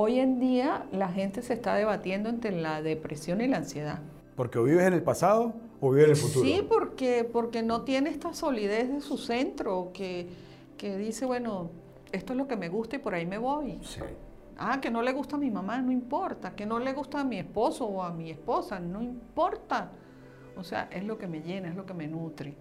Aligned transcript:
hoy 0.00 0.20
en 0.20 0.38
día 0.38 0.86
la 0.92 1.08
gente 1.08 1.42
se 1.42 1.54
está 1.54 1.74
debatiendo 1.74 2.28
entre 2.28 2.52
la 2.52 2.82
depresión 2.82 3.40
y 3.40 3.48
la 3.48 3.56
ansiedad. 3.56 3.98
¿Porque 4.36 4.60
o 4.60 4.62
vives 4.62 4.86
en 4.86 4.92
el 4.92 5.02
pasado 5.02 5.54
o 5.80 5.90
vives 5.90 6.04
en 6.04 6.10
el 6.10 6.16
futuro? 6.16 6.44
Sí, 6.44 6.64
porque, 6.68 7.24
porque 7.24 7.64
no 7.64 7.82
tiene 7.82 8.10
esta 8.10 8.32
solidez 8.32 8.88
de 8.92 9.00
su 9.00 9.18
centro 9.18 9.90
que, 9.92 10.28
que 10.76 10.96
dice, 10.96 11.26
bueno, 11.26 11.70
esto 12.12 12.32
es 12.32 12.36
lo 12.36 12.46
que 12.46 12.54
me 12.56 12.68
gusta 12.68 12.94
y 12.94 12.98
por 13.00 13.12
ahí 13.12 13.26
me 13.26 13.38
voy. 13.38 13.80
Sí. 13.82 14.00
Ah, 14.56 14.80
que 14.80 14.88
no 14.88 15.02
le 15.02 15.12
gusta 15.12 15.34
a 15.34 15.38
mi 15.40 15.50
mamá, 15.50 15.82
no 15.82 15.90
importa. 15.90 16.54
Que 16.54 16.64
no 16.64 16.78
le 16.78 16.92
gusta 16.92 17.20
a 17.20 17.24
mi 17.24 17.40
esposo 17.40 17.84
o 17.84 18.00
a 18.04 18.12
mi 18.12 18.30
esposa, 18.30 18.78
no 18.78 19.02
importa. 19.02 19.90
O 20.56 20.62
sea, 20.62 20.88
es 20.92 21.02
lo 21.02 21.18
que 21.18 21.26
me 21.26 21.40
llena, 21.40 21.70
es 21.70 21.74
lo 21.74 21.84
que 21.84 21.94
me 21.94 22.06
nutre. 22.06 22.54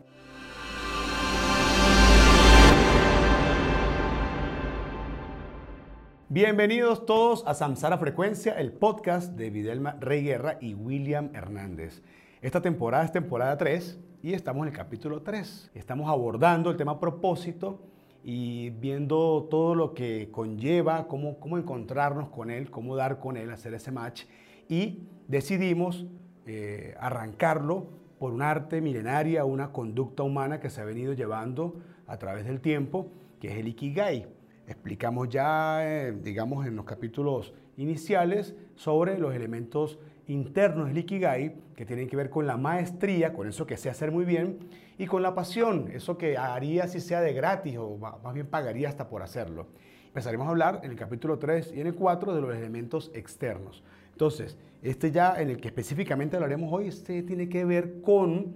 Bienvenidos 6.29 7.05
todos 7.05 7.47
a 7.47 7.53
Samsara 7.53 7.97
Frecuencia, 7.97 8.51
el 8.59 8.73
podcast 8.73 9.37
de 9.37 9.49
Videlma 9.49 9.95
Rey 10.01 10.25
Guerra 10.25 10.57
y 10.59 10.73
William 10.73 11.29
Hernández. 11.33 12.03
Esta 12.41 12.61
temporada 12.61 13.05
es 13.05 13.13
temporada 13.13 13.57
3 13.57 13.97
y 14.21 14.33
estamos 14.33 14.63
en 14.63 14.73
el 14.73 14.77
capítulo 14.77 15.21
3. 15.21 15.71
Estamos 15.73 16.09
abordando 16.09 16.69
el 16.69 16.75
tema 16.75 16.99
propósito 16.99 17.79
y 18.25 18.71
viendo 18.71 19.47
todo 19.49 19.73
lo 19.73 19.93
que 19.93 20.27
conlleva, 20.29 21.07
cómo, 21.07 21.39
cómo 21.39 21.57
encontrarnos 21.57 22.27
con 22.27 22.51
él, 22.51 22.69
cómo 22.69 22.97
dar 22.97 23.21
con 23.21 23.37
él, 23.37 23.49
hacer 23.49 23.73
ese 23.73 23.93
match. 23.93 24.25
Y 24.67 25.07
decidimos 25.29 26.07
eh, 26.45 26.93
arrancarlo 26.99 27.87
por 28.19 28.33
un 28.33 28.41
arte 28.41 28.81
milenaria, 28.81 29.45
una 29.45 29.71
conducta 29.71 30.23
humana 30.23 30.59
que 30.59 30.69
se 30.69 30.81
ha 30.81 30.83
venido 30.83 31.13
llevando 31.13 31.79
a 32.05 32.17
través 32.17 32.43
del 32.43 32.59
tiempo, 32.59 33.13
que 33.39 33.53
es 33.53 33.57
el 33.59 33.69
Ikigai. 33.69 34.36
Explicamos 34.67 35.29
ya, 35.29 35.79
eh, 35.81 36.11
digamos, 36.11 36.67
en 36.67 36.75
los 36.75 36.83
capítulos 36.83 37.53
iniciales 37.77 38.53
sobre 38.75 39.17
los 39.17 39.33
elementos 39.33 39.97
internos 40.27 40.89
del 40.89 40.97
Ikigai, 40.97 41.55
que 41.73 41.85
tienen 41.85 42.09
que 42.09 42.17
ver 42.17 42.29
con 42.29 42.45
la 42.45 42.57
maestría, 42.57 43.33
con 43.33 43.47
eso 43.47 43.65
que 43.65 43.77
sé 43.77 43.89
hacer 43.89 44.11
muy 44.11 44.25
bien, 44.25 44.59
y 44.97 45.05
con 45.05 45.21
la 45.23 45.33
pasión, 45.33 45.89
eso 45.93 46.17
que 46.17 46.37
haría 46.37 46.87
si 46.89 46.99
sea 46.99 47.21
de 47.21 47.31
gratis 47.31 47.77
o 47.77 47.97
más 47.97 48.33
bien 48.33 48.47
pagaría 48.47 48.89
hasta 48.89 49.07
por 49.07 49.21
hacerlo. 49.21 49.67
Empezaremos 50.07 50.47
a 50.47 50.49
hablar 50.49 50.81
en 50.83 50.91
el 50.91 50.97
capítulo 50.97 51.39
3 51.39 51.71
y 51.73 51.79
en 51.79 51.87
el 51.87 51.95
4 51.95 52.35
de 52.35 52.41
los 52.41 52.53
elementos 52.53 53.09
externos. 53.13 53.83
Entonces, 54.11 54.57
este 54.81 55.11
ya 55.11 55.39
en 55.39 55.49
el 55.49 55.61
que 55.61 55.69
específicamente 55.69 56.35
hablaremos 56.35 56.73
hoy, 56.73 56.87
este 56.87 57.23
tiene 57.23 57.47
que 57.47 57.63
ver 57.63 58.01
con 58.01 58.55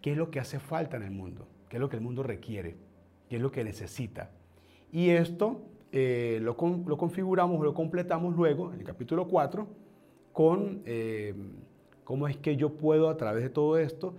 qué 0.00 0.12
es 0.12 0.16
lo 0.16 0.30
que 0.30 0.40
hace 0.40 0.58
falta 0.60 0.96
en 0.96 1.02
el 1.02 1.10
mundo, 1.10 1.46
qué 1.68 1.76
es 1.76 1.80
lo 1.80 1.90
que 1.90 1.96
el 1.96 2.02
mundo 2.02 2.22
requiere, 2.22 2.76
qué 3.28 3.36
es 3.36 3.42
lo 3.42 3.50
que 3.50 3.64
necesita. 3.64 4.30
Y 4.92 5.08
esto 5.08 5.62
eh, 5.90 6.38
lo, 6.42 6.56
configuramos, 6.56 7.64
lo 7.64 7.72
completamos 7.72 8.36
luego 8.36 8.72
en 8.72 8.80
el 8.80 8.84
capítulo 8.84 9.26
4 9.26 9.66
con 10.32 10.82
eh, 10.84 11.34
cómo 12.04 12.28
es 12.28 12.36
que 12.36 12.56
yo 12.56 12.74
puedo 12.74 13.08
a 13.08 13.16
través 13.16 13.42
de 13.42 13.48
todo 13.48 13.78
esto 13.78 14.14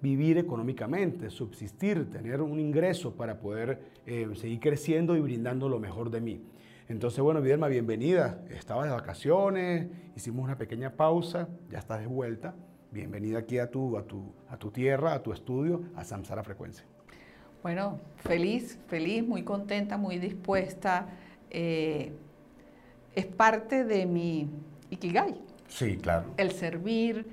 vivir 0.00 0.38
económicamente, 0.38 1.30
subsistir, 1.30 2.10
tener 2.10 2.40
un 2.40 2.58
ingreso 2.58 3.14
para 3.14 3.38
poder 3.38 3.80
eh, 4.06 4.28
seguir 4.34 4.60
creciendo 4.60 5.16
y 5.16 5.20
brindando 5.20 5.68
lo 5.68 5.78
mejor 5.78 6.10
de 6.10 6.20
mí. 6.20 6.40
Entonces, 6.88 7.20
bueno, 7.20 7.42
Videlma, 7.42 7.68
bienvenida. 7.68 8.42
Estabas 8.50 8.86
de 8.86 8.92
vacaciones, 8.92 9.88
hicimos 10.14 10.44
una 10.44 10.56
pequeña 10.56 10.96
pausa, 10.96 11.48
ya 11.70 11.78
estás 11.78 12.00
de 12.00 12.06
vuelta. 12.06 12.54
Bienvenida 12.90 13.40
aquí 13.40 13.58
a 13.58 13.70
tu, 13.70 13.98
a 13.98 14.04
tu, 14.04 14.32
a 14.48 14.56
tu 14.56 14.70
tierra, 14.70 15.14
a 15.14 15.22
tu 15.22 15.32
estudio, 15.32 15.82
a 15.96 16.04
Samsara 16.04 16.44
Frecuencia. 16.44 16.86
Bueno, 17.66 17.98
feliz, 18.18 18.78
feliz, 18.86 19.26
muy 19.26 19.42
contenta, 19.42 19.96
muy 19.96 20.20
dispuesta. 20.20 21.08
Eh, 21.50 22.12
es 23.16 23.26
parte 23.26 23.82
de 23.84 24.06
mi 24.06 24.48
Ikigai. 24.88 25.34
Sí, 25.66 25.96
claro. 25.96 26.32
El 26.36 26.52
servir 26.52 27.26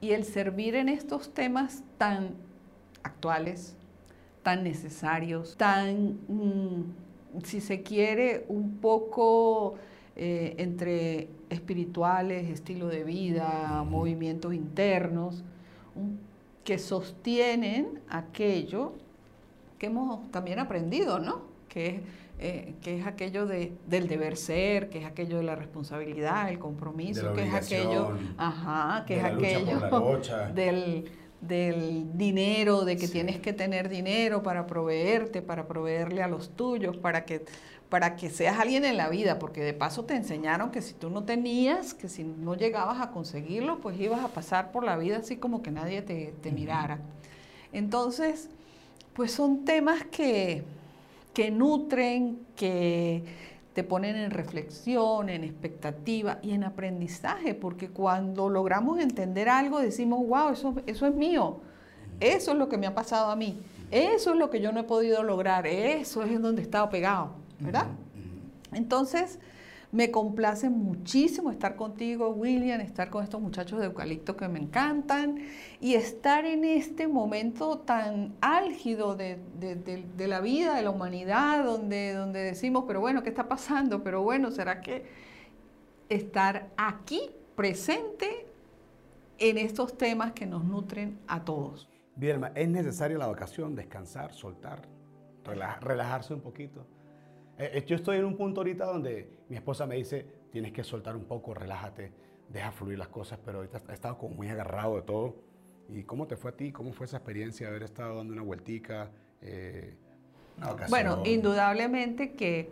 y 0.00 0.12
el 0.12 0.24
servir 0.24 0.74
en 0.74 0.88
estos 0.88 1.34
temas 1.34 1.82
tan 1.98 2.30
actuales, 3.02 3.76
tan 4.42 4.64
necesarios, 4.64 5.54
tan, 5.58 6.18
mm, 6.28 7.42
si 7.42 7.60
se 7.60 7.82
quiere, 7.82 8.46
un 8.48 8.78
poco 8.78 9.74
eh, 10.16 10.54
entre 10.56 11.28
espirituales, 11.50 12.48
estilo 12.48 12.88
de 12.88 13.04
vida, 13.04 13.84
movimientos 13.86 14.54
internos, 14.54 15.44
que 16.64 16.78
sostienen 16.78 18.00
aquello 18.08 18.94
que 19.84 19.90
hemos 19.90 20.30
también 20.30 20.58
aprendido, 20.58 21.18
¿no? 21.18 21.42
Que 21.68 21.86
es, 21.88 22.00
eh, 22.38 22.74
que 22.82 22.98
es 22.98 23.06
aquello 23.06 23.46
de, 23.46 23.72
del 23.86 24.08
deber 24.08 24.36
ser, 24.36 24.88
que 24.88 25.00
es 25.00 25.04
aquello 25.04 25.36
de 25.36 25.42
la 25.42 25.56
responsabilidad, 25.56 26.48
el 26.48 26.58
compromiso, 26.58 27.34
que 27.34 27.46
es 27.46 27.54
aquello, 27.54 28.16
ajá, 28.38 29.04
que 29.06 29.18
es 29.18 29.24
aquello 29.24 29.80
del, 30.54 31.10
del 31.40 32.16
dinero, 32.16 32.84
de 32.84 32.96
que 32.96 33.08
tienes 33.08 33.40
que 33.40 33.52
tener 33.52 33.90
dinero 33.90 34.42
para 34.42 34.66
proveerte, 34.66 35.42
para 35.42 35.66
proveerle 35.66 36.22
a 36.22 36.28
los 36.28 36.50
tuyos, 36.50 36.96
para 36.96 37.24
que 37.24 37.44
para 37.90 38.16
que 38.16 38.28
seas 38.28 38.58
alguien 38.58 38.84
en 38.84 38.96
la 38.96 39.08
vida, 39.08 39.38
porque 39.38 39.62
de 39.62 39.72
paso 39.72 40.04
te 40.04 40.16
enseñaron 40.16 40.72
que 40.72 40.82
si 40.82 40.94
tú 40.94 41.10
no 41.10 41.22
tenías, 41.22 41.94
que 41.94 42.08
si 42.08 42.24
no 42.24 42.56
llegabas 42.56 43.00
a 43.00 43.12
conseguirlo, 43.12 43.80
pues 43.80 44.00
ibas 44.00 44.24
a 44.24 44.28
pasar 44.28 44.72
por 44.72 44.82
la 44.82 44.96
vida 44.96 45.18
así 45.18 45.36
como 45.36 45.62
que 45.62 45.70
nadie 45.70 46.02
te, 46.02 46.34
te 46.42 46.50
mirara. 46.50 46.98
Entonces, 47.72 48.48
pues 49.14 49.32
son 49.32 49.64
temas 49.64 50.04
que, 50.04 50.64
que 51.32 51.50
nutren, 51.50 52.40
que 52.56 53.22
te 53.72 53.82
ponen 53.82 54.16
en 54.16 54.30
reflexión, 54.30 55.28
en 55.28 55.44
expectativa 55.44 56.38
y 56.42 56.52
en 56.52 56.64
aprendizaje, 56.64 57.54
porque 57.54 57.88
cuando 57.88 58.48
logramos 58.48 59.00
entender 59.00 59.48
algo 59.48 59.80
decimos, 59.80 60.26
wow, 60.26 60.50
eso, 60.50 60.74
eso 60.86 61.06
es 61.06 61.14
mío, 61.14 61.60
eso 62.20 62.52
es 62.52 62.58
lo 62.58 62.68
que 62.68 62.78
me 62.78 62.86
ha 62.86 62.94
pasado 62.94 63.30
a 63.30 63.36
mí, 63.36 63.60
eso 63.90 64.32
es 64.32 64.36
lo 64.36 64.50
que 64.50 64.60
yo 64.60 64.72
no 64.72 64.80
he 64.80 64.84
podido 64.84 65.22
lograr, 65.22 65.66
eso 65.66 66.22
es 66.22 66.30
en 66.30 66.42
donde 66.42 66.62
he 66.62 66.64
estado 66.64 66.88
pegado, 66.88 67.32
¿verdad? 67.58 67.86
Entonces, 68.72 69.40
me 69.94 70.10
complace 70.10 70.70
muchísimo 70.70 71.52
estar 71.52 71.76
contigo, 71.76 72.30
William, 72.30 72.80
estar 72.80 73.10
con 73.10 73.22
estos 73.22 73.40
muchachos 73.40 73.78
de 73.78 73.86
eucalipto 73.86 74.36
que 74.36 74.48
me 74.48 74.58
encantan 74.58 75.38
y 75.80 75.94
estar 75.94 76.44
en 76.46 76.64
este 76.64 77.06
momento 77.06 77.78
tan 77.78 78.34
álgido 78.40 79.14
de, 79.14 79.38
la 80.18 80.40
vida, 80.40 80.74
de 80.74 80.82
la 80.82 80.90
humanidad, 80.90 81.64
donde, 81.64 82.12
donde 82.12 82.40
decimos, 82.40 82.86
pero 82.88 82.98
bueno, 83.00 83.22
¿qué 83.22 83.28
está 83.28 83.46
pasando? 83.46 84.02
Pero 84.02 84.20
bueno, 84.24 84.50
¿será 84.50 84.80
que 84.80 85.06
estar 86.08 86.70
aquí 86.76 87.30
presente 87.54 88.48
en 89.38 89.58
estos 89.58 89.96
temas 89.96 90.32
que 90.32 90.44
nos 90.44 90.64
nutren 90.64 91.20
a 91.28 91.44
todos? 91.44 91.88
Bien, 92.16 92.42
¿es 92.56 92.68
necesaria 92.68 93.16
la 93.16 93.28
vacación, 93.28 93.76
descansar, 93.76 94.32
soltar, 94.32 94.88
relajarse 95.44 96.34
un 96.34 96.40
poquito? 96.40 96.84
Eh, 97.58 97.70
eh, 97.74 97.84
yo 97.86 97.96
estoy 97.96 98.18
en 98.18 98.24
un 98.24 98.36
punto 98.36 98.60
ahorita 98.60 98.84
donde 98.84 99.28
mi 99.48 99.56
esposa 99.56 99.86
me 99.86 99.96
dice, 99.96 100.26
tienes 100.50 100.72
que 100.72 100.82
soltar 100.82 101.16
un 101.16 101.24
poco, 101.24 101.54
relájate, 101.54 102.12
deja 102.48 102.72
fluir 102.72 102.98
las 102.98 103.08
cosas, 103.08 103.38
pero 103.44 103.58
ahorita 103.58 103.82
he 103.88 103.92
estado 103.92 104.18
como 104.18 104.34
muy 104.34 104.48
agarrado 104.48 104.96
de 104.96 105.02
todo. 105.02 105.36
¿Y 105.88 106.02
cómo 106.02 106.26
te 106.26 106.36
fue 106.36 106.50
a 106.50 106.56
ti? 106.56 106.72
¿Cómo 106.72 106.92
fue 106.92 107.06
esa 107.06 107.18
experiencia 107.18 107.66
de 107.66 107.70
haber 107.70 107.82
estado 107.84 108.16
dando 108.16 108.32
una 108.32 108.42
vueltica? 108.42 109.10
Eh, 109.42 109.94
bueno, 110.88 111.22
indudablemente 111.24 112.32
que 112.32 112.70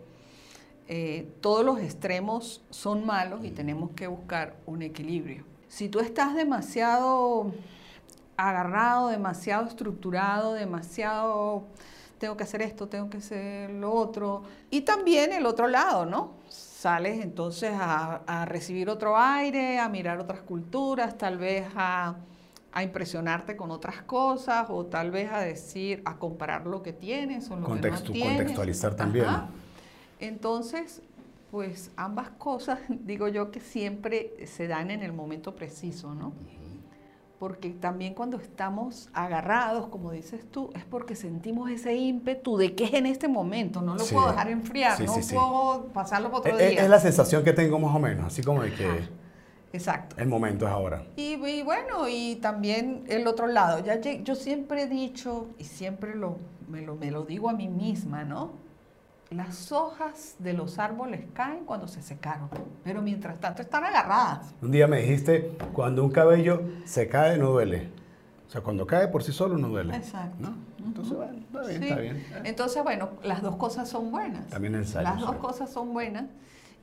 todos 1.41 1.65
los 1.65 1.79
extremos 1.79 2.63
son 2.69 3.05
malos 3.05 3.45
y 3.45 3.51
tenemos 3.51 3.91
que 3.91 4.07
buscar 4.07 4.55
un 4.65 4.81
equilibrio. 4.81 5.45
Si 5.67 5.89
tú 5.89 5.99
estás 5.99 6.35
demasiado 6.35 7.51
agarrado, 8.37 9.09
demasiado 9.09 9.67
estructurado, 9.67 10.53
demasiado 10.53 11.67
tengo 12.23 12.37
que 12.37 12.45
hacer 12.45 12.61
esto, 12.61 12.87
tengo 12.87 13.09
que 13.09 13.17
hacer 13.17 13.69
lo 13.69 13.91
otro. 13.91 14.43
Y 14.69 14.83
también 14.83 15.33
el 15.33 15.45
otro 15.45 15.67
lado, 15.67 16.05
¿no? 16.05 16.35
Sales 16.47 17.21
entonces 17.21 17.73
a, 17.73 18.45
recibir 18.47 18.89
otro 18.89 19.17
aire, 19.17 19.77
a 19.77 19.89
mirar 19.89 20.21
otras 20.21 20.39
culturas, 20.39 21.17
tal 21.17 21.37
vez 21.37 21.67
a, 21.75 22.15
impresionarte 22.81 23.57
con 23.57 23.71
otras 23.71 24.03
cosas 24.03 24.67
o 24.69 24.85
tal 24.85 25.11
vez 25.11 25.33
a 25.33 25.41
decir, 25.41 26.01
a 26.05 26.15
comparar 26.15 26.65
lo 26.65 26.81
que 26.81 26.93
tienes 26.93 27.51
o 27.51 27.57
lo 27.57 27.67
que 27.67 27.89
no 27.89 28.01
tienes. 28.01 28.37
Contextualizar 28.37 28.95
también. 28.95 29.27
Entonces, 30.21 31.01
pues 31.51 31.91
ambas 31.97 32.29
cosas, 32.29 32.79
digo 32.87 33.27
yo 33.27 33.51
que 33.51 33.59
siempre 33.59 34.47
se 34.47 34.69
dan 34.69 34.91
en 34.91 35.03
el 35.03 35.11
momento 35.11 35.57
preciso, 35.57 36.15
¿no? 36.15 36.31
Porque 37.43 37.71
también 37.71 38.13
cuando 38.13 38.37
estamos 38.37 39.09
agarrados, 39.11 39.87
como 39.89 40.13
dices 40.13 40.49
tú, 40.49 40.69
es 40.75 40.85
porque 40.85 41.13
sentimos 41.13 41.69
ese 41.69 41.93
ímpetu 41.93 42.55
de 42.55 42.73
que 42.73 42.85
es 42.85 42.93
en 42.93 43.05
este 43.05 43.27
momento, 43.27 43.81
no 43.81 43.95
lo 43.95 44.05
puedo 44.05 44.29
dejar 44.29 44.47
enfriar, 44.47 44.97
no 45.01 45.13
puedo 45.13 45.87
pasarlo 45.93 46.31
por 46.31 46.39
otro 46.39 46.57
es, 46.57 46.69
día. 46.69 46.83
Es 46.83 46.89
la 46.89 47.01
sensación 47.01 47.43
que 47.43 47.51
tengo 47.51 47.77
más 47.79 47.93
o 47.93 47.99
menos, 47.99 48.27
así 48.27 48.41
como 48.41 48.63
de 48.63 48.73
que 48.73 48.87
Exacto. 49.73 50.15
el 50.17 50.29
momento 50.29 50.65
es 50.65 50.71
ahora. 50.71 51.03
Y, 51.17 51.35
bueno, 51.63 52.07
y 52.07 52.37
también 52.37 53.03
el 53.09 53.27
otro 53.27 53.47
lado, 53.47 53.83
ya 53.83 53.99
yo 53.99 54.35
siempre 54.35 54.83
he 54.83 54.87
dicho, 54.87 55.49
y 55.57 55.65
siempre 55.65 56.15
lo, 56.15 56.37
me, 56.69 56.81
lo, 56.81 56.95
me 56.95 57.11
lo 57.11 57.25
digo 57.25 57.49
a 57.49 57.53
mí 57.53 57.67
misma, 57.67 58.23
¿no? 58.23 58.51
Las 59.33 59.71
hojas 59.71 60.35
de 60.39 60.53
los 60.53 60.79
árboles 60.79 61.21
caen 61.33 61.65
cuando 61.65 61.87
se 61.87 62.01
secaron, 62.01 62.49
pero 62.83 63.01
mientras 63.01 63.39
tanto 63.39 63.61
están 63.61 63.83
agarradas. 63.83 64.53
Un 64.61 64.71
día 64.71 64.87
me 64.87 65.01
dijiste, 65.01 65.57
cuando 65.73 66.03
un 66.03 66.11
cabello 66.11 66.61
se 66.85 67.07
cae 67.07 67.37
no 67.37 67.49
duele. 67.51 67.89
O 68.47 68.49
sea, 68.53 68.61
cuando 68.61 68.85
cae 68.85 69.07
por 69.07 69.23
sí 69.23 69.31
solo 69.31 69.57
no 69.57 69.69
duele. 69.69 69.95
Exacto. 69.95 70.35
¿no? 70.39 70.53
Entonces, 70.85 71.15
bueno, 71.15 71.33
está 71.39 71.61
bien, 71.61 71.81
Sí. 71.81 71.87
está 71.87 71.99
bien. 72.01 72.25
Entonces, 72.43 72.83
bueno, 72.83 73.09
las 73.23 73.41
dos 73.41 73.55
cosas 73.55 73.89
son 73.89 74.11
buenas. 74.11 74.47
También 74.47 74.75
ensayo, 74.75 75.03
Las 75.03 75.19
dos 75.19 75.31
sí. 75.31 75.37
cosas 75.37 75.71
son 75.71 75.93
buenas 75.93 76.25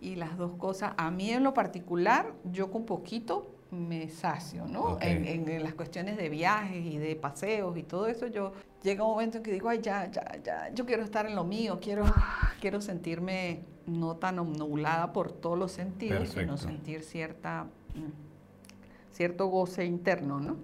y 0.01 0.17
las 0.17 0.37
dos 0.37 0.53
cosas, 0.53 0.93
a 0.97 1.11
mí 1.11 1.31
en 1.31 1.45
lo 1.45 1.55
particular, 1.55 2.33
yo 2.51 2.71
con 2.71 2.87
poquito 2.87 3.51
me 3.71 4.09
sacio, 4.09 4.67
¿no? 4.67 4.81
Ok. 4.95 5.03
En, 5.03 5.25
en- 5.27 5.49
en 5.49 5.63
las 5.63 5.75
cuestiones 5.75 6.17
de 6.17 6.29
viajes 6.29 6.85
y 6.85 6.99
de 6.99 7.15
paseos 7.17 7.77
y 7.77 7.83
todo 7.85 8.07
eso, 8.09 8.27
yo 8.27 8.53
llega 8.83 9.05
un 9.05 9.11
momento 9.13 9.37
en 9.39 9.43
que 9.45 9.53
digo, 9.53 9.69
ay, 9.69 9.81
ya, 9.81 10.11
ya, 10.11 10.25
ya, 10.43 10.71
yo 10.75 10.85
quiero 10.87 11.03
estar 11.05 11.27
en 11.27 11.37
lo 11.37 11.45
mío, 11.45 11.79
quiero, 11.81 12.05
quiero 12.61 12.81
sentirme 12.81 13.61
no 13.87 14.17
tan 14.17 14.37
nublada 14.37 15.13
por 15.13 15.31
todos 15.33 15.59
los 15.59 15.73
sentidos, 15.73 16.29
sino 16.31 16.53
Perfecto. 16.53 16.57
sentir 16.59 17.03
cierta, 17.03 17.65
mm, 17.95 19.13
cierto 19.15 19.47
goce 19.47 19.85
interno, 19.85 20.41
¿no? 20.41 20.57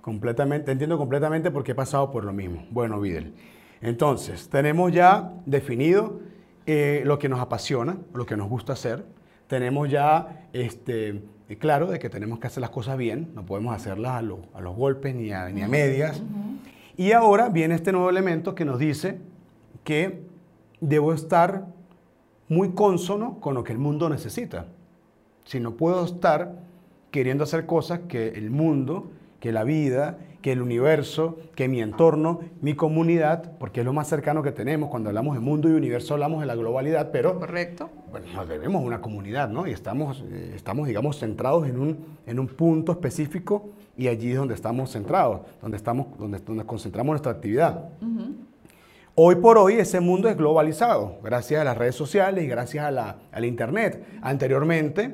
Completamente, 0.00 0.66
te 0.66 0.72
entiendo 0.72 0.98
completamente 0.98 1.50
porque 1.50 1.72
he 1.72 1.74
pasado 1.74 2.10
por 2.10 2.24
lo 2.24 2.32
mismo. 2.32 2.64
Bueno, 2.70 3.00
Videl. 3.00 3.34
Entonces, 3.80 4.48
tenemos 4.48 4.92
ya 4.92 5.32
definido 5.46 6.20
eh, 6.66 7.02
lo 7.04 7.18
que 7.18 7.28
nos 7.28 7.40
apasiona, 7.40 7.98
lo 8.14 8.24
que 8.24 8.36
nos 8.36 8.48
gusta 8.48 8.74
hacer. 8.74 9.04
Tenemos 9.48 9.90
ya 9.90 10.46
este, 10.52 11.22
eh, 11.48 11.56
claro 11.56 11.86
de 11.88 11.98
que 11.98 12.08
tenemos 12.10 12.38
que 12.38 12.46
hacer 12.48 12.60
las 12.60 12.70
cosas 12.70 12.96
bien, 12.98 13.30
no 13.34 13.44
podemos 13.46 13.74
hacerlas 13.74 14.12
a, 14.12 14.22
lo- 14.22 14.40
a 14.54 14.60
los 14.60 14.74
golpes 14.76 15.14
ni 15.14 15.30
a, 15.32 15.48
ni 15.48 15.62
a 15.62 15.68
medias. 15.68 16.22
Y 16.96 17.12
ahora 17.12 17.48
viene 17.50 17.74
este 17.74 17.92
nuevo 17.92 18.08
elemento 18.10 18.54
que 18.54 18.64
nos 18.64 18.78
dice 18.78 19.18
que 19.84 20.22
debo 20.80 21.12
estar 21.12 21.66
muy 22.48 22.70
consono 22.72 23.38
con 23.40 23.54
lo 23.54 23.64
que 23.64 23.72
el 23.72 23.78
mundo 23.78 24.08
necesita. 24.08 24.66
Si 25.44 25.60
no 25.60 25.72
puedo 25.72 26.04
estar 26.04 26.52
queriendo 27.10 27.44
hacer 27.44 27.66
cosas 27.66 28.00
que 28.08 28.28
el 28.30 28.50
mundo, 28.50 29.10
que 29.40 29.52
la 29.52 29.64
vida, 29.64 30.18
que 30.46 30.52
el 30.52 30.62
universo, 30.62 31.38
que 31.56 31.66
mi 31.66 31.80
entorno, 31.80 32.38
mi 32.60 32.74
comunidad, 32.74 33.58
porque 33.58 33.80
es 33.80 33.84
lo 33.84 33.92
más 33.92 34.06
cercano 34.06 34.44
que 34.44 34.52
tenemos. 34.52 34.90
Cuando 34.90 35.08
hablamos 35.08 35.34
de 35.34 35.40
mundo 35.40 35.68
y 35.68 35.72
universo 35.72 36.14
hablamos 36.14 36.38
de 36.40 36.46
la 36.46 36.54
globalidad, 36.54 37.10
pero 37.10 37.40
¿Correcto? 37.40 37.90
bueno, 38.12 38.28
nos 38.32 38.48
debemos 38.48 38.80
a 38.80 38.84
una 38.84 39.00
comunidad, 39.00 39.48
¿no? 39.48 39.66
Y 39.66 39.72
estamos, 39.72 40.22
eh, 40.30 40.52
estamos 40.54 40.86
digamos, 40.86 41.18
centrados 41.18 41.66
en 41.66 41.80
un, 41.80 41.98
en 42.28 42.38
un 42.38 42.46
punto 42.46 42.92
específico 42.92 43.70
y 43.96 44.06
allí 44.06 44.30
es 44.30 44.36
donde 44.36 44.54
estamos 44.54 44.92
centrados, 44.92 45.40
donde, 45.60 45.78
estamos, 45.78 46.16
donde, 46.16 46.38
donde 46.38 46.64
concentramos 46.64 47.14
nuestra 47.14 47.32
actividad. 47.32 47.88
Hoy 49.16 49.34
por 49.34 49.58
hoy 49.58 49.74
ese 49.74 49.98
mundo 49.98 50.28
es 50.28 50.36
globalizado, 50.36 51.16
gracias 51.24 51.60
a 51.60 51.64
las 51.64 51.76
redes 51.76 51.96
sociales 51.96 52.44
y 52.44 52.46
gracias 52.46 52.84
a 52.84 52.92
la, 52.92 53.16
al 53.32 53.44
Internet. 53.44 54.06
Anteriormente, 54.22 55.06
eh, 55.06 55.10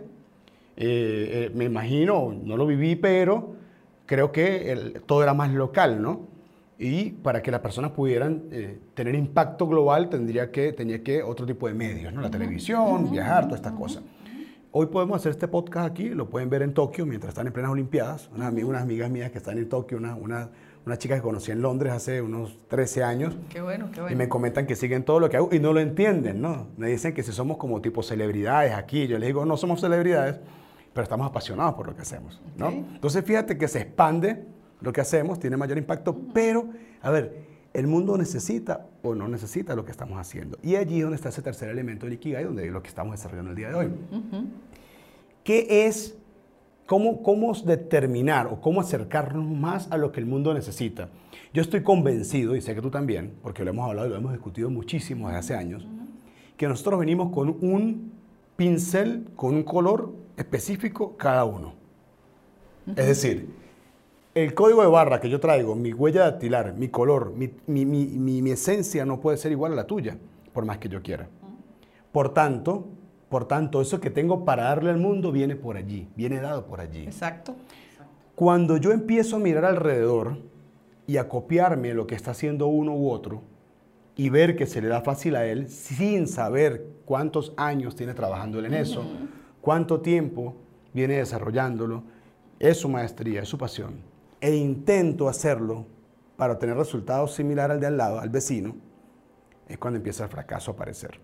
eh, 0.76 1.50
me 1.55 1.64
imagino, 1.64 2.35
no 2.44 2.58
lo 2.58 2.67
viví, 2.67 2.96
pero 2.96 3.62
creo 4.06 4.32
que 4.32 4.72
el- 4.72 5.02
todo 5.06 5.22
era 5.22 5.34
más 5.34 5.50
local, 5.52 6.00
¿no? 6.02 6.28
Y 6.78 7.10
para 7.10 7.43
que 7.43 7.50
las 7.50 7.60
personas 7.60 7.93
pudieran 7.93 8.43
eh, 8.50 8.78
tener 8.94 9.14
impacto 9.14 9.69
global 9.69 10.08
tendría 10.08 10.50
que, 10.50 10.72
tenía 10.72 11.02
que 11.02 11.22
otro 11.22 11.46
tipo 11.46 11.69
de 11.69 11.75
medios, 11.75 12.12
¿no? 12.12 12.20
La 12.20 12.31
televisión, 12.31 13.10
viajar, 13.10 13.44
todas 13.44 13.60
estas 13.60 13.72
cosas. 13.75 14.02
Hoy 14.72 14.87
podemos 14.87 15.16
hacer 15.16 15.31
este 15.32 15.49
podcast 15.49 15.87
aquí, 15.90 16.08
lo 16.08 16.31
pueden 16.31 16.49
ver 16.49 16.62
en 16.62 16.72
Tokio 16.72 17.04
mientras 17.06 17.28
están 17.31 17.46
en 17.46 17.52
plenas 17.52 17.70
Olimpiadas. 17.70 18.31
Unas, 18.34 18.52
ami- 18.52 18.64
unas 18.64 18.82
amigas 18.82 19.10
mías 19.10 19.31
que 19.31 19.38
están 19.38 19.58
en 19.58 19.69
Tokio, 19.69 19.99
una, 19.99 20.14
una, 20.16 20.49
una 20.87 20.96
chica 20.96 21.14
que 21.14 21.20
conocí 21.20 21.52
en 21.52 21.60
Londres 21.60 21.93
hace 21.93 22.22
unos 22.22 22.56
13 22.69 23.04
años, 23.04 23.37
Qué 23.50 23.60
bueno, 23.60 23.90
qué 23.93 23.99
y 23.99 24.02
bueno. 24.02 24.16
me 24.16 24.28
comentan 24.31 24.66
que 24.66 24.75
siguen 24.75 25.04
todo 25.04 25.20
lo 25.20 25.28
que 25.28 25.37
hago 25.37 25.50
y 25.52 25.60
no 25.60 25.72
lo 25.75 25.81
entienden, 25.81 26.40
¿no? 26.40 26.69
Me 26.78 26.88
dicen 26.88 27.12
que 27.12 27.22
si 27.22 27.32
somos 27.32 27.58
como 27.58 27.81
tipo 27.82 28.02
celebridades 28.02 28.72
aquí, 28.72 29.06
yo 29.06 29.19
les 29.19 29.26
digo, 29.28 29.44
no 29.44 29.56
somos 29.58 29.81
celebridades, 29.82 30.40
pero 30.92 31.02
estamos 31.02 31.26
apasionados 31.26 31.74
por 31.74 31.86
lo 31.86 31.94
que 31.94 32.02
hacemos, 32.02 32.40
¿no? 32.56 32.68
Ok. 32.68 32.74
Entonces 32.94 33.24
fíjate 33.24 33.56
que 33.56 33.68
se 33.68 33.80
expande 33.80 34.44
lo 34.80 34.92
que 34.92 35.00
hacemos, 35.00 35.38
tiene 35.38 35.56
mayor 35.56 35.78
impacto, 35.78 36.16
pero, 36.34 36.68
a 37.00 37.10
ver, 37.10 37.52
el 37.72 37.86
mundo 37.86 38.18
necesita 38.18 38.86
o 39.02 39.14
no 39.14 39.28
necesita 39.28 39.74
lo 39.74 39.84
que 39.84 39.90
estamos 39.90 40.18
haciendo. 40.18 40.58
Y 40.62 40.76
allí 40.76 40.96
es 40.96 41.02
donde 41.02 41.16
está 41.16 41.30
ese 41.30 41.42
tercer 41.42 41.68
elemento 41.70 42.06
del 42.06 42.14
Ikigai, 42.14 42.44
donde 42.44 42.66
es 42.66 42.72
lo 42.72 42.82
que 42.82 42.88
estamos 42.88 43.12
desarrollando 43.12 43.50
el 43.50 43.56
día 43.56 43.68
de 43.68 43.74
hoy. 43.74 43.88
¿Qué 45.44 45.86
es, 45.86 46.16
cómo, 46.86 47.22
cómo 47.22 47.54
determinar 47.54 48.48
o 48.48 48.60
cómo 48.60 48.80
acercarnos 48.80 49.46
más 49.46 49.90
a 49.90 49.96
lo 49.96 50.12
que 50.12 50.20
el 50.20 50.26
mundo 50.26 50.52
necesita? 50.52 51.08
Yo 51.54 51.62
estoy 51.62 51.82
convencido, 51.82 52.54
y 52.56 52.60
sé 52.60 52.74
que 52.74 52.82
tú 52.82 52.90
también, 52.90 53.34
porque 53.42 53.64
lo 53.64 53.70
hemos 53.70 53.88
hablado 53.88 54.08
y 54.08 54.10
lo 54.10 54.16
hemos 54.16 54.32
discutido 54.32 54.68
muchísimo 54.68 55.28
desde 55.28 55.38
hace 55.38 55.54
años, 55.54 55.86
que 56.56 56.68
nosotros 56.68 57.00
venimos 57.00 57.32
con 57.32 57.48
un 57.48 58.12
pincel, 58.56 59.28
con 59.34 59.54
un 59.54 59.62
color 59.62 60.12
específico 60.37 61.17
cada 61.17 61.44
uno. 61.44 61.75
Es 62.96 63.06
decir, 63.06 63.55
el 64.34 64.55
código 64.55 64.82
de 64.82 64.88
barra 64.88 65.20
que 65.20 65.29
yo 65.31 65.38
traigo, 65.40 65.75
mi 65.75 65.93
huella 65.93 66.23
dactilar, 66.23 66.75
mi 66.75 66.88
color, 66.88 67.32
mi, 67.37 67.50
mi- 67.67 67.84
mi- 67.84 68.50
esencia 68.50 69.05
no 69.05 69.20
puede 69.20 69.37
ser 69.37 69.52
igual 69.52 69.73
a 69.73 69.76
la 69.76 69.87
tuya, 69.87 70.17
por 70.52 70.64
más 70.64 70.79
que 70.79 70.88
yo 70.88 71.02
quiera. 71.02 71.29
Por 72.11 72.34
tanto, 72.34 72.87
por 73.29 73.46
tanto, 73.46 73.81
eso 73.81 74.00
que 74.00 74.11
tengo 74.11 74.44
para 74.44 74.64
darle 74.64 74.90
al 74.90 74.99
mundo 74.99 75.32
viene 75.32 75.56
por 75.56 75.76
allí, 75.76 76.08
viene 76.17 76.40
dado 76.40 76.67
por 76.67 76.81
allí. 76.81 77.05
Exacto. 77.05 77.55
Cuando 78.35 78.76
yo 78.78 78.93
empiezo 78.93 79.37
a 79.37 79.38
mirar 79.38 79.64
alrededor 79.64 80.38
y 81.06 81.17
a 81.19 81.28
copiarme 81.28 81.94
lo 81.94 82.06
que 82.06 82.14
está 82.14 82.32
haciendo 82.32 82.67
uno 82.67 82.94
u 82.94 83.11
otro 83.11 83.43
y 84.17 84.28
ver 84.28 84.56
que 84.56 84.67
se 84.67 84.81
le 84.82 84.88
da 84.88 85.00
fácil 85.02 85.37
a 85.37 85.46
él 85.46 85.69
sin 85.69 86.26
saber 86.26 86.85
cuántos 87.05 87.52
años 87.56 87.94
tiene 87.96 88.14
trabajando 88.14 88.58
él 88.58 88.67
en 88.67 88.75
eso, 88.75 89.05
cuánto 89.62 90.03
tiempo 90.03 90.55
viene 90.93 91.14
desarrollándolo, 91.17 92.03
es 92.59 92.76
su 92.76 92.88
maestría, 92.91 93.41
es 93.43 93.49
su 93.49 93.56
pasión, 93.56 93.94
e 94.41 94.55
intento 94.55 95.29
hacerlo 95.29 95.87
para 96.37 96.53
obtener 96.53 96.76
resultados 96.76 97.35
similares 97.35 97.76
al 97.76 97.81
de 97.81 97.87
al 97.87 97.97
lado, 97.97 98.20
al 98.20 98.29
vecino, 98.29 98.76
es 99.69 99.79
cuando 99.79 99.97
empieza 99.97 100.25
el 100.25 100.31
fracaso 100.31 100.73
a 100.73 100.75
aparecer. 100.75 101.19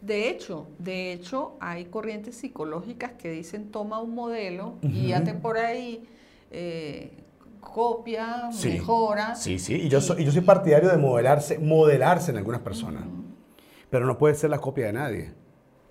De 0.00 0.28
hecho, 0.28 0.66
de 0.78 1.12
hecho, 1.12 1.56
hay 1.60 1.84
corrientes 1.86 2.36
psicológicas 2.36 3.12
que 3.12 3.30
dicen 3.30 3.70
toma 3.70 4.00
un 4.00 4.14
modelo 4.14 4.74
y 4.82 5.12
hazte 5.12 5.32
por 5.34 5.56
ahí, 5.56 6.04
eh, 6.50 7.12
copia, 7.60 8.50
Sí. 8.52 8.68
mejora. 8.70 9.34
Sí, 9.34 9.58
sí, 9.58 9.74
y 9.74 9.88
yo 9.88 10.00
soy, 10.00 10.22
y 10.22 10.24
yo 10.26 10.32
soy 10.32 10.42
partidario 10.42 10.90
de 10.90 10.98
modelarse, 10.98 11.58
modelarse 11.58 12.30
en 12.30 12.36
algunas 12.38 12.60
personas, 12.60 13.04
pero 13.90 14.04
no 14.06 14.18
puede 14.18 14.34
ser 14.34 14.50
la 14.50 14.58
copia 14.58 14.86
de 14.86 14.92
nadie, 14.92 15.32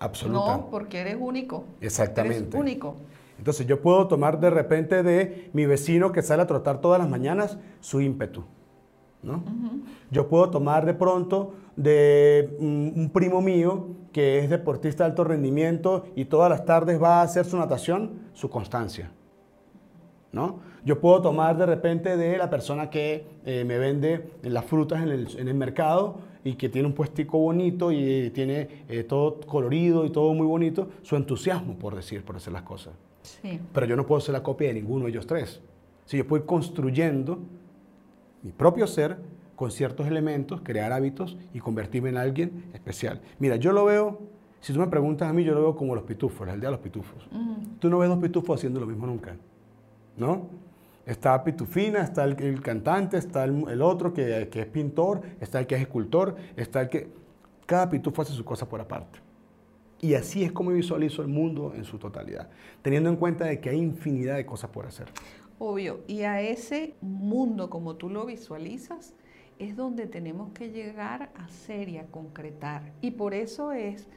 absoluta. 0.03 0.57
No, 0.57 0.69
porque 0.69 0.99
eres 0.99 1.17
único. 1.19 1.65
Exactamente. 1.81 2.49
Eres 2.49 2.55
único. 2.55 2.95
Entonces 3.37 3.65
yo 3.65 3.81
puedo 3.81 4.07
tomar 4.07 4.39
de 4.39 4.49
repente 4.49 5.03
de 5.03 5.49
mi 5.53 5.65
vecino 5.65 6.11
que 6.11 6.21
sale 6.21 6.43
a 6.43 6.47
trotar 6.47 6.81
todas 6.81 6.99
las 6.99 7.09
mañanas 7.09 7.57
su 7.79 7.99
ímpetu, 7.99 8.43
¿no? 9.21 9.43
Yo 10.11 10.27
puedo 10.29 10.49
tomar 10.49 10.85
de 10.85 10.93
pronto 10.93 11.53
de 11.75 12.55
mm, 12.59 12.99
un 12.99 13.09
primo 13.11 13.41
mío 13.41 13.87
que 14.11 14.39
es 14.39 14.49
deportista 14.49 15.03
de 15.03 15.09
alto 15.09 15.23
rendimiento 15.23 16.05
y 16.15 16.25
todas 16.25 16.49
las 16.49 16.65
tardes 16.65 17.01
va 17.01 17.19
a 17.19 17.23
hacer 17.23 17.45
su 17.45 17.57
natación, 17.57 18.29
su 18.33 18.49
constancia. 18.49 19.11
¿no? 20.31 20.59
Yo 20.83 20.99
puedo 20.99 21.21
tomar 21.21 21.57
de 21.57 21.65
repente 21.65 22.17
de 22.17 22.37
la 22.37 22.49
persona 22.49 22.89
que 22.89 23.25
eh, 23.45 23.63
me 23.65 23.77
vende 23.77 24.31
las 24.41 24.65
frutas 24.65 25.01
en 25.01 25.09
el, 25.09 25.39
en 25.39 25.47
el 25.47 25.53
mercado 25.53 26.17
y 26.43 26.55
que 26.55 26.69
tiene 26.69 26.87
un 26.87 26.93
puestico 26.93 27.37
bonito 27.37 27.91
y 27.91 28.29
tiene 28.31 28.85
eh, 28.89 29.03
todo 29.03 29.39
colorido 29.41 30.05
y 30.05 30.09
todo 30.09 30.33
muy 30.33 30.45
bonito, 30.45 30.89
su 31.01 31.15
entusiasmo 31.15 31.77
por 31.77 31.95
decir, 31.95 32.23
por 32.23 32.35
hacer 32.35 32.53
las 32.53 32.63
cosas. 32.63 32.93
Sí. 33.21 33.59
Pero 33.73 33.85
yo 33.85 33.95
no 33.95 34.05
puedo 34.05 34.19
ser 34.19 34.33
la 34.33 34.43
copia 34.43 34.67
de 34.67 34.73
ninguno 34.73 35.05
de 35.05 35.11
ellos 35.11 35.27
tres. 35.27 35.61
Si 36.05 36.17
yo 36.17 36.25
voy 36.25 36.41
construyendo 36.41 37.39
mi 38.41 38.51
propio 38.51 38.87
ser 38.87 39.17
con 39.55 39.71
ciertos 39.71 40.07
elementos, 40.07 40.61
crear 40.61 40.91
hábitos 40.91 41.37
y 41.53 41.59
convertirme 41.59 42.09
en 42.09 42.17
alguien 42.17 42.65
especial. 42.73 43.21
Mira, 43.39 43.55
yo 43.55 43.71
lo 43.71 43.85
veo, 43.85 44.19
si 44.59 44.73
tú 44.73 44.79
me 44.79 44.87
preguntas 44.87 45.29
a 45.29 45.33
mí, 45.33 45.43
yo 45.43 45.53
lo 45.53 45.61
veo 45.61 45.75
como 45.75 45.95
los 45.95 46.03
pitufos, 46.03 46.45
la 46.45 46.53
aldea 46.53 46.69
de 46.69 46.75
los 46.75 46.81
pitufos. 46.83 47.29
Tú 47.79 47.89
no 47.89 47.99
ves 47.99 48.09
dos 48.09 48.19
pitufos 48.19 48.59
haciendo 48.59 48.79
lo 48.79 48.85
mismo 48.85 49.07
nunca, 49.07 49.37
¿no? 50.17 50.47
Está 51.05 51.43
Pitufina, 51.43 52.01
está 52.01 52.23
el, 52.23 52.61
cantante, 52.61 53.17
está 53.17 53.43
el, 53.43 53.67
el 53.67 53.81
otro 53.81 54.13
que, 54.13 54.47
que 54.49 54.61
es 54.61 54.67
pintor, 54.67 55.21
está 55.41 55.59
el 55.59 55.67
que 55.67 55.75
es 55.75 55.81
escultor, 55.81 56.35
está 56.55 56.81
el 56.81 56.89
que... 56.89 57.23
Cada 57.65 57.89
pitufo 57.89 58.21
hace 58.21 58.33
su 58.33 58.43
cosa 58.43 58.67
por 58.67 58.81
aparte. 58.81 59.19
Y 60.01 60.15
así 60.15 60.43
es 60.43 60.51
como 60.51 60.71
visualizo 60.71 61.21
el 61.21 61.29
mundo 61.29 61.71
en 61.73 61.85
su 61.85 61.97
totalidad, 61.97 62.49
teniendo 62.81 63.09
en 63.09 63.15
cuenta 63.15 63.45
de 63.45 63.61
que 63.61 63.69
hay 63.69 63.77
infinidad 63.77 64.35
de 64.35 64.45
cosas 64.45 64.69
por 64.69 64.85
hacer. 64.85 65.07
Obvio. 65.59 66.01
Y 66.07 66.23
a 66.23 66.41
ese 66.41 66.95
mundo 66.99 67.69
como 67.69 67.95
tú 67.95 68.09
lo 68.09 68.25
visualizas 68.25 69.13
es 69.59 69.77
donde 69.77 70.07
tenemos 70.07 70.51
que 70.51 70.71
llegar 70.71 71.31
a 71.35 71.47
ser 71.47 71.87
y 71.87 71.99
a 71.99 72.05
concretar. 72.07 72.91
Y 72.99 73.11
por 73.11 73.33
eso 73.33 73.71
es 73.71 74.09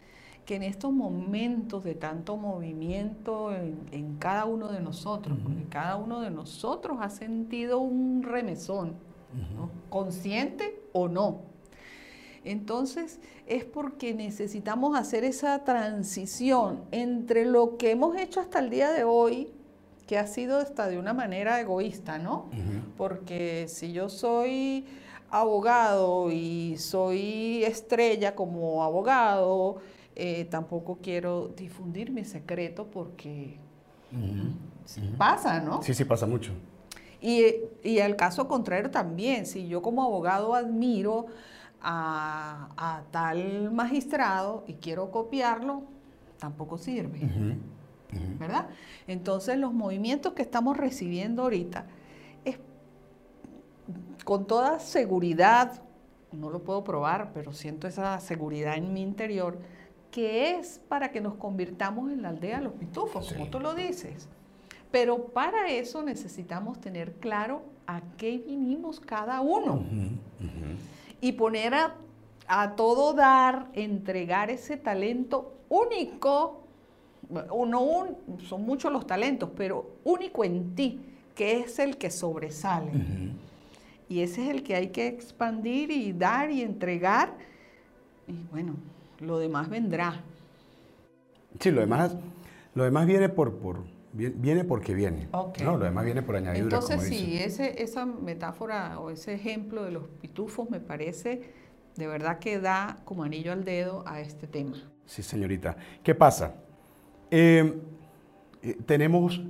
que 0.47 0.55
en 0.55 0.63
estos 0.63 0.93
momentos 0.93 1.83
de 1.83 1.97
tanto 1.97 2.37
movimiento 2.37 3.53
en, 3.53 3.81
en 3.91 4.17
cada 4.17 4.45
uno 4.45 4.69
de 4.69 4.81
nosotros, 4.81 5.37
porque 5.43 5.65
cada 5.69 5.97
uno 5.97 6.21
de 6.21 6.31
nosotros 6.31 6.99
ha 7.01 7.11
sentido 7.11 7.81
un 7.81 8.23
remesón, 8.23 8.95
¿no? 9.57 9.71
consciente 9.91 10.81
o 10.93 11.09
no, 11.09 11.41
Entonces 12.45 13.19
es 13.47 13.65
porque 13.65 14.15
necesitamos 14.15 14.97
hacer 14.97 15.25
esa 15.25 15.65
transición 15.65 16.85
entre 16.93 17.45
lo 17.45 17.77
que 17.77 17.91
hemos 17.91 18.17
hecho 18.17 18.41
hasta 18.41 18.61
el 18.61 18.71
día 18.71 18.93
de 18.93 19.03
hoy, 19.03 19.49
que 20.07 20.17
ha 20.17 20.29
sido 20.29 20.59
hasta 20.59 20.87
de 20.87 20.97
una 20.99 21.13
manera 21.13 21.61
egoísta, 21.61 22.19
¿no? 22.19 22.47
Porque 22.97 23.67
si 23.69 23.93
yo 23.93 24.09
soy 24.09 24.87
abogado 25.29 26.31
y 26.31 26.77
soy 26.79 27.65
estrella 27.65 28.37
como 28.37 28.85
abogado, 28.85 29.79
eh, 30.17 30.47
tampoco 30.47 30.99
quiero 31.03 31.49
difundir 31.49 32.11
mi 32.11 32.25
secreto 32.25 32.87
porque 32.87 33.59
pasa, 35.19 35.61
¿no? 35.61 35.83
Sí, 35.83 35.95
sí, 35.95 36.05
pasa 36.05 36.27
mucho. 36.27 36.53
Y, 37.21 37.55
y 37.83 37.99
el 37.99 38.17
caso 38.17 38.49
contrario 38.49 38.91
también, 38.91 39.47
si 39.47 39.69
yo 39.69 39.83
como 39.83 40.03
abogado 40.03 40.55
admiro 40.55 41.27
a, 41.83 43.03
tal 43.11 43.71
magistrado 43.73 44.65
y 44.67 44.75
quiero 44.75 45.11
copiarlo, 45.11 45.83
tampoco 46.39 46.79
sirve. 46.79 47.21
¿Verdad? 48.39 48.69
Entonces 49.07 49.59
los 49.59 49.75
movimientos 49.75 50.33
que 50.33 50.43
estamos 50.43 50.77
recibiendo 50.77 51.43
ahorita 51.43 51.87
es 52.45 52.59
con 54.25 54.47
toda 54.47 54.79
seguridad, 54.79 55.83
no 56.33 56.51
lo 56.51 56.63
puedo 56.63 56.83
probar, 56.85 57.33
pero 57.35 57.53
siento 57.53 57.87
esa 57.87 58.19
seguridad 58.21 58.77
en 58.77 58.93
mi 58.93 59.03
interior, 59.03 59.59
que 60.11 60.57
es 60.57 60.81
para 60.89 61.11
que 61.11 61.21
nos 61.21 61.35
convirtamos 61.35 62.11
en 62.11 62.23
la 62.23 62.31
aldea 62.31 62.59
de 62.59 62.65
los 62.65 62.73
pitufos, 62.75 63.33
como 63.33 63.49
tú 63.49 63.61
lo 63.61 63.75
dices. 63.75 64.29
Pero 64.91 65.27
para 65.27 65.69
eso 65.69 66.03
necesitamos 66.03 66.81
tener 66.81 67.13
claro 67.15 67.63
a 67.87 68.01
qué 68.17 68.39
vinimos 68.39 69.01
cada 69.01 69.41
uno. 69.41 69.83
Y 71.21 71.33
poner 71.33 71.75
a, 71.75 72.77
todo 72.77 73.13
dar, 73.13 73.69
entregar 73.75 74.51
ese 74.51 74.77
talento 74.77 75.55
único, 75.69 76.63
uno, 77.51 78.17
son 78.49 78.63
muchos 78.65 78.93
los 78.93 79.07
talentos, 79.07 79.51
pero 79.57 79.91
único 80.05 80.45
en 80.45 80.75
ti, 80.75 81.01
que 81.35 81.61
es 81.61 81.79
el 81.79 81.97
que 81.97 82.11
sobresale. 82.11 82.93
Y 84.09 84.21
ese 84.21 84.45
es 84.45 84.51
el 84.51 84.63
que 84.63 84.77
hay 84.77 84.89
que 84.89 85.09
expandir 85.09 85.91
y 85.91 86.13
dar 86.13 86.51
y 86.51 86.63
entregar. 86.63 87.35
Y 88.29 88.35
bueno, 88.51 88.75
lo 89.21 89.39
demás 89.39 89.69
vendrá. 89.69 90.23
Sí, 91.61 91.71
lo 91.71 91.81
demás, 91.81 92.17
lo 92.75 92.85
demás 92.85 93.07
viene 93.07 93.29
por, 93.29 93.55
por 93.59 93.85
viene 94.13 94.65
porque 94.65 94.95
viene. 94.95 95.29
¿no? 95.33 95.77
Lo 95.77 95.85
demás 95.85 96.05
viene 96.05 96.23
por 96.23 96.37
añadidura. 96.37 96.79
Entonces, 96.79 97.09
sí, 97.09 97.39
ese, 97.39 97.83
esa 97.83 98.07
metáfora 98.07 98.99
o 98.99 99.11
ese 99.11 99.35
ejemplo 99.35 99.85
de 99.85 99.91
los 99.91 100.05
pitufos 100.21 100.71
me 100.71 100.81
parece 100.81 101.53
de 101.97 102.07
verdad 102.07 102.39
que 102.39 102.61
da 102.61 102.99
como 103.05 103.25
anillo 103.25 103.53
al 103.53 103.65
dedo 103.65 104.05
a 104.07 104.21
este 104.21 104.47
tema. 104.47 104.77
Sí, 105.07 105.23
señorita. 105.23 105.77
¿Qué 106.03 106.15
pasa? 106.15 106.55
Eh, 107.31 107.81
eh, 108.63 108.79
tenemos 108.87 109.41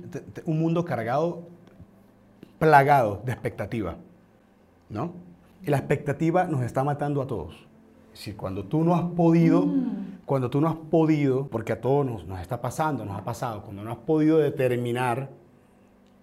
un 0.45 0.59
mundo 0.59 0.85
cargado, 0.85 1.47
plagado 2.59 3.21
de 3.25 3.31
expectativa, 3.31 3.97
¿no? 4.89 5.13
Y 5.63 5.69
la 5.69 5.77
expectativa 5.77 6.45
nos 6.45 6.61
está 6.61 6.83
matando 6.83 7.21
a 7.21 7.27
todos. 7.27 7.67
Decir, 8.17 8.35
cuando 8.35 8.65
tú 8.65 8.83
no 8.83 8.95
has 8.95 9.03
podido, 9.11 9.67
mm. 9.67 10.21
cuando 10.25 10.49
tú 10.49 10.59
no 10.59 10.67
has 10.67 10.75
podido, 10.75 11.45
porque 11.47 11.73
a 11.73 11.81
todos 11.81 12.03
nos, 12.03 12.25
nos, 12.25 12.41
está 12.41 12.59
pasando, 12.59 13.05
nos 13.05 13.15
ha 13.15 13.23
pasado, 13.23 13.61
cuando 13.61 13.83
no 13.83 13.91
has 13.91 13.97
podido 13.97 14.39
determinar 14.39 15.29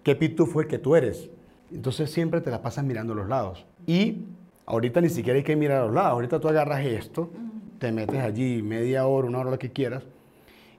qué 0.03 0.13
pitufo 0.13 0.59
es 0.59 0.67
que 0.67 0.77
tú 0.77 0.97
eres, 0.97 1.29
entonces 1.71 2.11
siempre 2.11 2.41
te 2.41 2.51
la 2.51 2.61
pasas 2.61 2.83
mirando 2.83 3.15
los 3.15 3.29
lados. 3.29 3.65
Y 3.87 4.25
ahorita 4.65 4.99
ni 4.99 5.07
siquiera 5.07 5.37
hay 5.37 5.43
que 5.43 5.55
mirar 5.55 5.83
a 5.83 5.85
los 5.85 5.95
lados, 5.95 6.11
ahorita 6.11 6.37
tú 6.41 6.49
agarras 6.49 6.85
esto, 6.85 7.31
mm. 7.31 7.79
te 7.79 7.93
metes 7.93 8.21
allí 8.21 8.61
media 8.61 9.07
hora, 9.07 9.29
una 9.29 9.39
hora, 9.39 9.51
lo 9.51 9.59
que 9.59 9.71
quieras, 9.71 10.03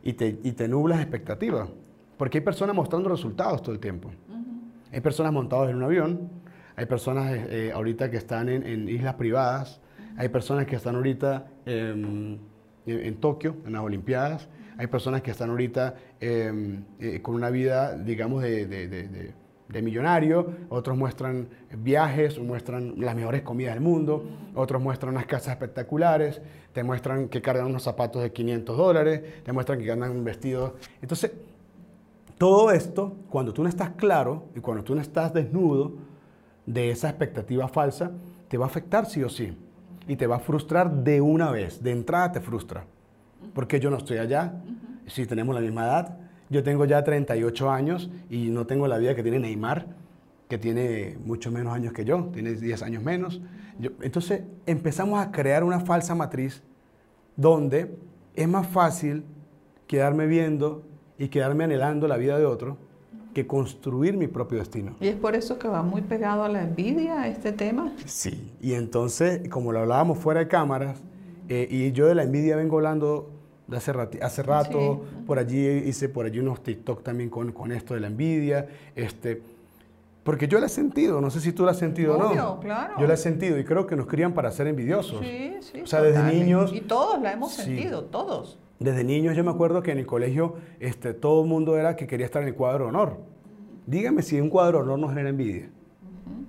y 0.03 0.13
te, 0.13 0.39
y 0.43 0.53
te 0.53 0.69
nublas 0.69 1.01
expectativas. 1.01 1.71
Porque 2.19 2.39
hay 2.39 2.45
personas 2.45 2.77
mostrando 2.77 3.09
resultados 3.09 3.63
todo 3.63 3.73
el 3.73 3.81
tiempo. 3.81 4.11
Hay 4.93 5.01
personas 5.01 5.33
montadas 5.33 5.71
en 5.71 5.77
un 5.77 5.83
avión, 5.83 6.29
hay 6.77 6.85
personas 6.85 7.33
eh, 7.33 7.47
eh, 7.51 7.73
ahorita 7.73 8.11
que 8.11 8.19
están 8.19 8.51
en, 8.51 8.67
en 8.67 8.87
islas 8.91 9.15
privadas, 9.15 9.81
hay 10.17 10.29
personas 10.29 10.67
que 10.67 10.77
están 10.77 10.97
ahorita 10.97 11.47
em, 11.67 12.39
en, 12.87 13.17
Tokio, 13.17 13.57
en 13.67 13.73
las 13.73 13.83
Olimpiadas. 13.83 14.49
Hay 14.79 14.87
personas 14.87 15.23
que 15.23 15.31
están 15.31 15.51
ahorita 15.51 15.95
em, 16.21 16.85
eh, 16.99 17.21
con 17.23 17.35
una 17.35 17.51
vida, 17.51 17.97
digamos, 17.97 18.43
de, 18.43 19.35
millonario. 19.83 20.53
Otros 20.71 20.97
muestran 20.97 21.49
viajes, 21.79 22.39
muestran 22.39 22.95
las 22.99 23.15
mejores 23.15 23.43
comidas 23.43 23.75
del 23.75 23.83
mundo. 23.83 24.25
Otros 24.55 24.81
muestran 24.81 25.13
unas 25.13 25.27
casas 25.27 25.49
espectaculares. 25.49 26.41
Te 26.73 26.83
muestran 26.83 27.29
que 27.29 27.43
cargan 27.43 27.67
unos 27.67 27.83
zapatos 27.83 28.23
de 28.23 28.33
500 28.33 28.77
dólares. 28.77 29.43
Te 29.45 29.53
muestran 29.53 29.79
que 29.81 29.91
andan 29.91 30.25
vestidos. 30.25 30.73
Entonces, 31.03 31.33
todo 32.39 32.71
esto, 32.71 33.17
cuando 33.29 33.53
tú 33.53 33.63
no 33.63 33.69
estás 33.69 33.91
claro 33.91 34.45
y 34.55 34.61
cuando 34.61 34.83
tú 34.83 34.95
no 34.95 35.01
estás 35.01 35.33
desnudo 35.33 35.95
de 36.65 36.91
esa 36.91 37.09
expectativa 37.09 37.69
falsa, 37.69 38.13
te 38.49 38.57
va 38.57 38.67
a 38.67 38.69
afectar 38.69 39.07
sí 39.07 39.23
o 39.23 39.29
sí 39.29 39.57
y 40.09 40.17
te 40.17 40.27
va 40.27 40.37
a 40.37 40.41
frustrar 40.41 40.91
de 40.91 41.21
una 41.21 41.51
vez. 41.51 41.83
De 41.83 41.93
entrada 41.93 42.33
te 42.33 42.41
frustra. 42.41 42.85
Porque 43.55 43.81
yo 43.81 43.91
no 43.91 43.97
estoy 43.97 44.19
allá, 44.19 44.55
si 45.07 45.27
tenemos 45.27 45.55
la 45.55 45.61
misma 45.61 45.85
edad. 45.85 46.19
Yo 46.49 46.63
tengo 46.63 46.85
ya 46.85 47.03
38 47.03 47.71
años 47.71 48.11
y 48.31 48.51
no 48.51 48.67
tengo 48.67 48.87
la 48.87 48.99
vida 48.99 49.15
que 49.15 49.23
tiene 49.23 49.41
Neymar, 49.41 49.87
que 50.49 50.59
tiene 50.59 51.19
mucho 51.25 51.51
menos 51.51 51.75
años 51.75 51.93
que 51.93 52.05
yo, 52.05 52.31
tiene 52.33 52.53
10 52.53 52.83
años 52.83 53.03
menos. 53.03 53.41
entonces 54.01 54.43
empezamos 54.65 55.21
a 55.21 55.33
crear 55.33 55.65
una 55.65 55.81
falsa 55.81 56.15
matriz 56.15 56.63
donde 57.35 57.97
es 58.35 58.49
más 58.49 58.67
fácil 58.69 59.25
quedarme 59.87 60.27
viendo 60.27 60.85
y 61.19 61.29
quedarme 61.29 61.65
anhelando 61.65 62.07
la 62.07 62.17
vida 62.17 62.39
de 62.39 62.47
otro 62.47 62.79
que 63.37 63.47
construir 63.47 64.17
mi 64.17 64.29
propio 64.29 64.57
destino. 64.57 64.97
Y 64.99 65.09
es 65.09 65.15
por 65.15 65.37
eso 65.37 65.59
que 65.59 65.69
va 65.69 65.83
muy 65.83 66.01
pegado 66.01 66.43
a 66.43 66.49
la 66.49 66.63
envidia 66.63 67.29
este 67.29 67.53
tema. 67.53 67.93
Sí, 68.07 68.51
y 68.63 68.73
entonces, 68.73 69.47
como 69.51 69.73
lo 69.73 69.81
hablábamos 69.81 70.17
fuera 70.17 70.41
de 70.41 70.49
cámaras, 70.49 71.03
eh, 71.51 71.69
y 71.71 71.93
yo 71.93 72.07
de 72.07 72.15
la 72.15 72.23
envidia 72.23 72.57
vengo 72.57 72.77
hablando 72.77 73.29
de 73.67 73.77
hace, 73.77 73.93
hace 74.23 74.43
rato, 74.43 75.05
por 75.27 75.39
allí 75.39 75.67
hice 75.67 76.09
por 76.09 76.25
allí 76.25 76.39
unos 76.39 76.63
TikTok 76.63 77.03
también 77.03 77.29
con, 77.29 77.53
con 77.53 77.73
esto 77.73 77.93
de 77.93 78.01
la 78.01 78.07
envidia, 78.07 78.69
este, 78.95 79.43
porque 80.25 80.49
yo 80.49 80.59
la 80.59 80.65
he 80.65 80.71
sentido, 80.71 81.21
no 81.21 81.29
sé 81.29 81.43
si 81.43 81.53
tú 81.53 81.67
la 81.67 81.73
has 81.73 81.79
sentido 81.79 82.17
o 82.17 82.35
no. 82.35 82.59
claro. 82.61 82.95
Yo 82.99 83.07
la 83.07 83.13
he 83.13 83.19
sentido 83.19 83.59
y 83.59 83.65
creo 83.65 83.87
que 83.87 83.97
nos 83.97 84.07
crían 84.07 84.33
para 84.33 84.51
ser 84.51 84.67
envidiosos. 84.67 85.21
Sí, 85.21 85.57
sí. 85.61 85.83
O 85.83 85.87
sea, 85.87 86.01
desde 86.01 86.23
niños. 86.23 86.73
Y 86.73 86.81
todos 86.81 87.21
la 87.21 87.35
hemos 87.35 87.53
sentido, 87.53 88.05
todos. 88.05 88.59
Desde 88.79 89.05
niños 89.05 89.37
yo 89.37 89.45
me 89.45 89.51
acuerdo 89.51 89.83
que 89.83 89.93
en 89.93 89.99
el 89.99 90.07
colegio 90.07 90.57
este, 90.81 91.15
todo 91.15 91.43
el 91.43 91.49
mundo 91.49 91.79
era 91.79 91.97
que 91.97 92.07
quería 92.07 92.27
estar 92.27 92.43
en 92.43 92.49
el 92.49 92.55
cuadro 92.55 92.85
de 92.85 92.89
honor. 92.91 93.19
Dígame 93.87 94.23
si 94.23 94.41
un 94.41 94.51
cuadro 94.51 94.79
de 94.79 94.85
honor 94.85 94.99
no 94.99 95.09
genera 95.09 95.29
envidia. 95.29 95.71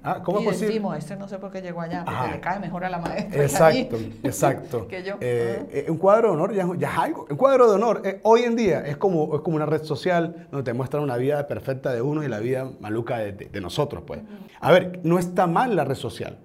Ah, 0.03 0.21
¿Cómo 0.23 0.39
y 0.39 0.43
es 0.43 0.49
posible? 0.49 0.67
decimos, 0.67 0.97
este 0.97 1.15
no 1.15 1.27
sé 1.27 1.37
por 1.37 1.51
qué 1.51 1.61
llegó 1.61 1.81
allá, 1.81 2.03
porque 2.05 2.31
le 2.31 2.39
cae 2.39 2.59
mejor 2.59 2.85
a 2.85 2.89
la 2.89 2.97
maestra. 2.99 3.41
Exacto, 3.41 3.97
exacto. 4.23 4.87
que 4.87 5.03
yo. 5.03 5.15
Eh, 5.19 5.65
eh, 5.69 5.85
un 5.89 5.97
cuadro 5.97 6.29
de 6.29 6.33
honor 6.35 6.53
ya, 6.53 6.67
ya, 6.77 6.91
es 6.91 6.97
algo. 6.97 7.27
Un 7.29 7.37
cuadro 7.37 7.67
de 7.67 7.75
honor 7.75 8.01
eh, 8.03 8.19
hoy 8.23 8.43
en 8.43 8.55
día 8.55 8.85
es 8.85 8.97
como, 8.97 9.35
es 9.35 9.41
como 9.41 9.55
una 9.55 9.65
red 9.65 9.83
social 9.83 10.47
donde 10.51 10.63
te 10.63 10.73
muestran 10.73 11.03
una 11.03 11.17
vida 11.17 11.45
perfecta 11.47 11.91
de 11.93 12.01
uno 12.01 12.23
y 12.23 12.27
la 12.27 12.39
vida 12.39 12.71
maluca 12.79 13.17
de, 13.17 13.33
de, 13.33 13.61
nosotros, 13.61 14.03
pues. 14.05 14.21
A 14.59 14.71
ver, 14.71 14.99
no 15.03 15.19
está 15.19 15.45
mal 15.45 15.75
la 15.75 15.83
red 15.83 15.95
social. 15.95 16.39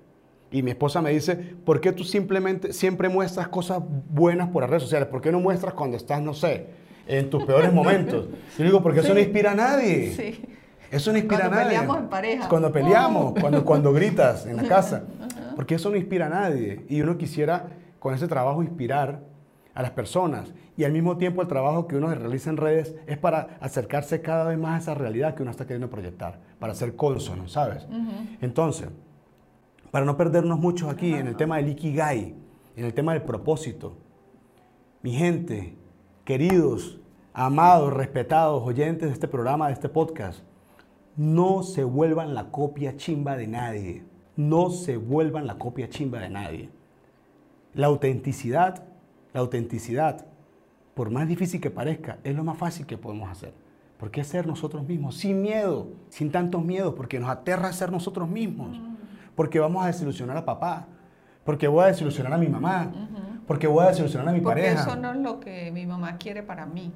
Y 0.53 0.63
mi 0.63 0.71
esposa 0.71 1.01
me 1.01 1.11
dice, 1.11 1.35
¿por 1.35 1.81
qué 1.81 1.93
tú 1.93 2.05
simplemente 2.05 2.73
siempre 2.75 3.09
muestras 3.09 3.49
cosas 3.49 3.83
buenas 4.11 4.51
por 4.51 4.63
las 4.63 4.71
redes 4.71 4.83
sociales? 4.83 5.09
¿Por 5.09 5.23
qué 5.23 5.33
no 5.33 5.41
muestras 5.41 5.73
cuando 5.73 5.97
estás, 5.97 6.21
no 6.21 6.35
sé, 6.35 6.67
en 7.09 7.31
tus 7.31 7.45
peores 7.45 7.73
momentos? 7.75 8.27
Yo 8.59 8.65
digo, 8.65 8.83
porque 8.83 9.01
eso 9.01 9.15
no 9.15 9.21
inspira 9.21 9.53
a 9.53 9.55
nadie. 9.55 10.13
Sí. 10.15 10.45
Eso 10.91 11.11
no 11.11 11.17
inspira 11.17 11.47
a 11.47 11.49
nadie. 11.49 11.79
Cuando 11.79 11.79
peleamos 11.79 11.99
en 11.99 12.09
pareja. 12.09 12.49
Cuando 12.49 12.73
peleamos, 12.73 13.35
cuando, 13.41 13.65
cuando 13.65 13.93
gritas 13.95 14.47
en 14.47 14.59
la 14.59 14.65
casa. 14.65 15.05
Porque 15.57 15.75
eso 15.75 15.91
no 15.91 15.97
inspira 15.97 16.27
a 16.27 16.29
nadie. 16.31 16.85
Y 16.89 17.01
uno 17.01 17.17
quisiera 17.17 17.67
con 17.99 18.15
ese 18.15 18.29
trabajo 18.29 18.63
inspirar 18.63 19.21
a 19.75 19.83
las 19.83 19.91
personas. 19.93 20.53
Y 20.77 20.85
al 20.85 20.93
mismo 20.93 21.17
tiempo 21.17 21.43
el 21.43 21.49
trabajo 21.49 21.87
que 21.87 21.97
uno 21.97 22.15
realiza 22.15 22.51
en 22.51 22.57
redes 22.57 22.95
es 23.07 23.19
para 23.19 23.59
acercarse 23.61 24.21
cada 24.23 24.45
vez 24.45 24.59
más 24.59 24.75
a 24.75 24.83
esa 24.83 24.95
realidad 24.95 25.35
que 25.35 25.43
uno 25.43 25.51
está 25.51 25.65
queriendo 25.65 25.91
proyectar, 25.91 26.41
para 26.59 26.75
ser 26.75 26.97
consono, 26.97 27.49
¿sabes? 27.49 27.87
Entonces, 28.41 28.89
para 29.93 30.07
no 30.07 30.17
perdernos 30.17 30.59
mucho 30.59 30.89
aquí 30.89 31.13
en 31.13 31.27
el 31.27 31.37
tema 31.37 31.59
del 31.59 31.69
Ikigai, 31.69 32.35
en 32.77 32.85
el 32.85 32.95
tema 32.95 33.13
del 33.13 33.23
propósito. 33.23 33.99
Mi 35.03 35.13
gente, 35.13 35.77
queridos, 36.25 36.99
amados, 37.35 37.93
respetados 37.93 38.63
oyentes 38.67 39.09
de 39.09 39.13
este 39.13 39.29
programa, 39.29 39.67
de 39.67 39.75
este 39.75 39.91
podcast, 39.91 40.41
no 41.15 41.63
se 41.63 41.85
vuelvan 41.85 42.33
la 42.33 42.51
copia 42.51 42.97
chimba 42.97 43.37
de 43.37 43.47
nadie. 43.47 44.05
No 44.35 44.71
se 44.71 44.97
vuelvan 44.97 45.47
la 45.47 45.59
copia 45.59 45.91
chimba 45.91 46.21
de 46.21 46.31
nadie. 46.31 46.71
La 47.75 47.89
autenticidad, 47.89 48.85
la 49.35 49.41
autenticidad, 49.41 50.25
por 50.95 51.11
más 51.11 51.29
difícil 51.29 51.61
que 51.61 51.71
parezca, 51.71 52.19
es 52.25 52.35
lo 52.35 52.45
más 52.45 52.57
fácil 52.57 52.87
que 52.87 52.97
podemos 52.97 53.31
hacer. 53.31 53.53
Porque 53.99 54.23
es 54.23 54.27
ser 54.27 54.47
nosotros 54.47 54.89
mismos, 54.89 55.19
sin 55.19 55.43
miedo, 55.43 55.89
sin 56.09 56.33
tantos 56.33 56.65
miedos, 56.65 56.95
porque 56.95 57.21
nos 57.21 57.29
aterra 57.29 57.75
ser 57.75 57.93
nosotros 57.93 58.27
mismos 58.27 58.81
porque 59.35 59.59
vamos 59.61 59.83
a 59.85 59.87
desilusionar 59.89 60.37
a 60.37 60.45
papá, 60.45 60.87
Porque 61.45 61.67
voy 61.67 61.83
a 61.85 61.87
desilusionar 61.89 62.33
a 62.35 62.39
mi 62.39 62.47
mamá. 62.49 62.93
Porque 63.49 63.67
voy 63.67 63.85
a 63.85 63.89
desilusionar 63.89 64.29
a 64.29 64.33
mi 64.33 64.41
Porque 64.41 64.61
pareja. 64.63 64.83
eso 64.83 64.95
no 64.97 65.11
es 65.13 65.17
lo 65.19 65.41
que 65.41 65.71
mi 65.73 65.87
mamá 65.87 66.17
quiere 66.17 66.43
para 66.45 66.67
mí. 66.67 66.93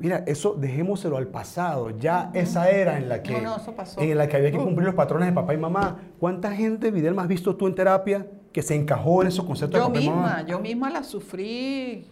Mira, 0.00 0.22
eso 0.26 0.54
dejémoselo 0.54 1.16
al 1.16 1.26
pasado. 1.28 1.90
Ya 1.98 2.30
esa 2.34 2.70
era 2.70 2.98
en 2.98 3.08
la 3.08 3.22
que, 3.22 3.32
No, 3.34 3.40
no, 3.40 3.56
eso 3.56 3.72
pasó. 3.74 4.00
en 4.00 4.16
la 4.18 4.28
que 4.28 4.36
había 4.36 4.50
que 4.50 4.58
Uh. 4.58 4.64
cumplir 4.64 4.86
los 4.86 4.94
patrones 4.94 5.28
de 5.28 5.32
papá 5.32 5.54
y 5.54 5.58
mamá. 5.58 5.96
¿Cuánta 6.18 6.50
gente, 6.52 6.90
Videl, 6.90 7.18
has 7.18 7.28
visto 7.28 7.54
tú 7.56 7.66
en 7.68 7.74
terapia 7.74 8.26
que 8.52 8.62
se 8.62 8.74
encajó 8.74 9.22
en 9.22 9.28
esos 9.28 9.44
conceptos 9.44 9.78
Yo 9.80 9.86
de 9.86 9.92
papá 9.92 10.00
y 10.00 10.08
mamá? 10.08 10.22
misma, 10.22 10.42
yo 10.46 10.58
misma 10.60 10.90
la 10.90 11.02
sufrí 11.04 12.06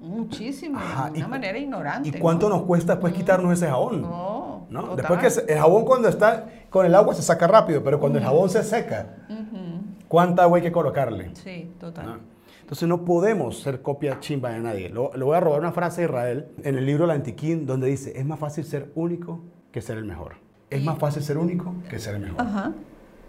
muchísimo, 0.00 0.78
Ajá, 0.78 1.10
de 1.10 1.18
una 1.18 1.26
y- 1.26 1.30
manera 1.30 1.58
ignorante. 1.58 2.08
¿Y 2.08 2.12
cuánto 2.12 2.48
¿no? 2.48 2.56
nos 2.56 2.66
cuesta 2.66 2.94
después 2.94 3.12
quitarnos 3.12 3.52
ese 3.52 3.66
jabón? 3.68 4.02
No, 4.02 4.66
¿No? 4.70 4.96
Después 4.96 5.20
que 5.20 5.52
el 5.52 5.58
jabón 5.58 5.84
cuando 5.84 6.08
está 6.08 6.46
con 6.70 6.86
el 6.86 6.94
agua 6.94 7.14
se 7.14 7.22
saca 7.22 7.46
rápido, 7.46 7.82
pero 7.82 7.98
cuando 7.98 8.18
el 8.18 8.24
jabón 8.24 8.48
se 8.50 8.62
seca, 8.62 9.16
Ujú, 9.28 9.82
¿cuánta 10.08 10.44
agua 10.44 10.58
hay 10.58 10.62
que 10.62 10.72
colocarle? 10.72 11.30
Sí, 11.34 11.72
total. 11.78 12.06
¿No? 12.06 12.16
Entonces 12.60 12.88
no 12.88 13.04
podemos 13.04 13.60
ser 13.60 13.82
copia 13.82 14.20
chimba 14.20 14.50
de 14.50 14.60
nadie. 14.60 14.88
Lo- 14.90 15.10
Le 15.16 15.24
voy 15.24 15.36
a 15.36 15.40
robar 15.40 15.58
una 15.60 15.72
frase 15.72 16.02
de 16.02 16.06
Israel 16.06 16.48
en 16.62 16.78
el 16.78 16.86
libro 16.86 17.04
La 17.06 17.14
Antiquín, 17.14 17.66
donde 17.66 17.88
dice, 17.88 18.12
es 18.16 18.24
más 18.24 18.38
fácil 18.38 18.64
ser 18.64 18.92
único 18.94 19.40
que 19.72 19.80
ser 19.82 19.98
el 19.98 20.04
mejor. 20.04 20.34
Es 20.70 20.84
más 20.84 20.96
fácil 20.98 21.20
ser 21.24 21.36
único 21.36 21.74
que 21.88 21.98
ser 21.98 22.14
el 22.14 22.20
mejor. 22.20 22.40
Ajá. 22.40 22.72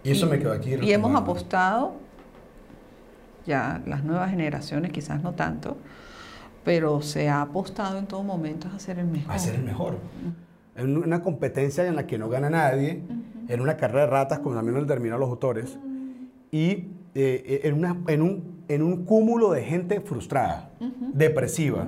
Y 0.04 0.12
eso 0.12 0.28
me 0.28 0.38
quedó 0.38 0.52
aquí. 0.54 0.76
Y 0.80 0.92
hemos 0.94 1.16
apostado, 1.16 1.94
ya 3.46 3.82
las 3.86 4.04
nuevas 4.04 4.30
generaciones 4.32 4.92
quizás 4.92 5.22
no 5.24 5.34
tanto, 5.34 5.78
pero 6.64 7.02
se 7.02 7.30
ha 7.30 7.42
apostado 7.42 7.98
en 7.98 8.06
todo 8.08 8.24
momento 8.24 8.68
a 8.74 8.80
ser 8.80 9.00
el 9.00 9.08
mejor. 9.08 9.34
a 9.36 9.40
ser 9.40 9.56
el 9.56 9.64
mejor. 9.64 9.98
En 10.76 10.98
una 10.98 11.22
competencia 11.22 11.86
en 11.86 11.96
la 11.96 12.08
que 12.08 12.18
no 12.18 12.30
gana 12.30 12.50
nadie, 12.50 13.02
en 13.48 13.62
una 13.62 13.76
carrera 13.78 14.02
de 14.02 14.08
ratas, 14.08 14.40
como 14.40 14.56
también 14.56 14.76
lo 14.76 14.82
han 14.82 14.88
terminado 14.88 15.20
los 15.20 15.30
autores, 15.30 15.78
y 16.52 16.88
eh, 17.14 17.62
en, 17.64 17.74
una- 17.76 17.98
en 18.08 18.22
un, 18.22 18.64
en 18.68 18.82
un 18.82 19.04
cúmulo 19.06 19.52
de 19.52 19.64
gente 19.64 20.00
frustrada, 20.02 20.70
depresiva. 21.14 21.88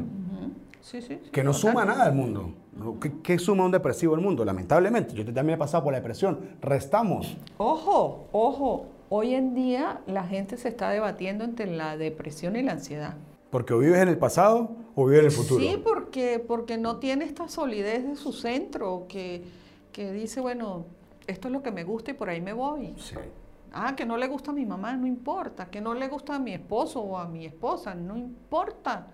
Sí, 0.82 1.02
sí, 1.02 1.20
sí, 1.24 1.30
que 1.32 1.44
no 1.46 1.52
total. 1.54 1.72
suma 1.72 1.86
nada 1.86 2.04
al 2.04 2.14
mundo. 2.14 2.52
¿no? 2.78 3.00
¿Qué, 3.00 3.14
qué 3.24 3.40
suma 3.40 3.64
un 3.66 3.72
depresivo 3.72 4.16
al 4.16 4.22
mundo? 4.22 4.44
Lamentablemente, 4.44 5.14
yo 5.14 5.24
también 5.34 5.56
he 5.56 5.58
pasado 5.58 5.84
por 5.86 5.94
la 5.94 6.00
depresión. 6.00 6.40
Restamos. 6.62 7.38
Ojo, 7.58 8.28
ojo, 8.34 8.88
hoy 9.10 9.36
en 9.36 9.54
día 9.54 10.02
la 10.08 10.24
gente 10.24 10.58
se 10.58 10.70
está 10.70 10.90
debatiendo 10.90 11.44
entre 11.44 11.68
la 11.68 11.98
depresión 11.98 12.56
y 12.56 12.64
la 12.64 12.74
ansiedad. 12.74 13.16
Porque 13.50 13.74
o 13.74 13.80
vives 13.80 14.02
en 14.02 14.08
el 14.08 14.18
pasado 14.18 14.76
o 14.96 15.06
vives 15.06 15.20
en 15.20 15.26
el 15.26 15.32
futuro. 15.32 15.62
Sí, 15.62 15.80
porque, 15.84 16.44
porque 16.46 16.78
no 16.78 16.98
tiene 16.98 17.26
esta 17.26 17.48
solidez 17.48 18.08
de 18.08 18.16
su 18.16 18.34
centro, 18.34 19.06
que, 19.08 19.44
que 19.92 20.12
dice, 20.12 20.42
bueno, 20.42 20.86
esto 21.28 21.48
es 21.48 21.52
lo 21.52 21.62
que 21.62 21.72
me 21.72 21.84
gusta 21.84 22.12
y 22.12 22.14
por 22.16 22.30
ahí 22.30 22.42
me 22.42 22.54
voy. 22.54 22.96
Sí. 22.98 23.16
Ah, 23.72 23.96
que 23.96 24.06
no 24.06 24.18
le 24.18 24.28
gusta 24.28 24.52
a 24.52 24.54
mi 24.54 24.66
mamá, 24.66 24.96
no 24.96 25.08
importa. 25.08 25.68
Que 25.70 25.82
no 25.82 25.94
le 25.94 26.08
gusta 26.08 26.36
a 26.36 26.40
mi 26.40 26.54
esposo 26.54 27.02
o 27.02 27.18
a 27.18 27.28
mi 27.28 27.46
esposa, 27.46 27.96
no 27.96 28.18
importa. 28.18 29.08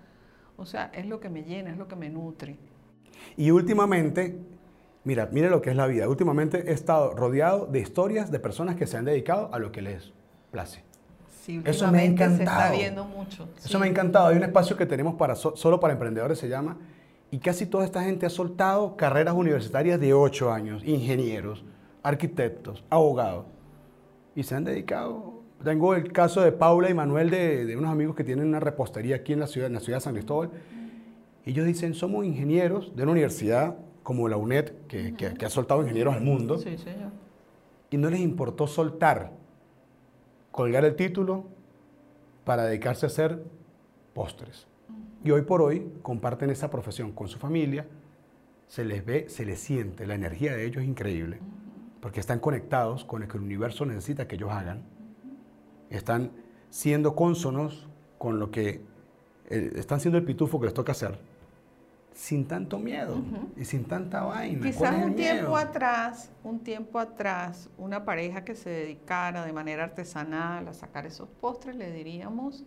O 0.56 0.66
sea, 0.66 0.90
es 0.94 1.06
lo 1.06 1.20
que 1.20 1.30
me 1.30 1.42
llena, 1.42 1.70
es 1.70 1.78
lo 1.78 1.88
que 1.88 1.96
me 1.96 2.10
nutre. 2.10 2.58
Y 3.36 3.50
últimamente, 3.50 4.38
mira, 5.04 5.28
mira 5.32 5.48
lo 5.50 5.60
que 5.62 5.70
es 5.70 5.76
la 5.76 5.86
vida. 5.86 6.08
Últimamente 6.08 6.70
he 6.70 6.72
estado 6.72 7.12
rodeado 7.14 7.66
de 7.66 7.80
historias 7.80 8.30
de 8.30 8.38
personas 8.40 8.76
que 8.76 8.86
se 8.86 8.96
han 8.96 9.04
dedicado 9.04 9.48
a 9.52 9.58
lo 9.58 9.72
que 9.72 9.82
les 9.82 10.12
place. 10.50 10.82
Sí, 11.42 11.62
Eso 11.64 11.90
me 11.90 12.00
ha 12.00 12.04
últimamente 12.04 12.24
se 12.24 12.30
está 12.32 12.42
encantado. 12.42 12.76
viendo 12.78 13.04
mucho. 13.04 13.48
Eso 13.58 13.68
sí. 13.68 13.78
me 13.78 13.86
ha 13.86 13.88
encantado. 13.88 14.26
Hay 14.28 14.36
un 14.36 14.42
espacio 14.42 14.76
que 14.76 14.86
tenemos 14.86 15.14
para 15.14 15.34
so- 15.34 15.56
solo 15.56 15.80
para 15.80 15.94
emprendedores, 15.94 16.38
se 16.38 16.48
llama, 16.48 16.76
y 17.30 17.38
casi 17.38 17.64
toda 17.66 17.84
esta 17.84 18.02
gente 18.02 18.26
ha 18.26 18.30
soltado 18.30 18.96
carreras 18.96 19.34
universitarias 19.34 19.98
de 20.00 20.12
8 20.12 20.52
años, 20.52 20.82
ingenieros, 20.84 21.64
arquitectos, 22.02 22.84
abogados, 22.90 23.46
y 24.34 24.42
se 24.42 24.54
han 24.54 24.64
dedicado. 24.64 25.40
Tengo 25.64 25.94
el 25.94 26.12
caso 26.12 26.40
de 26.40 26.52
Paula 26.52 26.90
y 26.90 26.94
Manuel, 26.94 27.30
de, 27.30 27.64
de 27.66 27.76
unos 27.76 27.90
amigos 27.90 28.16
que 28.16 28.24
tienen 28.24 28.46
una 28.48 28.60
repostería 28.60 29.16
aquí 29.16 29.32
en 29.32 29.40
la 29.40 29.46
ciudad, 29.46 29.66
en 29.68 29.74
la 29.74 29.80
ciudad 29.80 29.98
de 29.98 30.02
San 30.02 30.14
Cristóbal. 30.14 30.50
Ellos 31.46 31.66
dicen, 31.66 31.94
somos 31.94 32.24
ingenieros 32.24 32.94
de 32.96 33.02
una 33.02 33.12
universidad 33.12 33.76
como 34.10 34.28
la 34.28 34.36
UNED, 34.36 34.72
que, 34.88 35.14
que- 35.14 35.34
que 35.34 35.46
ha 35.46 35.50
soltado 35.50 35.82
ingenieros 35.82 36.16
al 36.16 36.20
mundo, 36.22 36.58
Sí, 36.58 36.76
señor. 36.78 37.12
y 37.90 37.96
no 37.96 38.10
les 38.10 38.18
importó 38.18 38.66
soltar, 38.66 39.30
colgar 40.50 40.84
el 40.84 40.96
título 40.96 41.44
para 42.44 42.64
dedicarse 42.64 43.06
a 43.06 43.08
hacer 43.08 43.44
postres. 44.12 44.66
Y 45.22 45.30
hoy 45.30 45.42
por 45.42 45.62
hoy 45.62 45.92
comparten 46.02 46.50
esa 46.50 46.70
profesión 46.70 47.12
con 47.12 47.28
su 47.28 47.38
familia, 47.38 47.86
se 48.66 48.84
les 48.84 49.04
ve, 49.06 49.28
se 49.28 49.44
les 49.44 49.60
siente, 49.60 50.08
la 50.08 50.16
energía 50.16 50.56
de 50.56 50.64
ellos 50.66 50.82
es 50.82 50.88
increíble, 50.88 51.38
porque 52.00 52.18
están 52.18 52.40
conectados 52.40 53.04
con 53.04 53.20
lo 53.20 53.28
que 53.28 53.36
el 53.38 53.44
universo 53.44 53.86
necesita 53.86 54.26
que 54.26 54.34
ellos 54.34 54.50
hagan, 54.50 54.82
están 55.88 56.32
siendo 56.68 57.14
cónsonos 57.14 57.86
con 58.18 58.40
lo 58.40 58.50
que, 58.50 58.80
eh, 59.50 59.70
están 59.76 60.00
siendo 60.00 60.18
el 60.18 60.24
pitufo 60.24 60.58
que 60.58 60.66
les 60.66 60.74
toca 60.74 60.90
hacer, 60.90 61.20
sin 62.20 62.44
tanto 62.46 62.78
miedo 62.78 63.16
y 63.56 63.64
sin 63.64 63.84
tanta 63.84 64.22
vaina. 64.24 64.60
¿Cuál 64.60 64.72
Quizás 64.72 65.04
un 65.06 65.16
tiempo 65.16 65.42
miedo? 65.52 65.56
atrás, 65.56 66.30
un 66.44 66.58
tiempo 66.60 66.98
atrás, 66.98 67.70
una 67.78 68.04
pareja 68.04 68.44
que 68.44 68.54
se 68.54 68.68
dedicara 68.68 69.42
de 69.46 69.52
manera 69.54 69.84
artesanal 69.84 70.68
a 70.68 70.74
sacar 70.74 71.06
esos 71.06 71.30
postres, 71.40 71.76
le 71.76 71.90
diríamos, 71.90 72.62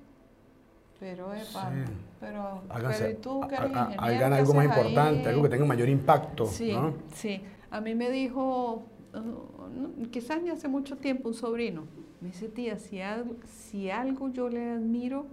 pero 1.00 1.36
epa, 1.36 1.70
Sí. 1.72 1.92
pero, 2.20 2.64
Háganse- 2.68 2.98
pero 2.98 3.10
¿y 3.12 3.16
tú 3.22 3.42
que 3.48 3.56
eres 3.56 3.70
ingeniero, 3.70 4.02
hagan 4.02 4.34
algo 4.34 4.54
más 4.56 4.62
ahí? 4.64 4.70
importante, 4.70 5.30
algo 5.30 5.44
que 5.44 5.50
tenga 5.50 5.66
mayor 5.66 5.90
impacto. 5.90 6.46
Sí, 6.48 6.74
¿no? 6.74 6.96
sí. 7.14 7.44
A 7.70 7.80
mí 7.80 7.94
me 7.94 8.10
dijo, 8.10 8.88
uh, 9.14 10.08
quizás 10.10 10.42
ni 10.42 10.50
hace 10.50 10.68
mucho 10.68 10.98
tiempo, 10.98 11.30
un 11.30 11.36
sobrino, 11.36 11.84
me 12.22 12.30
dice, 12.30 12.50
tía, 12.50 12.80
si 12.80 13.02
algo, 13.02 13.36
si 13.46 13.92
algo 13.92 14.30
yo 14.30 14.50
le 14.50 14.72
admiro 14.72 15.28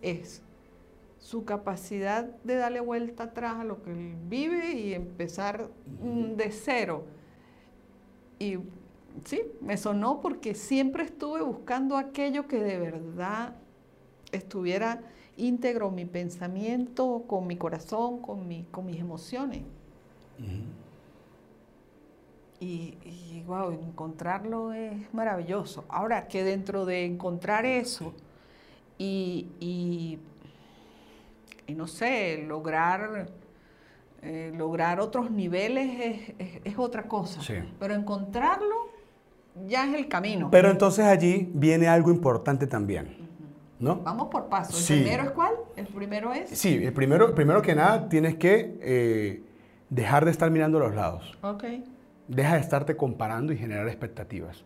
es 0.00 0.42
su 1.22 1.44
capacidad 1.44 2.24
de 2.42 2.56
darle 2.56 2.80
vuelta 2.80 3.24
atrás 3.24 3.60
a 3.60 3.64
lo 3.64 3.80
que 3.82 3.92
él 3.92 4.16
vive 4.28 4.72
y 4.72 4.92
empezar 4.92 5.70
mm, 6.02 6.34
de 6.34 6.50
cero. 6.50 7.04
Y 8.40 8.58
sí, 9.24 9.42
me 9.60 9.76
sonó 9.76 10.20
porque 10.20 10.56
siempre 10.56 11.04
estuve 11.04 11.40
buscando 11.40 11.96
aquello 11.96 12.48
que 12.48 12.58
de 12.58 12.76
verdad 12.76 13.54
estuviera 14.32 15.00
íntegro 15.36 15.92
mi 15.92 16.06
pensamiento, 16.06 17.22
con 17.28 17.46
mi 17.46 17.56
corazón, 17.56 18.20
con, 18.20 18.48
mi, 18.48 18.64
con 18.64 18.86
mis 18.86 18.98
emociones. 18.98 19.62
Y, 22.58 22.96
y 23.04 23.44
wow, 23.46 23.70
encontrarlo 23.70 24.72
es 24.72 25.14
maravilloso. 25.14 25.84
Ahora 25.88 26.26
que 26.26 26.42
dentro 26.42 26.84
de 26.84 27.04
encontrar 27.04 27.64
eso 27.64 28.12
y, 28.98 29.48
y, 29.60 30.18
y 31.66 31.74
no 31.74 31.86
sé, 31.86 32.44
lograr, 32.46 33.26
eh, 34.22 34.52
lograr 34.56 35.00
otros 35.00 35.30
niveles 35.30 35.98
es, 36.00 36.34
es- 36.38 36.60
es 36.64 36.78
otra 36.78 37.04
cosa. 37.04 37.40
Sí. 37.42 37.54
Pero 37.78 37.94
encontrarlo 37.94 38.90
ya 39.66 39.86
es 39.88 39.94
el 39.94 40.08
camino. 40.08 40.50
Pero 40.50 40.70
entonces 40.70 41.04
allí 41.04 41.50
viene 41.54 41.88
algo 41.88 42.10
importante 42.10 42.66
también, 42.66 43.28
¿no? 43.78 43.96
Vamos 43.96 44.28
por 44.28 44.48
pasos. 44.48 44.76
¿El 44.78 44.82
Sí. 44.98 45.02
primero 45.02 45.22
es 45.24 45.30
cuál? 45.30 45.52
El 45.76 45.86
primero 45.86 46.32
es. 46.32 46.50
Sí, 46.50 46.82
el 46.84 46.92
primero, 46.92 47.34
primero 47.34 47.62
que 47.62 47.74
nada 47.74 48.08
tienes 48.08 48.36
que 48.36 48.78
eh, 48.80 49.42
dejar 49.90 50.24
de 50.24 50.30
estar 50.30 50.50
mirando 50.50 50.78
a 50.78 50.82
los 50.82 50.94
lados. 50.94 51.36
Ok. 51.42 51.64
Deja 52.28 52.54
de 52.54 52.60
estarte 52.60 52.96
comparando 52.96 53.52
y 53.52 53.58
generar 53.58 53.88
expectativas. 53.88 54.64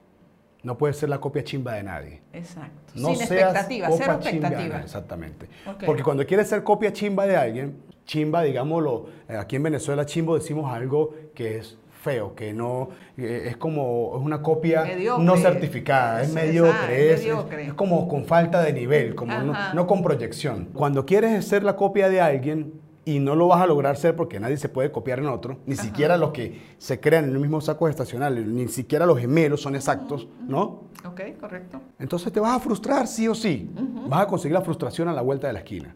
No 0.66 0.76
puedes 0.76 0.96
ser 0.96 1.08
la 1.08 1.20
copia 1.20 1.44
chimba 1.44 1.74
de 1.74 1.84
nadie. 1.84 2.22
Exacto. 2.32 2.92
No 2.96 3.10
Sin 3.14 3.18
seas 3.18 3.30
expectativas, 3.30 3.90
copa 3.90 4.04
cero 4.04 4.18
chimba 4.20 4.30
de 4.30 4.36
expectativas. 4.36 4.68
nadie, 4.72 4.84
Exactamente. 4.84 5.46
Porque 5.86 6.02
cuando 6.02 6.26
quieres 6.26 6.48
ser 6.48 6.64
copia 6.64 6.92
chimba 6.92 7.24
de 7.24 7.36
alguien, 7.36 7.76
chimba, 8.04 8.42
digámoslo, 8.42 9.06
eh, 9.28 9.36
aquí 9.36 9.54
en 9.54 9.62
Venezuela 9.62 10.04
chimbo 10.04 10.34
decimos 10.34 10.68
algo 10.74 11.14
que 11.36 11.58
es 11.58 11.78
feo, 12.02 12.34
que 12.34 12.52
no, 12.52 12.88
eh, 13.16 13.44
es 13.46 13.56
como, 13.56 14.16
es 14.18 14.24
una 14.24 14.42
copia 14.42 14.82
Mediocre. 14.82 15.24
no 15.24 15.36
certificada, 15.36 16.22
es 16.22 16.32
mediocre, 16.32 17.12
es, 17.12 17.20
mediocre. 17.20 17.66
es 17.68 17.74
como 17.74 18.08
con 18.08 18.24
falta 18.24 18.60
de 18.60 18.72
nivel, 18.72 19.14
como 19.14 19.38
no, 19.38 19.54
no 19.72 19.86
con 19.86 20.02
proyección. 20.02 20.70
Cuando 20.74 21.06
quieres 21.06 21.46
ser 21.46 21.62
la 21.62 21.76
copia 21.76 22.08
de 22.08 22.20
alguien 22.20 22.72
y 23.06 23.20
no 23.20 23.34
lo 23.36 23.46
vas 23.48 23.62
a 23.62 23.66
lograr 23.66 23.96
ser 23.96 24.16
porque 24.16 24.38
nadie 24.40 24.56
se 24.58 24.68
puede 24.68 24.90
copiar 24.90 25.20
en 25.20 25.26
otro, 25.26 25.58
ni 25.64 25.76
siquiera 25.76 26.16
los 26.18 26.32
que 26.32 26.60
se 26.76 26.98
crean 27.00 27.24
en 27.24 27.30
el 27.30 27.38
mismo 27.38 27.60
saco 27.60 27.88
estacional, 27.88 28.52
ni 28.54 28.66
siquiera 28.68 29.06
los 29.06 29.18
gemelos 29.18 29.62
son 29.62 29.76
exactos, 29.76 30.26
¿no? 30.46 30.88
Ok, 31.06 31.20
correcto. 31.40 31.80
Entonces 32.00 32.32
te 32.32 32.40
vas 32.40 32.56
a 32.56 32.58
frustrar 32.60 33.06
sí 33.06 33.28
o 33.28 33.34
sí. 33.34 33.70
Vas 34.08 34.22
a 34.22 34.26
conseguir 34.26 34.54
la 34.54 34.60
frustración 34.60 35.06
a 35.08 35.12
la 35.12 35.22
vuelta 35.22 35.46
de 35.46 35.52
la 35.52 35.60
esquina. 35.60 35.94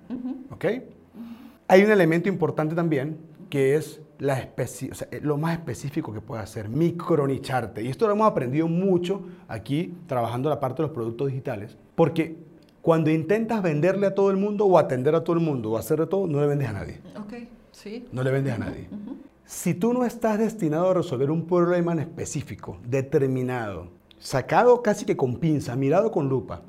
¿Ok? 0.52 0.64
Hay 1.66 1.82
un 1.84 1.90
elemento 1.90 2.28
importante 2.28 2.74
también 2.76 3.18
que 3.50 3.74
es 3.74 4.00
la 4.20 4.38
especi- 4.40 4.92
o 4.92 4.94
sea, 4.94 5.08
eh, 5.10 5.18
lo 5.20 5.36
más 5.36 5.54
específico 5.54 6.12
que 6.12 6.20
puedes 6.20 6.44
hacer, 6.44 6.68
micronicharte. 6.68 7.82
Y 7.82 7.88
esto 7.88 8.06
lo 8.06 8.12
hemos 8.12 8.28
aprendido 8.30 8.68
mucho 8.68 9.22
aquí 9.48 9.94
trabajando 10.06 10.48
la 10.48 10.60
parte 10.60 10.82
de 10.82 10.88
los 10.88 10.94
productos 10.94 11.28
digitales, 11.28 11.76
porque 11.96 12.36
cuando 12.82 13.10
intentas 13.10 13.62
venderle 13.62 14.06
a 14.06 14.14
todo 14.14 14.30
el 14.30 14.36
mundo 14.36 14.66
o 14.66 14.78
atender 14.78 15.14
a 15.14 15.22
todo 15.22 15.36
el 15.36 15.42
mundo 15.42 15.72
o 15.72 15.78
hacer 15.78 16.00
de 16.00 16.06
todo, 16.06 16.26
no 16.26 16.40
le 16.40 16.46
vendes 16.46 16.68
a 16.68 16.72
nadie. 16.72 17.00
Ok, 17.16 17.48
sí. 17.72 18.06
No 18.12 18.22
le 18.22 18.30
vendes 18.30 18.54
a 18.54 18.58
nadie. 18.58 18.88
Si 19.44 19.74
tú 19.74 19.92
no 19.92 20.04
estás 20.04 20.38
destinado 20.38 20.90
a 20.90 20.94
resolver 20.94 21.30
un 21.30 21.46
problema 21.46 21.92
en 21.92 21.98
específico, 21.98 22.78
determinado, 22.86 23.88
sacado 24.18 24.82
casi 24.82 25.04
que 25.04 25.16
con 25.16 25.36
pinza, 25.36 25.76
mirado 25.76 26.10
con 26.10 26.28
lupa. 26.28 26.62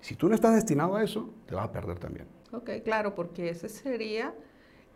Si 0.00 0.14
tú 0.14 0.28
no 0.28 0.34
estás 0.34 0.54
destinado 0.54 0.96
a 0.96 1.02
eso, 1.02 1.30
te 1.46 1.54
vas 1.54 1.64
a 1.64 1.72
perder 1.72 1.98
también. 1.98 2.26
Ok, 2.52 2.70
claro, 2.84 3.14
porque 3.14 3.50
ese 3.50 3.68
sería 3.68 4.34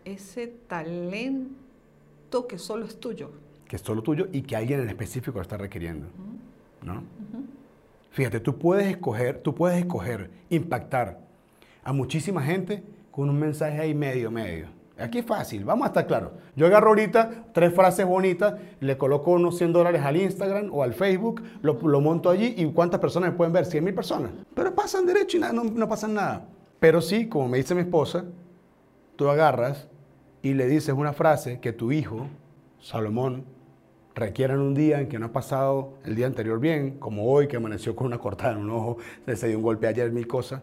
ese 0.05 0.47
talento 0.47 2.47
que 2.49 2.59
solo 2.59 2.85
es 2.85 3.01
tuyo. 3.01 3.31
Que 3.67 3.77
es 3.77 3.83
solo 3.83 4.03
tuyo 4.03 4.29
y 4.33 4.43
que 4.43 4.57
alguien 4.57 4.81
en 4.81 4.89
específico 4.89 5.39
lo 5.39 5.43
está 5.43 5.57
requiriendo. 5.57 6.07
¿no? 6.83 7.03
Fíjate, 8.17 8.41
tú 8.41 8.57
puedes 8.57 8.87
escoger, 8.87 9.43
tú 9.43 9.55
puedes 9.55 9.77
escoger 9.77 10.31
impactar 10.49 11.19
a 11.85 11.93
muchísima 11.93 12.41
gente 12.41 12.83
con 13.11 13.29
un 13.29 13.39
mensaje 13.39 13.79
ahí 13.79 13.95
medio, 13.95 14.31
medio. 14.31 14.69
Aquí 14.97 15.19
es 15.19 15.27
fácil, 15.27 15.67
vamos 15.67 15.85
a 15.85 15.89
estar 15.89 16.07
claros. 16.07 16.31
Yo 16.55 16.65
agarro 16.65 16.89
ahorita 16.89 17.45
tres 17.53 17.75
frases 17.75 18.07
bonitas, 18.07 18.55
le 18.81 18.97
coloco 18.97 19.33
unos 19.33 19.59
100 19.59 19.71
dólares 19.71 20.01
al 20.01 20.17
Instagram 20.17 20.71
o 20.73 20.83
al 20.83 20.95
Facebook, 20.95 21.43
lo, 21.61 22.01
monto 22.01 22.31
allí 22.31 22.55
y 22.57 22.65
¿cuántas 22.73 23.01
personas 23.01 23.33
me 23.33 23.37
pueden 23.37 23.53
ver? 23.53 23.67
100 23.67 23.85
mil 23.85 23.93
personas. 23.93 24.31
Pero 24.55 24.75
pasan 24.75 25.05
derecho 25.05 25.37
y 25.37 25.41
no, 25.41 25.65
no 25.65 25.87
pasan 25.87 26.15
nada. 26.15 26.49
Pero 26.81 27.03
sí, 27.03 27.29
como 27.29 27.49
me 27.49 27.59
dice 27.59 27.75
mi 27.75 27.83
esposa, 27.83 28.25
tú 29.17 29.29
agarras 29.29 29.89
y 30.41 30.55
le 30.55 30.67
dices 30.69 30.95
una 30.95 31.13
frase 31.13 31.61
que 31.61 31.75
tu 31.75 31.93
hijo, 31.93 32.29
Salomón, 32.81 33.45
requiere 34.17 34.55
en 34.55 34.61
un 34.61 34.75
día 34.75 35.01
en 35.01 35.09
que 35.09 35.21
no 35.21 35.27
ha 35.27 35.33
pasado 35.33 35.95
el 36.05 36.17
día 36.17 36.27
anterior 36.27 36.59
bien, 36.59 36.99
como 36.99 37.31
hoy 37.31 37.47
que 37.47 37.57
amaneció 37.57 37.95
con 37.95 38.09
una 38.09 38.19
cortada 38.19 38.55
en 38.55 38.59
un 38.59 38.71
ojo, 38.71 38.97
se 39.33 39.47
dio 39.47 39.57
un 39.57 39.63
golpe 39.63 39.87
ayer, 39.87 40.11
mil 40.11 40.27
cosas 40.27 40.63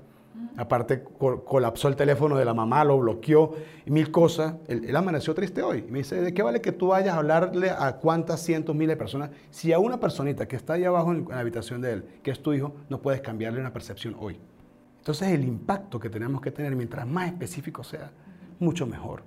Aparte, 0.56 1.04
colapsó 1.04 1.88
el 1.88 1.96
teléfono 1.96 2.38
de 2.38 2.46
la 2.46 2.54
mamá, 2.54 2.84
lo 2.84 3.00
bloqueó 3.00 3.56
y 3.86 3.92
mil 3.92 4.12
cosas. 4.12 4.56
Él, 4.68 4.96
amaneció 4.96 5.34
triste 5.34 5.63
hoy. 5.63 5.84
me 5.89 6.00
dice, 6.00 6.22
¿de 6.22 6.34
qué 6.34 6.44
vale 6.44 6.62
que 6.62 6.72
tú 6.72 6.88
vayas 6.88 7.16
a 7.16 7.18
hablarle 7.18 7.72
a 7.72 7.98
cuántas 7.98 8.42
cientos, 8.42 8.76
miles 8.76 8.96
de 8.96 8.98
personas? 8.98 9.32
Si 9.50 9.74
a 9.74 9.80
una 9.80 10.00
personita 10.00 10.48
que 10.48 10.56
está 10.56 10.74
ahí 10.74 10.84
abajo 10.84 11.12
en, 11.12 11.28
la 11.28 11.39
habitación 11.39 11.82
de 11.82 11.94
él, 11.94 12.06
que 12.22 12.30
es 12.30 12.42
tu 12.42 12.54
hijo, 12.54 12.76
no 12.89 13.02
puedes 13.02 13.22
cambiarle 13.22 13.60
una 13.60 13.74
percepción 13.74 14.16
hoy. 14.20 14.39
Entonces, 15.00 15.30
el 15.30 15.44
impacto 15.44 16.00
que 16.00 16.10
tenemos 16.10 16.39
que 16.39 16.52
tener, 16.52 16.76
mientras 16.76 17.08
más 17.08 17.28
específico 17.28 17.84
sea, 17.84 18.12
mucho 18.60 18.86
mejor. 18.86 19.24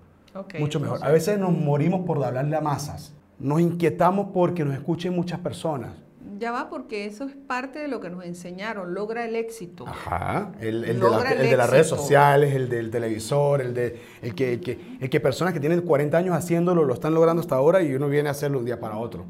mucho 0.60 0.78
mejor. 0.78 1.00
A 1.02 1.10
veces 1.10 1.38
nos 1.38 1.52
morimos 1.52 2.06
por 2.06 2.22
hablarle 2.22 2.56
a 2.56 2.60
masas. 2.60 3.14
Nos 3.38 3.60
inquietamos 3.60 4.28
porque 4.32 4.64
nos 4.64 4.74
escuchen 4.74 5.14
muchas 5.14 5.40
personas 5.40 5.92
ya 6.38 6.52
va, 6.52 6.68
porque 6.68 7.06
eso 7.06 7.24
es 7.24 7.34
parte 7.34 7.78
de 7.78 7.88
lo 7.88 8.00
que 8.00 8.10
nos 8.10 8.24
enseñaron, 8.24 8.94
logra 8.94 9.24
el 9.24 9.36
éxito. 9.36 9.86
Ajá, 9.86 10.52
el, 10.60 10.84
el, 10.84 11.00
de, 11.00 11.56
las 11.56 11.70
redes 11.70 11.88
sociales, 11.88 12.54
el 12.54 12.68
del 12.68 12.90
televisor, 12.90 13.60
el 13.60 13.74
de 13.74 14.00
el 14.22 14.34
que, 14.34 14.60
que, 14.60 15.20
personas 15.20 15.54
que 15.54 15.60
tienen 15.60 15.80
40 15.80 16.16
años 16.16 16.36
haciéndolo 16.36 16.84
lo 16.84 16.94
están 16.94 17.14
logrando 17.14 17.40
hasta 17.40 17.56
ahora 17.56 17.82
y 17.82 17.94
uno 17.94 18.08
viene 18.08 18.28
a 18.28 18.32
hacerlo 18.32 18.58
un 18.58 18.64
día 18.64 18.78
para 18.78 18.98
otro. 18.98 19.24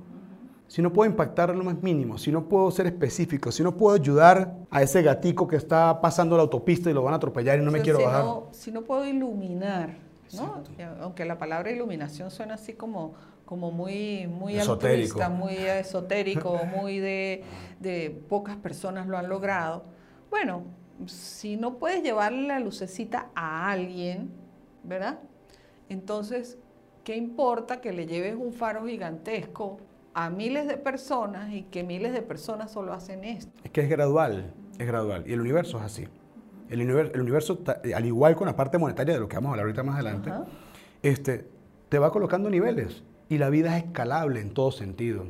Si 0.68 0.82
no 0.82 0.92
puedo 0.92 1.08
impactar 1.08 1.54
lo 1.54 1.62
más 1.62 1.80
mínimo, 1.80 2.18
si 2.18 2.32
no 2.32 2.48
puedo 2.48 2.70
ser 2.72 2.86
específico, 2.86 3.52
si 3.52 3.62
no 3.62 3.76
puedo 3.76 3.94
ayudar 3.94 4.56
a 4.70 4.82
ese 4.82 5.00
gatico 5.00 5.46
que 5.46 5.56
está 5.56 6.00
pasando 6.00 6.36
la 6.36 6.42
autopista 6.42 6.90
y 6.90 6.92
lo 6.92 7.02
van 7.02 7.14
a 7.14 7.18
atropellar 7.18 7.60
y 7.60 7.62
no 7.62 7.70
me 7.70 7.82
quiero 7.82 8.02
bajar. 8.02 8.24
si 8.50 8.72
no 8.72 8.82
puedo 8.82 9.06
iluminar, 9.06 9.96
¿no? 10.34 10.64
aunque 11.00 11.24
la 11.24 11.38
palabra 11.38 11.70
iluminación 11.70 12.32
suena 12.32 12.54
así 12.54 12.72
como 12.72 13.14
como 13.46 13.70
muy, 13.70 14.26
muy 14.26 14.58
altruista, 14.58 15.30
muy 15.30 15.54
esotérico, 15.54 16.60
muy 16.76 16.98
de, 16.98 17.44
de, 17.80 18.10
pocas 18.28 18.56
personas 18.56 19.06
lo 19.06 19.16
han 19.16 19.28
logrado. 19.28 19.84
Bueno, 20.28 20.64
si 21.06 21.56
no 21.56 21.78
puedes 21.78 22.02
llevarle 22.02 22.48
la 22.48 22.60
lucecita 22.60 23.30
a 23.34 23.70
alguien, 23.70 24.30
¿verdad? 24.82 25.20
Entonces, 25.88 26.58
¿qué 27.04 27.16
importa 27.16 27.80
que 27.80 27.92
le 27.92 28.06
lleves 28.06 28.34
un 28.34 28.52
faro 28.52 28.84
gigantesco 28.84 29.78
a 30.12 30.28
miles 30.28 30.66
de 30.66 30.76
personas 30.76 31.52
y 31.52 31.62
que 31.62 31.84
miles 31.84 32.12
de 32.12 32.22
personas 32.22 32.72
solo 32.72 32.92
hacen 32.92 33.24
esto? 33.24 33.52
Es 33.62 33.70
que 33.70 33.82
es 33.82 33.88
gradual, 33.88 34.52
es 34.78 34.86
gradual. 34.86 35.22
Y 35.26 35.32
el 35.32 35.40
universo 35.40 35.78
es 35.78 35.84
así. 35.84 36.08
El 36.68 36.80
universo, 36.80 37.12
el 37.14 37.20
universo 37.20 37.62
al 37.94 38.06
igual 38.06 38.34
con 38.34 38.48
la 38.48 38.56
parte 38.56 38.76
monetaria 38.76 39.14
de 39.14 39.20
lo 39.20 39.28
que 39.28 39.36
vamos 39.36 39.50
a 39.50 39.52
hablar 39.52 39.66
ahorita 39.66 39.84
más 39.84 39.94
adelante, 39.94 40.32
este, 41.00 41.48
te 41.88 41.98
va 42.00 42.10
colocando 42.10 42.50
niveles. 42.50 43.04
Y 43.28 43.38
la 43.38 43.50
vida 43.50 43.76
es 43.76 43.84
escalable 43.84 44.40
en 44.40 44.50
todo 44.50 44.70
sentido. 44.70 45.26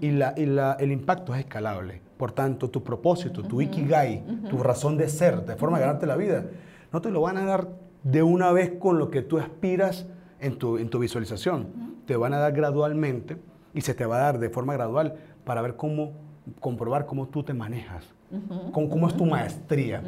Y, 0.00 0.10
la, 0.10 0.34
y 0.36 0.46
la, 0.46 0.74
el 0.74 0.92
impacto 0.92 1.34
es 1.34 1.40
escalable. 1.40 2.02
Por 2.16 2.32
tanto, 2.32 2.70
tu 2.70 2.82
propósito, 2.82 3.42
tu 3.42 3.60
ikigai, 3.60 4.22
tu 4.48 4.58
razón 4.58 4.96
de 4.96 5.08
ser, 5.08 5.44
de 5.44 5.56
forma 5.56 5.78
de 5.78 5.84
ganarte 5.84 6.06
la 6.06 6.16
vida, 6.16 6.44
no 6.92 7.00
te 7.00 7.10
lo 7.10 7.20
van 7.22 7.38
a 7.38 7.44
dar 7.44 7.68
de 8.02 8.22
una 8.22 8.52
vez 8.52 8.72
con 8.78 8.98
lo 8.98 9.10
que 9.10 9.22
tú 9.22 9.38
aspiras 9.38 10.06
en 10.40 10.58
tu, 10.58 10.78
en 10.78 10.90
tu 10.90 10.98
visualización. 10.98 11.68
Te 12.06 12.16
van 12.16 12.34
a 12.34 12.38
dar 12.38 12.52
gradualmente 12.52 13.38
y 13.72 13.80
se 13.80 13.94
te 13.94 14.06
va 14.06 14.16
a 14.16 14.20
dar 14.20 14.38
de 14.38 14.50
forma 14.50 14.74
gradual 14.74 15.16
para 15.44 15.62
ver 15.62 15.76
cómo, 15.76 16.12
comprobar 16.60 17.06
cómo 17.06 17.28
tú 17.28 17.42
te 17.42 17.54
manejas, 17.54 18.04
con 18.72 18.88
cómo 18.88 19.08
es 19.08 19.16
tu 19.16 19.24
maestría. 19.24 20.02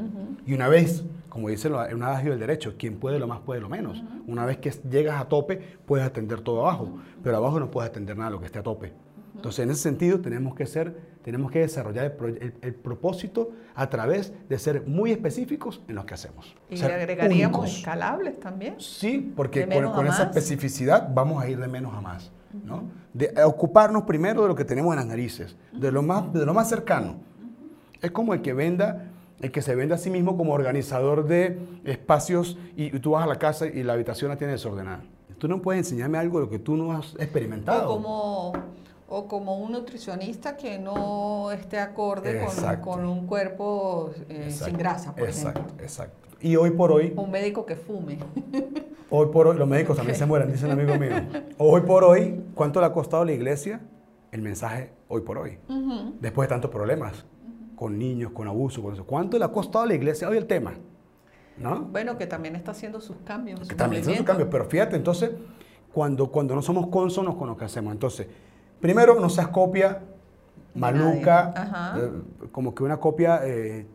Y 0.47 0.55
una 0.55 0.69
vez 0.69 1.05
como 1.37 1.51
dice 1.51 1.69
un 1.69 2.03
adagio 2.03 2.31
del 2.31 2.41
derecho, 2.41 2.77
quien 2.79 2.97
puede 2.97 3.19
lo 3.19 3.27
más 3.27 3.41
puede 3.41 3.61
lo 3.61 3.69
menos. 3.69 4.03
Una 4.27 4.47
vez 4.47 4.57
que 4.57 4.71
llegas 4.89 5.21
a 5.21 5.27
tope, 5.29 5.61
puedes 5.85 6.07
atender 6.07 6.41
todo 6.41 6.63
abajo, 6.63 6.99
pero 7.23 7.37
abajo 7.37 7.61
no 7.61 7.71
puedes 7.71 7.91
atender 7.91 8.17
nada 8.17 8.31
de 8.31 8.37
lo 8.37 8.41
que 8.41 8.47
esté 8.47 8.59
a 8.59 8.63
tope. 8.63 8.95
Entonces, 9.35 9.63
en 9.63 9.71
ese 9.71 9.83
sentido, 9.83 10.19
tenemos 10.21 10.55
que, 10.55 10.65
ser, 10.65 10.97
tenemos 11.23 11.51
que 11.51 11.59
desarrollar 11.59 12.17
el, 12.63 12.75
propósito 12.75 13.51
a 13.75 13.91
través 13.91 14.33
de 14.49 14.59
ser 14.59 14.87
muy 14.87 15.13
específicos 15.13 15.83
en 15.89 15.97
lo 15.97 16.07
que 16.07 16.15
hacemos. 16.15 16.57
Y 16.71 16.79
le 16.79 16.87
agregaríamos 16.87 17.71
escalables 17.71 18.41
también. 18.41 18.77
Sí, 18.79 19.35
porque 19.37 19.69
con, 19.95 20.07
esa 20.07 20.23
especificidad 20.23 21.11
vamos 21.13 21.45
a 21.45 21.51
ir 21.51 21.61
de 21.61 21.69
menos 21.69 21.93
a 21.93 22.01
más. 22.01 22.33
¿no? 22.65 22.85
De 23.13 23.31
ocuparnos 23.45 24.05
primero 24.05 24.41
de 24.41 24.49
lo 24.49 24.55
que 24.55 24.65
tenemos 24.65 24.95
en 24.95 25.01
las 25.01 25.07
narices, 25.07 25.55
de 25.71 25.93
lo 25.93 26.01
más, 26.01 26.33
de 26.33 26.47
lo 26.47 26.55
más 26.55 26.67
cercano. 26.71 27.17
Es 28.03 28.11
como 28.11 28.35
el 28.35 28.43
que 28.43 28.53
venda 28.53 29.13
el 29.41 29.53
que 29.53 29.63
se 29.63 29.75
vende 29.75 29.95
a 29.95 29.99
sí 29.99 30.11
mismo 30.11 30.37
como 30.37 30.53
organizador 30.53 31.27
de 31.27 31.59
espacios 31.85 32.57
y, 32.77 32.91
tú 33.01 33.13
vas 33.13 33.25
a 33.25 33.27
la 33.27 33.39
casa 33.39 33.67
y 33.67 33.83
la 33.83 33.93
habitación 33.93 34.31
la 34.31 34.37
tiene 34.37 34.55
desordenada. 34.55 35.03
Tú 35.39 35.49
no 35.49 35.61
puedes 35.61 35.81
enseñarme 35.81 36.19
algo 36.19 36.39
de 36.39 36.47
lo 36.47 36.51
que 36.51 36.59
tú 36.59 36.77
no 36.77 36.93
has 36.93 37.15
experimentado. 37.19 37.91
O 37.91 37.97
como, 37.97 38.53
o 39.09 39.29
como 39.29 39.59
un 39.59 39.73
nutricionista 39.73 40.57
que 40.57 40.79
no 40.79 41.51
esté 41.51 41.79
acorde 41.79 42.43
con, 42.83 43.05
un 43.05 43.27
cuerpo 43.27 44.13
eh, 44.31 44.51
sin 44.51 44.79
grasa, 44.79 45.15
por 45.15 45.29
exacto, 45.29 45.61
ejemplo. 45.61 45.85
Exacto, 45.85 46.29
Y 46.41 46.57
hoy 46.57 46.71
por 46.71 46.91
hoy... 46.91 47.13
Un 47.15 47.31
médico 47.31 47.67
que 47.67 47.77
fume. 47.77 48.19
Hoy 49.09 49.29
por 49.29 49.47
hoy, 49.47 49.57
los 49.57 49.69
médicos 49.69 49.97
también 49.97 50.19
se 50.19 50.27
mueren, 50.27 50.51
dice 50.51 50.67
un 50.67 50.73
amigo 50.73 50.99
mío. 50.99 51.13
Hoy 51.59 51.83
por 51.83 52.03
hoy, 52.03 52.43
¿cuánto 52.57 52.81
le 52.81 52.87
ha 52.87 52.93
costado 52.93 53.23
a 53.23 53.25
la 53.25 53.31
iglesia 53.31 53.81
el 54.33 54.43
mensaje 54.43 54.91
hoy 55.07 55.21
por 55.21 55.39
hoy? 55.39 55.61
Después 56.21 56.49
de 56.49 56.55
tantos 56.57 56.73
problemas 56.73 57.25
con 57.77 57.99
niños, 57.99 58.33
con 58.33 58.49
abuso, 58.49 58.83
con 58.83 58.95
eso. 58.95 59.05
¿Cuánto 59.05 59.39
le 59.39 59.45
ha 59.45 59.49
costado 59.49 59.85
a 59.85 59.87
la 59.87 59.95
iglesia 59.95 60.29
hoy 60.29 60.37
el 60.37 60.47
tema? 60.47 60.75
¿No? 61.59 61.83
Bueno, 61.83 62.19
que 62.19 62.27
también 62.27 62.57
está 62.57 62.73
haciendo 62.73 63.01
sus 63.01 63.17
cambios. 63.25 63.61
Que 63.69 63.75
también 63.75 64.01
está 64.01 64.11
haciendo 64.11 64.27
sus 64.27 64.27
cambios, 64.27 64.49
pero 64.51 64.65
fíjate, 64.65 64.97
entonces, 64.97 65.31
cuando, 65.93 66.31
cuando 66.31 66.55
no 66.55 66.63
somos 66.63 66.89
consonos 66.89 67.37
con 67.37 67.49
lo 67.49 67.57
que 67.57 67.65
hacemos, 67.65 67.93
entonces, 67.93 68.27
primero 68.81 69.21
no 69.21 69.29
seas 69.29 69.49
copia 69.49 70.03
maluca, 70.75 71.95
eh, 71.97 72.11
como 72.53 72.75
que 72.75 72.83
una 72.83 72.99
copia 72.99 73.41
eh, 73.45 73.87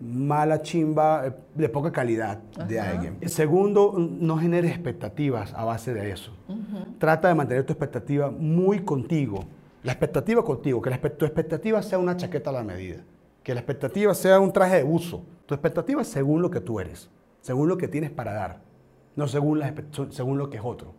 mala, 0.00 0.62
chimba, 0.62 1.26
eh, 1.26 1.32
de 1.54 1.68
poca 1.68 1.90
calidad 1.90 2.38
de 2.68 2.78
alguien. 2.78 3.18
Segundo, 3.28 3.94
no 3.96 4.38
generes 4.38 4.70
expectativas 4.70 5.52
a 5.54 5.64
base 5.64 5.92
de 5.94 6.12
eso. 6.12 6.32
Trata 6.98 7.28
de 7.28 7.34
mantener 7.34 7.64
tu 7.64 7.72
expectativa 7.72 8.30
muy 8.30 8.80
contigo 8.80 9.44
la 9.82 9.92
expectativa 9.92 10.44
contigo, 10.44 10.82
que 10.82 10.90
la, 10.90 10.98
tu 10.98 11.24
expectativa 11.24 11.82
sea 11.82 11.98
una 11.98 12.16
chaqueta 12.16 12.50
a 12.50 12.52
la 12.52 12.62
medida, 12.62 13.02
que 13.42 13.54
la 13.54 13.60
expectativa 13.60 14.14
sea 14.14 14.40
un 14.40 14.52
traje 14.52 14.76
de 14.76 14.84
uso. 14.84 15.24
Tu 15.46 15.54
expectativa 15.54 16.02
es 16.02 16.08
según 16.08 16.42
lo 16.42 16.50
que 16.50 16.60
tú 16.60 16.80
eres, 16.80 17.10
según 17.40 17.68
lo 17.68 17.76
que 17.76 17.88
tienes 17.88 18.10
para 18.10 18.32
dar, 18.32 18.60
no 19.16 19.26
según, 19.26 19.60
según 20.10 20.38
lo 20.38 20.50
que 20.50 20.58
es 20.58 20.62
otro. 20.64 20.94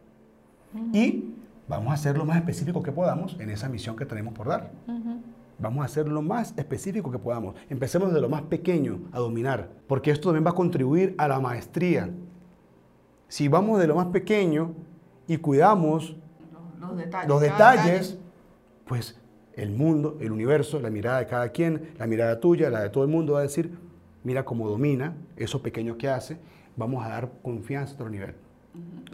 Y 0.93 1.33
vamos 1.67 1.93
a 1.93 1.97
ser 1.97 2.17
lo 2.17 2.25
más 2.25 2.37
específico 2.37 2.81
que 2.81 2.91
podamos 2.91 3.37
en 3.39 3.49
esa 3.49 3.69
misión 3.69 3.95
que 3.95 4.05
tenemos 4.05 4.33
por 4.33 4.47
dar. 4.47 4.71
Vamos 5.59 5.85
a 5.85 5.87
ser 5.87 6.07
lo 6.07 6.21
más 6.21 6.53
específico 6.57 7.11
que 7.11 7.19
podamos. 7.19 7.55
Empecemos 7.69 8.11
de 8.13 8.19
lo 8.19 8.29
más 8.29 8.41
pequeño 8.43 9.01
a 9.11 9.19
dominar, 9.19 9.69
porque 9.87 10.09
esto 10.11 10.29
también 10.29 10.45
va 10.45 10.51
a 10.51 10.55
contribuir 10.55 11.13
a 11.17 11.27
la 11.27 11.39
maestría. 11.39 12.09
Si 13.27 13.47
vamos 13.47 13.79
de 13.79 13.87
lo 13.87 13.95
más 13.95 14.07
pequeño 14.07 14.73
y 15.27 15.37
cuidamos 15.37 16.15
los 17.27 17.41
detalles 17.41 18.17
pues 18.85 19.20
el 19.61 19.71
mundo, 19.71 20.17
el 20.19 20.31
universo, 20.31 20.79
la 20.79 20.89
mirada 20.89 21.19
de 21.19 21.27
cada 21.27 21.49
quien, 21.49 21.91
la 21.99 22.07
mirada 22.07 22.39
tuya, 22.39 22.69
la 22.71 22.81
de 22.81 22.89
todo 22.89 23.03
el 23.03 23.09
mundo 23.11 23.33
va 23.33 23.39
a 23.39 23.43
decir, 23.43 23.71
mira 24.23 24.43
cómo 24.43 24.67
domina 24.67 25.15
eso 25.37 25.61
pequeño 25.61 25.97
que 25.97 26.09
hace, 26.09 26.37
vamos 26.75 27.05
a 27.05 27.09
dar 27.09 27.31
confianza 27.43 27.91
a 27.91 27.95
otro 27.95 28.09
nivel. 28.09 28.33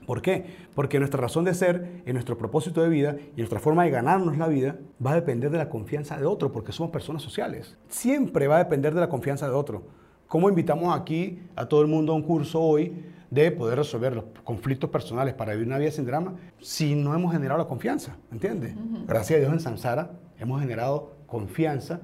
¿Por 0.06 0.22
qué? 0.22 0.46
Porque 0.74 1.00
nuestra 1.00 1.20
razón 1.20 1.44
de 1.44 1.54
ser, 1.54 2.02
en 2.06 2.14
nuestro 2.14 2.38
propósito 2.38 2.82
de 2.82 2.88
vida 2.88 3.18
y 3.36 3.40
nuestra 3.40 3.60
forma 3.60 3.84
de 3.84 3.90
ganarnos 3.90 4.38
la 4.38 4.48
vida 4.48 4.78
va 5.06 5.12
a 5.12 5.16
depender 5.16 5.52
de 5.52 5.58
la 5.58 5.68
confianza 5.68 6.18
de 6.18 6.26
otro, 6.26 6.54
porque 6.54 6.72
somos 6.72 6.92
personas 6.92 7.22
sociales. 7.22 7.76
Siempre 7.90 8.48
va 8.48 8.56
a 8.56 8.60
depender 8.60 8.94
de 8.94 9.02
la 9.02 9.10
confianza 9.10 9.50
de 9.50 9.54
otro. 9.54 9.84
¿Cómo 10.28 10.48
invitamos 10.48 10.98
aquí 10.98 11.40
a 11.58 11.66
todo 11.66 11.82
el 11.82 11.88
mundo 11.88 12.14
a 12.14 12.16
un 12.16 12.24
curso 12.24 12.62
hoy 12.62 12.94
de 13.30 13.52
poder 13.52 13.78
resolver 13.78 14.16
los 14.16 14.26
conflictos 14.44 14.90
personales 14.90 15.34
para 15.34 15.52
vivir 15.54 15.68
una 15.68 15.78
vida 15.78 15.92
sin 15.92 16.06
drama 16.06 16.36
si 16.60 16.96
no 16.96 17.14
hemos 17.14 17.32
generado 17.34 17.58
la 17.60 17.68
confianza, 17.68 18.16
¿entiendes? 18.32 18.74
Gracias 19.08 19.38
a 19.38 19.40
Dios 19.42 19.54
en 19.54 19.60
Samsara 19.60 20.12
hemos 20.40 20.62
generado 20.62 21.12
confianza, 21.28 22.00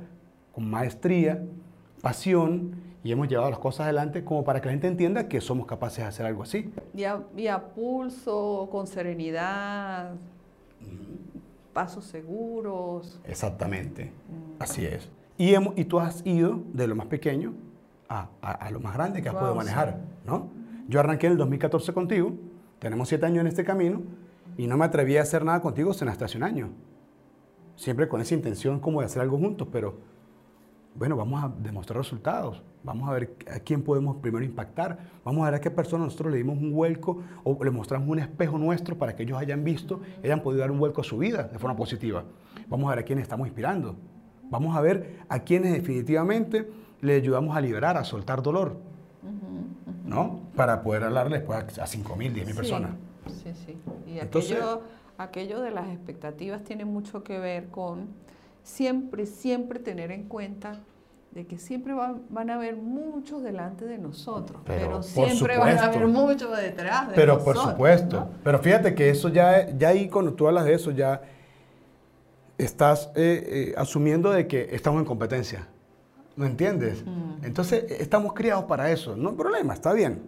con 0.53 0.69
maestría, 0.69 1.41
pasión 2.01 2.75
y 3.03 3.11
hemos 3.11 3.27
llevado 3.27 3.49
las 3.49 3.59
cosas 3.59 3.81
adelante 3.85 4.23
como 4.25 4.43
para 4.43 4.59
que 4.59 4.65
la 4.67 4.71
gente 4.73 4.87
entienda 4.87 5.27
que 5.27 5.39
somos 5.41 5.65
capaces 5.65 5.99
de 5.99 6.03
hacer 6.05 6.25
algo 6.25 6.43
así. 6.43 6.71
Y 6.93 7.03
a, 7.05 7.21
y 7.37 7.47
a 7.47 7.61
pulso, 7.61 8.67
con 8.71 8.87
serenidad, 8.87 10.11
pasos 11.73 12.05
seguros. 12.05 13.19
Exactamente, 13.25 14.11
así 14.59 14.85
es. 14.85 15.09
Y, 15.37 15.53
hemos, 15.53 15.73
y 15.77 15.85
tú 15.85 15.99
has 15.99 16.25
ido 16.25 16.61
de 16.73 16.87
lo 16.87 16.95
más 16.95 17.07
pequeño 17.07 17.53
a, 18.07 18.27
a- 18.41 18.51
a 18.51 18.71
lo 18.71 18.79
más 18.79 18.93
grande 18.93 19.21
que 19.21 19.29
has 19.29 19.33
Wow, 19.33 19.41
podido 19.41 19.55
manejar, 19.55 19.97
¿no? 20.25 20.47
Yo 20.87 20.99
arranqué 20.99 21.27
en 21.27 21.33
el 21.33 21.37
2014 21.37 21.93
contigo, 21.93 22.33
tenemos 22.79 23.07
siete 23.07 23.25
años 23.25 23.41
en 23.41 23.47
este 23.47 23.63
camino 23.63 24.01
y 24.57 24.67
no 24.67 24.77
me 24.77 24.85
atreví 24.85 25.17
a 25.17 25.21
hacer 25.21 25.45
nada 25.45 25.61
contigo 25.61 25.93
sino 25.93 26.11
hasta 26.11 26.25
hace 26.25 26.37
un 26.37 26.43
año. 26.43 26.69
Siempre 27.75 28.07
con 28.07 28.21
esa 28.21 28.35
intención 28.35 28.79
como 28.79 28.99
de 28.99 29.05
hacer 29.05 29.21
algo 29.21 29.37
juntos, 29.37 29.67
pero 29.71 29.97
bueno, 30.95 31.15
vamos 31.15 31.43
a 31.43 31.47
demostrar 31.47 31.97
resultados. 31.97 32.61
Vamos 32.83 33.09
a 33.09 33.13
ver 33.13 33.35
a 33.51 33.59
quién 33.59 33.81
podemos 33.81 34.17
primero 34.17 34.45
impactar. 34.45 34.99
Vamos 35.23 35.41
a 35.41 35.45
ver 35.45 35.55
a 35.55 35.61
qué 35.61 35.71
persona 35.71 36.03
nosotros 36.03 36.31
le 36.31 36.37
dimos 36.37 36.57
un 36.57 36.71
vuelco 36.71 37.23
o 37.43 37.63
le 37.63 37.71
mostramos 37.71 38.09
un 38.09 38.19
espejo 38.19 38.57
nuestro 38.57 38.97
para 38.97 39.15
que 39.15 39.23
ellos 39.23 39.37
hayan 39.39 39.63
visto, 39.63 40.01
hayan 40.23 40.41
podido 40.41 40.61
dar 40.61 40.71
un 40.71 40.79
vuelco 40.79 41.01
a 41.01 41.03
su 41.03 41.17
vida 41.17 41.43
de 41.43 41.57
forma 41.57 41.75
positiva. 41.75 42.25
Vamos 42.67 42.87
a 42.87 42.89
ver 42.91 42.99
a 42.99 43.03
quiénes 43.03 43.23
estamos 43.23 43.47
inspirando. 43.47 43.95
Vamos 44.51 44.75
a 44.75 44.81
ver 44.81 45.21
a 45.29 45.39
quienes 45.39 45.73
definitivamente 45.73 46.69
le 47.01 47.15
ayudamos 47.15 47.55
a 47.55 47.61
liberar, 47.61 47.97
a 47.97 48.03
soltar 48.03 48.43
dolor. 48.43 48.77
¿No? 50.03 50.41
Para 50.55 50.83
poder 50.83 51.03
hablarle 51.03 51.37
después 51.37 51.79
a 51.79 51.87
5 51.87 52.15
mil, 52.15 52.33
10 52.33 52.45
mil 52.45 52.53
Sí, 52.55 52.59
personas. 52.61 52.91
Sí, 53.43 53.51
sí. 53.65 53.77
Y 54.05 54.19
Entonces- 54.19 54.51
aquello, 54.51 54.81
aquello 55.17 55.61
de 55.61 55.71
las 55.71 55.87
expectativas 55.89 56.63
tiene 56.63 56.83
mucho 56.85 57.23
que 57.23 57.39
ver 57.39 57.69
con 57.69 58.07
siempre, 58.63 59.25
siempre 59.25 59.79
tener 59.79 60.11
en 60.11 60.23
cuenta 60.27 60.79
de 61.31 61.47
que 61.47 61.57
siempre 61.57 61.93
van, 61.93 62.21
van 62.29 62.49
a 62.51 62.55
haber 62.55 62.75
muchos 62.75 63.41
delante 63.41 63.85
de 63.85 63.97
nosotros, 63.97 64.61
Pero, 64.65 64.85
pero, 64.87 65.03
siempre 65.03 65.57
van 65.57 65.77
a 65.79 65.85
haber 65.85 66.05
muchos 66.07 66.55
detrás 66.55 67.07
de 67.09 67.15
Pero 67.15 67.35
nosotros. 67.35 67.63
por 67.63 67.71
supuesto. 67.71 68.19
¿no? 68.19 68.29
Pero 68.43 68.59
fíjate 68.59 68.93
que 68.93 69.09
eso 69.09 69.29
ya, 69.29 69.69
ya 69.75 69.87
ahí 69.89 70.09
cuando 70.09 70.33
tú 70.33 70.47
hablas 70.47 70.65
de 70.65 70.73
eso, 70.75 70.91
ya 70.91 71.21
estás 72.57 73.09
eh, 73.15 73.71
eh, 73.71 73.73
asumiendo 73.77 74.31
de 74.31 74.47
que 74.47 74.69
estamos 74.75 74.99
en 74.99 75.05
competencia. 75.05 75.67
¿No 76.35 76.45
entiendes? 76.45 77.03
Mm. 77.05 77.43
Entonces 77.45 77.83
eh, 77.91 77.97
estamos 77.99 78.33
criados 78.33 78.65
para 78.65 78.91
eso. 78.91 79.15
No 79.15 79.29
hay 79.29 79.35
problema, 79.35 79.73
está 79.73 79.93
bien. 79.93 80.21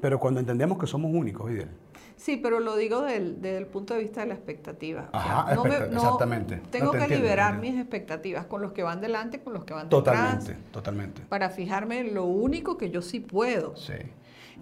Pero 0.00 0.18
cuando 0.20 0.40
entendemos 0.40 0.78
que 0.78 0.86
somos 0.86 1.10
únicos, 1.14 1.48
Videl. 1.48 1.70
Sí, 2.16 2.36
pero 2.36 2.60
lo 2.60 2.76
digo 2.76 3.02
del- 3.02 3.40
desde 3.40 3.58
el 3.58 3.66
punto 3.66 3.94
de 3.94 4.00
vista 4.00 4.20
de 4.20 4.26
la 4.28 4.34
expectativa. 4.34 5.08
O 5.12 5.20
sea, 5.20 5.40
Ajá, 5.40 5.54
no 5.54 5.64
me- 5.64 5.70
no- 5.70 5.84
exactamente. 5.86 6.56
No, 6.56 6.62
Tengo 6.70 6.90
te 6.92 6.98
que 6.98 7.02
entiendo, 7.04 7.24
liberar 7.24 7.58
mis 7.58 7.76
expectativas 7.78 8.46
con 8.46 8.60
los 8.62 8.72
que 8.72 8.82
van 8.82 9.00
delante, 9.00 9.40
con 9.40 9.52
los 9.54 9.64
que 9.64 9.74
van 9.74 9.88
Totalmente, 9.88 10.52
detrás, 10.52 10.70
totalmente. 10.72 11.22
para 11.28 11.50
fijarme 11.50 12.00
en 12.00 12.14
lo 12.14 12.24
único 12.24 12.76
que 12.76 12.90
yo 12.90 13.02
sí 13.02 13.20
puedo. 13.20 13.74
Sí. 13.76 13.94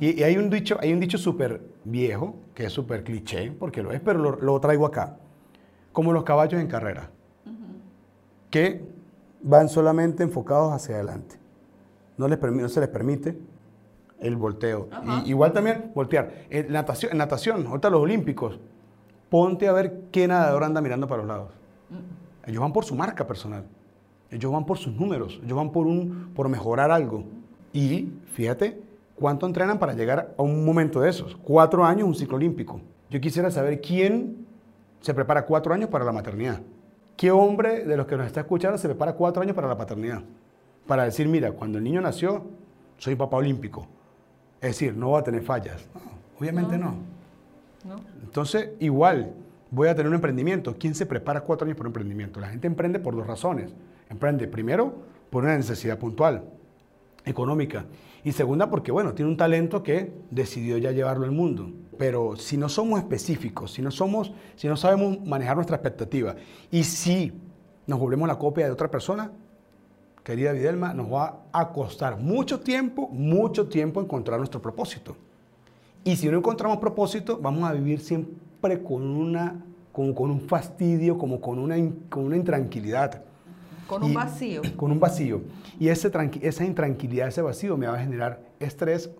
Y, 0.00 0.18
y 0.20 0.22
hay 0.22 0.36
un 0.38 0.48
dicho, 0.48 0.78
hay 0.80 0.92
un 0.92 1.00
dicho 1.00 1.18
súper 1.18 1.60
viejo, 1.84 2.36
que 2.54 2.64
es 2.66 2.72
súper 2.72 3.04
cliché, 3.04 3.50
porque 3.52 3.82
lo 3.82 3.92
es, 3.92 4.00
pero 4.00 4.18
lo, 4.18 4.36
lo 4.40 4.58
traigo 4.60 4.86
acá. 4.86 5.18
Como 5.92 6.12
los 6.12 6.24
caballos 6.24 6.58
en 6.60 6.68
carrera, 6.68 7.10
que 8.50 8.84
van 9.42 9.68
solamente 9.68 10.22
enfocados 10.22 10.72
hacia 10.72 10.94
adelante. 10.96 11.36
No, 12.16 12.28
les 12.28 12.40
no 12.40 12.68
se 12.68 12.80
les 12.80 12.88
permite 12.88 13.38
el 14.20 14.36
volteo. 14.36 14.88
Y- 15.24 15.30
igual 15.30 15.52
también 15.52 15.90
voltear. 15.94 16.32
En 16.50 16.72
natación, 16.72 17.12
en 17.12 17.18
natación, 17.18 17.66
ahorita 17.66 17.90
los 17.90 18.00
olímpicos, 18.00 18.58
ponte 19.28 19.66
a 19.68 19.72
ver 19.72 20.02
qué 20.12 20.28
nadador 20.28 20.64
anda 20.64 20.80
mirando 20.80 21.06
para 21.08 21.22
los 21.22 21.28
lados. 21.28 21.50
Ellos 22.46 22.60
van 22.60 22.72
por 22.72 22.84
su 22.84 22.94
marca 22.94 23.26
personal. 23.26 23.64
Ellos 24.30 24.50
van 24.52 24.64
por 24.64 24.78
sus 24.78 24.94
números. 24.94 25.40
Ellos 25.44 25.56
van 25.56 25.70
por, 25.70 25.86
un, 25.86 26.30
por 26.34 26.48
mejorar 26.48 26.90
algo. 26.90 27.24
Y 27.72 28.12
fíjate 28.32 28.80
cuánto 29.16 29.46
entrenan 29.46 29.78
para 29.78 29.92
llegar 29.94 30.34
a 30.38 30.42
un 30.42 30.64
momento 30.64 31.00
de 31.00 31.10
esos. 31.10 31.36
Cuatro 31.36 31.84
años, 31.84 32.06
un 32.06 32.14
ciclo 32.14 32.36
olímpico. 32.36 32.80
Yo 33.10 33.20
quisiera 33.20 33.50
saber 33.50 33.80
quién 33.80 34.46
se 35.00 35.12
prepara 35.14 35.44
cuatro 35.46 35.74
años 35.74 35.88
para 35.90 36.04
la 36.04 36.12
maternidad. 36.12 36.60
¿Qué 37.16 37.30
hombre 37.30 37.84
de 37.84 37.96
los 37.96 38.06
que 38.06 38.16
nos 38.16 38.26
está 38.26 38.40
escuchando 38.40 38.78
se 38.78 38.88
prepara 38.88 39.14
cuatro 39.14 39.42
años 39.42 39.54
para 39.54 39.68
la 39.68 39.76
paternidad? 39.76 40.22
Para 40.86 41.04
decir, 41.04 41.28
mira, 41.28 41.52
cuando 41.52 41.78
el 41.78 41.84
niño 41.84 42.00
nació, 42.00 42.44
soy 42.98 43.14
papá 43.14 43.36
olímpico. 43.36 43.86
Es 44.60 44.70
decir, 44.70 44.96
no 44.96 45.10
va 45.10 45.20
a 45.20 45.24
tener 45.24 45.42
fallas. 45.42 45.86
No, 45.94 46.00
obviamente 46.38 46.78
no. 46.78 46.94
¿no? 47.84 48.00
Entonces, 48.22 48.70
igual, 48.80 49.32
voy 49.70 49.88
a 49.88 49.94
tener 49.94 50.08
un 50.08 50.14
emprendimiento. 50.14 50.76
¿Quién 50.78 50.94
se 50.94 51.06
prepara 51.06 51.40
cuatro 51.42 51.64
años 51.64 51.76
por 51.76 51.86
un 51.86 51.90
emprendimiento? 51.90 52.40
La 52.40 52.48
gente 52.48 52.66
emprende 52.66 52.98
por 52.98 53.16
dos 53.16 53.26
razones. 53.26 53.72
Emprende, 54.08 54.46
primero, 54.46 54.94
por 55.30 55.44
una 55.44 55.56
necesidad 55.56 55.98
puntual, 55.98 56.44
económica. 57.24 57.86
Y 58.24 58.32
segunda, 58.32 58.70
porque, 58.70 58.92
bueno, 58.92 59.14
tiene 59.14 59.30
un 59.30 59.36
talento 59.36 59.82
que 59.82 60.12
decidió 60.30 60.78
ya 60.78 60.92
llevarlo 60.92 61.24
al 61.24 61.32
mundo. 61.32 61.70
Pero 61.98 62.36
si 62.36 62.56
no 62.56 62.68
somos 62.68 63.00
específicos, 63.00 63.72
si 63.72 63.82
no, 63.82 63.90
somos, 63.90 64.32
si 64.56 64.68
no 64.68 64.76
sabemos 64.76 65.20
manejar 65.24 65.56
nuestra 65.56 65.76
expectativa 65.76 66.36
y 66.70 66.84
si 66.84 67.32
nos 67.86 67.98
volvemos 67.98 68.28
la 68.28 68.38
copia 68.38 68.66
de 68.66 68.72
otra 68.72 68.90
persona, 68.90 69.32
querida 70.24 70.52
Videlma, 70.52 70.94
nos 70.94 71.12
va 71.12 71.42
a 71.52 71.72
costar 71.72 72.18
mucho 72.18 72.60
tiempo, 72.60 73.08
mucho 73.08 73.68
tiempo 73.68 74.00
encontrar 74.00 74.38
nuestro 74.38 74.62
propósito. 74.62 75.16
Y 76.04 76.16
si 76.16 76.28
no 76.28 76.38
encontramos 76.38 76.78
propósito, 76.78 77.38
vamos 77.40 77.68
a 77.68 77.72
vivir 77.72 78.00
siempre 78.00 78.82
con, 78.82 79.02
una, 79.02 79.64
con, 79.92 80.14
con 80.14 80.30
un 80.30 80.40
fastidio, 80.40 81.18
como 81.18 81.40
con 81.40 81.58
una, 81.58 81.76
con 82.08 82.24
una 82.24 82.36
intranquilidad. 82.36 83.22
Con 83.92 84.04
un 84.04 84.12
Y- 84.12 84.14
vacío. 84.14 84.62
Con 84.76 84.90
un 84.92 85.00
vacío. 85.00 85.42
Y 85.78 85.88
ese 85.88 86.10
esa 86.42 86.64
intranquilidad, 86.64 87.28
ese 87.28 87.42
vacío 87.42 87.76
me 87.76 87.86
va 87.86 87.94
a 87.96 87.98
generar 88.00 88.40
estrés, 88.60 89.10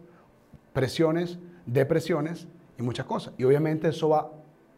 presiones, 0.72 1.38
depresiones 1.66 2.46
y 2.78 2.82
muchas 2.82 3.06
cosas. 3.06 3.34
Y 3.38 3.44
obviamente 3.44 3.88
eso 3.88 4.08
va 4.08 4.30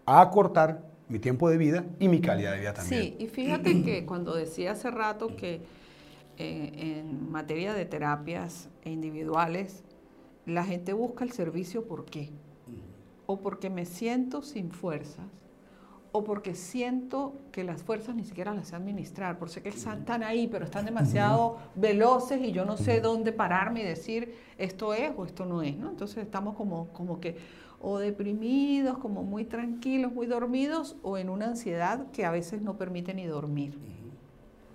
a 0.07 0.21
acortar 0.21 0.83
mi 1.09 1.19
tiempo 1.19 1.49
de 1.49 1.59
vida 1.59 1.85
y 1.99 2.09
mi 2.09 2.21
calidad 2.21 2.53
de 2.53 2.61
vida 2.61 2.73
también. 2.75 3.03
Sí, 3.03 3.17
y 3.19 3.27
fíjate 3.29 3.83
que 3.83 4.05
cuando 4.07 4.35
decía 4.35 4.73
hace 4.73 4.91
rato 4.91 5.37
que 5.37 5.61
eh, 6.37 6.99
en 7.01 7.31
materia 7.31 7.75
de 7.75 7.85
terapias 7.85 8.69
individuales, 8.85 9.85
la 10.47 10.65
gente 10.65 10.93
busca 10.93 11.25
el 11.25 11.31
servicio 11.33 11.85
¿por 11.87 12.05
qué? 12.05 12.31
O 13.27 13.41
porque 13.41 13.71
me 13.71 13.87
siento 13.87 14.43
sin 14.43 14.71
fuerzas, 14.71 15.27
o 16.17 16.23
porque 16.23 16.55
siento 16.55 17.35
que 17.51 17.65
las 17.65 17.83
fuerzas 17.83 18.15
ni 18.15 18.23
siquiera 18.23 18.55
las 18.55 18.69
sé 18.69 18.77
administrar, 18.77 19.37
por 19.37 19.51
sé 19.51 19.63
que 19.63 19.71
están 19.71 20.23
ahí, 20.23 20.47
pero 20.47 20.65
están 20.65 20.85
demasiado 20.85 21.57
veloces 21.75 22.41
y 22.41 22.53
yo 22.53 22.65
no 22.65 22.77
sé 22.77 23.01
dónde 23.01 23.33
pararme 23.33 23.81
y 23.81 23.85
decir 23.85 24.33
esto 24.57 24.95
es 24.95 25.11
o 25.17 25.25
esto 25.25 25.45
no 25.45 25.61
es, 25.61 25.77
¿no? 25.77 25.91
Entonces 25.91 26.19
estamos 26.19 26.55
como, 26.55 26.87
como 26.93 27.19
que 27.19 27.37
o 27.81 27.99
deprimidos, 27.99 28.99
como 28.99 29.25
muy 29.25 29.45
tranquilos, 29.45 30.13
muy 30.13 30.27
dormidos, 30.29 30.95
o 31.03 31.19
en 31.19 31.31
una 31.31 31.47
ansiedad 31.47 32.07
que 32.13 32.25
a 32.25 32.31
veces 32.31 32.63
no 32.63 32.79
permite 32.79 33.13
ni 33.13 33.27
dormir. 33.27 33.77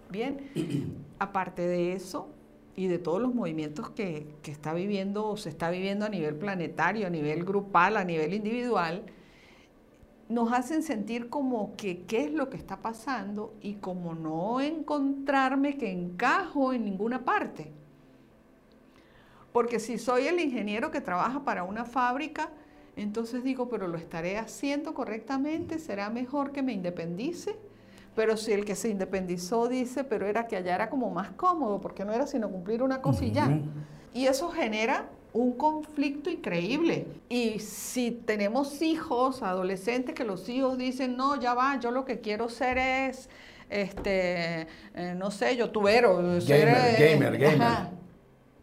Bien, 0.10 0.42
aparte 1.20 1.66
de 1.66 1.94
eso 1.94 2.28
y 2.76 2.88
de 2.88 3.00
todos 3.00 3.22
los 3.22 3.34
movimientos 3.34 3.92
que, 3.92 4.28
que 4.44 4.52
está 4.52 4.74
viviendo 4.74 5.26
o 5.26 5.38
se 5.38 5.48
está 5.48 5.72
viviendo 5.72 6.06
a 6.06 6.10
nivel 6.10 6.36
planetario, 6.36 7.08
a 7.08 7.10
nivel 7.10 7.46
grupal, 7.46 7.96
a 7.96 8.04
nivel 8.04 8.34
individual, 8.34 9.06
nos 10.30 10.54
hacen 10.54 10.84
sentir 10.84 11.30
como 11.30 11.76
que 11.76 12.04
qué 12.04 12.26
es 12.26 12.32
lo 12.32 12.52
que 12.52 12.58
está 12.58 12.78
pasando 12.78 13.56
y 13.62 13.76
como 13.76 14.14
no 14.14 14.62
encontrarme 14.62 15.76
que 15.78 15.92
encajo 15.92 16.72
en 16.72 16.86
ninguna 16.86 17.26
parte. 17.26 17.72
Porque 19.52 19.80
si 19.80 19.98
soy 19.98 20.28
el 20.28 20.40
ingeniero 20.40 20.92
que 20.92 21.02
trabaja 21.02 21.44
para 21.44 21.64
una 21.64 21.84
fábrica, 21.84 22.52
entonces 22.96 23.44
digo, 23.44 23.70
pero 23.70 23.88
lo 23.88 23.98
estaré 23.98 24.38
haciendo 24.38 24.94
correctamente, 24.94 25.80
será 25.80 26.12
mejor 26.12 26.52
que 26.52 26.62
me 26.62 26.74
independice. 26.74 27.56
Pero 28.16 28.38
si 28.38 28.52
el 28.52 28.66
que 28.66 28.76
se 28.76 28.90
independizó 28.90 29.68
dice, 29.68 30.04
pero 30.04 30.28
era 30.28 30.46
que 30.48 30.58
allá 30.58 30.76
era 30.76 30.90
como 30.92 31.10
más 31.10 31.32
cómodo, 31.32 31.82
porque 31.82 32.06
no 32.06 32.14
era 32.14 32.28
sino 32.28 32.52
cumplir 32.52 32.84
una 32.84 33.02
cosa 33.02 33.26
y 33.26 33.32
ya. 33.32 33.48
Ujú. 33.48 33.64
Y 34.14 34.28
eso 34.28 34.50
genera 34.50 35.10
un 35.34 35.54
conflicto 35.54 36.30
increíble. 36.30 37.08
Y 37.30 37.60
si 37.60 38.12
tenemos 38.12 38.82
hijos, 38.82 39.44
adolescentes, 39.44 40.16
que 40.16 40.24
los 40.24 40.48
hijos 40.50 40.78
dicen, 40.78 41.16
no, 41.18 41.40
ya 41.40 41.54
va, 41.54 41.80
yo 41.80 41.92
lo 41.92 42.06
que 42.06 42.20
quiero 42.20 42.50
ser 42.50 42.78
es, 42.78 43.30
este, 43.70 44.68
eh, 44.96 45.16
no 45.16 45.32
sé, 45.32 45.56
youtubero. 45.56 46.42
ser, 46.42 46.68
eh, 46.68 47.14
gamer, 47.14 47.38
gamer. 47.38 47.62
ajá. 47.62 47.92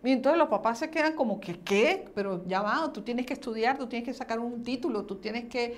Y 0.06 0.12
entonces 0.12 0.38
los 0.38 0.48
papás 0.48 0.78
se 0.78 0.88
quedan 0.88 1.14
como 1.14 1.40
que, 1.40 1.58
¿qué? 1.58 2.04
Pero 2.14 2.46
ya 2.46 2.62
va, 2.62 2.92
tú 2.92 3.02
tienes 3.02 3.26
que 3.26 3.32
estudiar, 3.32 3.76
tú 3.76 3.88
tienes 3.88 4.06
que 4.06 4.14
sacar 4.14 4.38
un 4.38 4.62
título, 4.62 5.04
tú 5.04 5.16
tienes 5.16 5.46
que... 5.46 5.76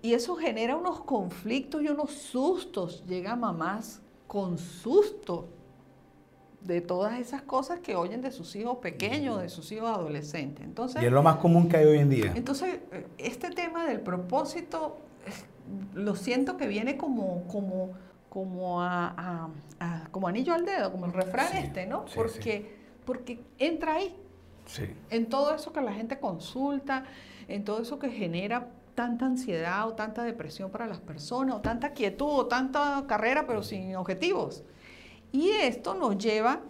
Y 0.00 0.12
eso 0.12 0.36
genera 0.36 0.76
unos 0.76 1.00
conflictos 1.00 1.82
y 1.82 1.88
unos 1.88 2.12
sustos. 2.12 3.04
Llegan 3.08 3.40
mamás 3.40 4.00
con 4.28 4.58
susto 4.58 5.48
de 6.60 6.80
todas 6.80 7.18
esas 7.20 7.42
cosas 7.42 7.80
que 7.80 7.94
oyen 7.94 8.20
de 8.20 8.30
sus 8.30 8.54
hijos 8.56 8.78
pequeños, 8.78 9.40
de 9.40 9.48
sus 9.48 9.70
hijos 9.72 9.88
adolescentes. 9.88 10.64
Entonces, 10.64 11.02
Y 11.02 11.06
es 11.06 11.12
lo 11.12 11.22
más 11.22 11.36
común 11.36 11.68
que 11.68 11.76
hay 11.76 11.86
hoy 11.86 11.98
en 11.98 12.10
día. 12.10 12.32
entonces 12.34 12.80
eh, 12.92 13.06
este 13.18 13.50
tema 13.50 13.86
del 13.86 14.00
propósito, 14.00 14.98
lo 15.94 16.16
siento 16.16 16.56
que 16.56 16.66
viene 16.66 16.96
como, 16.96 17.44
como, 17.44 17.90
como 18.28 18.82
a, 18.82 19.50
como 20.10 20.28
anillo 20.28 20.54
al 20.54 20.64
dedo, 20.64 20.90
como 20.90 21.06
el 21.06 21.12
refrán 21.12 21.56
este, 21.56 21.86
¿no? 21.86 22.04
porque, 22.14 22.76
porque 23.04 23.40
entra 23.58 23.94
ahí. 23.94 24.16
En 25.08 25.26
todo 25.26 25.54
eso 25.54 25.72
que 25.72 25.80
la 25.80 25.92
gente 25.92 26.18
consulta, 26.18 27.04
en 27.48 27.64
todo 27.64 27.80
eso 27.80 27.98
que 27.98 28.10
genera 28.10 28.68
tanta 28.94 29.26
ansiedad 29.26 29.86
o 29.88 29.94
tanta 29.94 30.24
depresión 30.24 30.70
para 30.70 30.86
las 30.86 30.98
personas, 30.98 31.54
o 31.54 31.60
tanta 31.60 31.92
quietud, 31.92 32.26
o 32.26 32.46
tanta 32.46 33.04
carrera, 33.06 33.46
pero 33.46 33.62
sin 33.62 33.94
objetivos. 33.96 34.64
Y 35.32 35.50
esto 35.50 35.94
nos 35.94 36.18
lleva 36.18 36.60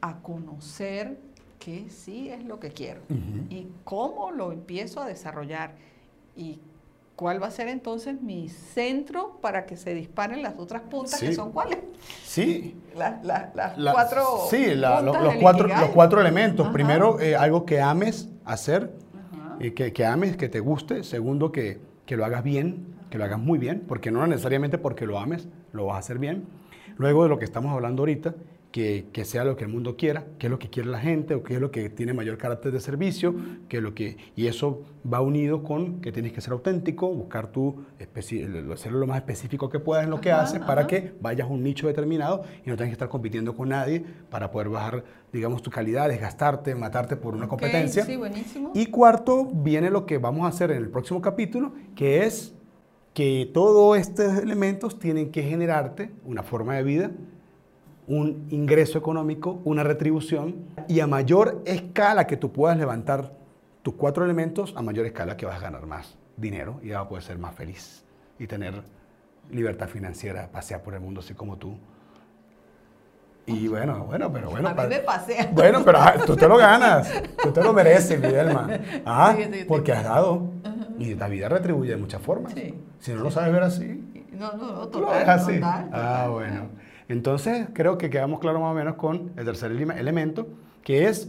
a 0.00 0.18
conocer 0.18 1.18
qué 1.58 1.88
sí 1.88 2.28
es 2.28 2.44
lo 2.44 2.58
que 2.58 2.70
quiero 2.70 3.02
y 3.48 3.68
cómo 3.84 4.32
lo 4.32 4.52
empiezo 4.52 5.00
a 5.00 5.06
desarrollar 5.06 5.74
y 6.36 6.58
cuál 7.14 7.40
va 7.40 7.46
a 7.46 7.50
ser 7.50 7.68
entonces 7.68 8.20
mi 8.20 8.48
centro 8.48 9.38
para 9.40 9.64
que 9.64 9.76
se 9.76 9.94
disparen 9.94 10.42
las 10.42 10.58
otras 10.58 10.82
puntas, 10.82 11.20
que 11.20 11.32
son 11.32 11.52
cuáles. 11.52 11.78
Sí. 12.24 12.76
las 12.96 13.14
cuatro. 13.92 14.24
Sí, 14.50 14.74
los, 14.74 15.16
cuatro, 15.40 15.68
los 15.68 15.90
cuatro 15.90 16.20
elementos. 16.20 16.68
Primero, 16.68 17.20
eh, 17.20 17.36
algo 17.36 17.64
que 17.64 17.80
ames 17.80 18.28
hacer, 18.44 18.92
y 19.60 19.70
que, 19.70 19.92
que, 19.92 20.04
ames, 20.04 20.36
que 20.36 20.48
te 20.48 20.58
guste. 20.58 21.04
Segundo, 21.04 21.52
que, 21.52 21.78
que 22.06 22.16
lo 22.16 22.24
hagas 22.24 22.42
bien, 22.42 22.86
que 23.08 23.18
lo 23.18 23.24
hagas 23.24 23.38
muy 23.38 23.58
bien, 23.58 23.84
porque 23.86 24.10
no 24.10 24.26
necesariamente 24.26 24.78
porque 24.78 25.06
lo 25.06 25.18
ames, 25.18 25.46
lo 25.72 25.86
vas 25.86 25.96
a 25.96 25.98
hacer 26.00 26.18
bien. 26.18 26.44
Luego 26.96 27.22
de 27.24 27.28
lo 27.28 27.38
que 27.38 27.44
estamos 27.44 27.72
hablando 27.72 28.02
ahorita, 28.02 28.34
que, 28.72 29.24
sea 29.24 29.44
lo 29.44 29.56
que 29.56 29.64
el 29.64 29.70
mundo 29.70 29.96
quiera, 29.96 30.24
qué 30.38 30.46
es 30.46 30.50
lo 30.50 30.58
que 30.58 30.70
quiere 30.70 30.88
la 30.88 30.98
gente 30.98 31.34
o 31.34 31.42
qué 31.42 31.54
es 31.54 31.60
lo 31.60 31.70
que 31.70 31.90
tiene 31.90 32.14
mayor 32.14 32.38
carácter 32.38 32.72
de 32.72 32.80
servicio, 32.80 33.34
que 33.68 33.80
lo 33.80 33.94
que, 33.94 34.16
y 34.34 34.46
eso 34.46 34.82
va 35.10 35.20
unido 35.20 35.62
con 35.62 36.00
que 36.00 36.10
tienes 36.10 36.32
que 36.32 36.40
ser 36.40 36.54
auténtico, 36.54 37.08
buscar 37.08 37.48
tu, 37.48 37.84
hacerlo 38.72 38.98
lo 38.98 39.06
más 39.06 39.18
específico 39.18 39.68
que 39.68 39.78
puedas 39.78 40.04
en 40.04 40.10
lo 40.10 40.20
que 40.20 40.32
haces 40.32 40.60
para 40.60 40.86
que 40.86 41.12
vayas 41.20 41.48
a 41.48 41.50
un 41.50 41.62
nicho 41.62 41.86
determinado 41.86 42.44
y 42.64 42.70
no 42.70 42.76
tengas 42.76 42.88
que 42.88 42.94
estar 42.94 43.08
compitiendo 43.08 43.54
con 43.54 43.68
nadie 43.68 44.04
para 44.30 44.50
poder 44.50 44.70
bajar, 44.70 45.04
digamos, 45.32 45.62
tu 45.62 45.70
calidad, 45.70 46.08
desgastarte, 46.08 46.74
matarte 46.74 47.16
por 47.16 47.34
una 47.34 47.46
competencia. 47.46 48.04
Sí, 48.04 48.16
buenísimo. 48.16 48.72
Y 48.74 48.86
cuarto, 48.86 49.50
viene 49.52 49.90
lo 49.90 50.06
que 50.06 50.16
vamos 50.16 50.46
a 50.46 50.48
hacer 50.48 50.70
en 50.70 50.78
el 50.78 50.88
próximo 50.88 51.20
capítulo, 51.20 51.72
que 51.94 52.24
es 52.24 52.54
que 53.14 53.50
todos 53.52 53.98
estos 53.98 54.38
elementos 54.38 54.98
tienen 54.98 55.30
que 55.30 55.42
generarte 55.42 56.10
una 56.24 56.42
forma 56.42 56.74
de 56.76 56.82
vida 56.82 57.10
un 58.06 58.46
ingreso 58.50 58.98
económico, 58.98 59.60
una 59.64 59.82
retribución, 59.82 60.66
y 60.88 61.00
a 61.00 61.06
mayor 61.06 61.62
escala 61.64 62.26
que 62.26 62.36
tú 62.36 62.52
puedas 62.52 62.76
levantar 62.76 63.32
tus 63.82 63.94
cuatro 63.94 64.24
elementos, 64.24 64.74
a 64.76 64.82
mayor 64.82 65.06
escala 65.06 65.36
que 65.36 65.46
vas 65.46 65.56
a 65.56 65.60
ganar 65.60 65.86
más 65.86 66.16
dinero 66.36 66.80
y 66.82 66.90
vas 66.90 67.02
a 67.02 67.08
poder 67.08 67.22
ser 67.24 67.38
más 67.38 67.54
feliz 67.54 68.04
y 68.38 68.46
tener 68.46 68.82
libertad 69.50 69.88
financiera, 69.88 70.48
pasear 70.50 70.82
por 70.82 70.94
el 70.94 71.00
mundo 71.00 71.20
así 71.20 71.34
como 71.34 71.56
tú. 71.56 71.76
Y 73.46 73.66
bueno, 73.66 74.04
bueno, 74.04 74.32
pero 74.32 74.50
bueno. 74.50 74.68
A 74.68 74.74
mí 74.74 74.88
me. 74.88 75.46
Bueno, 75.52 75.82
pero 75.84 75.98
tú 76.26 76.36
te 76.36 76.46
lo 76.46 76.56
ganas, 76.56 77.10
tú 77.42 77.52
te 77.52 77.62
lo 77.62 77.72
mereces, 77.72 78.20
Videlma. 78.20 78.68
Ah, 79.04 79.36
porque 79.66 79.92
has 79.92 80.04
dado. 80.04 80.50
Y 80.98 81.14
la 81.14 81.28
vida 81.28 81.48
retribuye 81.48 81.90
de 81.90 81.96
muchas 81.96 82.22
formas. 82.22 82.54
Si 83.00 83.12
no 83.12 83.22
lo 83.22 83.30
sabes 83.30 83.52
ver 83.52 83.62
así. 83.62 84.26
No, 84.32 84.52
no, 84.52 84.72
no, 84.72 84.88
total, 84.88 85.28
así. 85.28 85.60
Ah, 85.62 86.28
bueno. 86.30 86.68
Entonces, 87.08 87.66
creo 87.72 87.98
que 87.98 88.10
quedamos 88.10 88.40
claros 88.40 88.60
más 88.60 88.70
o 88.70 88.74
menos 88.74 88.94
con 88.94 89.32
el 89.36 89.44
tercer 89.44 89.72
elemento, 89.72 90.48
que 90.82 91.08
es 91.08 91.28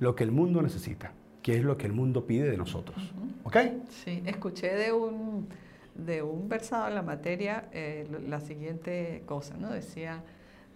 lo 0.00 0.14
que 0.14 0.24
el 0.24 0.32
mundo 0.32 0.62
necesita, 0.62 1.12
que 1.42 1.58
es 1.58 1.64
lo 1.64 1.76
que 1.76 1.86
el 1.86 1.92
mundo 1.92 2.26
pide 2.26 2.50
de 2.50 2.56
nosotros. 2.56 2.96
¿Ok? 3.44 3.56
Sí, 3.90 4.22
escuché 4.26 4.74
de 4.74 4.92
un, 4.92 5.48
de 5.94 6.22
un 6.22 6.48
versado 6.48 6.88
en 6.88 6.94
la 6.94 7.02
materia 7.02 7.68
eh, 7.72 8.06
la 8.26 8.40
siguiente 8.40 9.22
cosa, 9.26 9.56
¿no? 9.58 9.70
Decía, 9.70 10.22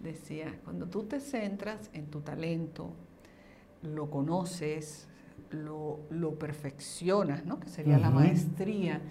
decía, 0.03 0.59
cuando 0.63 0.87
tú 0.87 1.03
te 1.03 1.19
centras 1.19 1.89
en 1.93 2.07
tu 2.07 2.21
talento, 2.21 2.93
lo 3.81 4.09
conoces, 4.09 5.07
lo, 5.49 5.99
perfeccionas, 6.37 7.45
¿no? 7.45 7.59
Que 7.59 7.69
sería 7.69 7.97
la 7.97 8.09
maestría. 8.09 9.01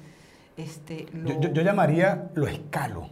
Este, 0.56 1.06
yo, 1.24 1.62
llamaría 1.62 2.30
lo 2.34 2.46
escalo 2.46 3.08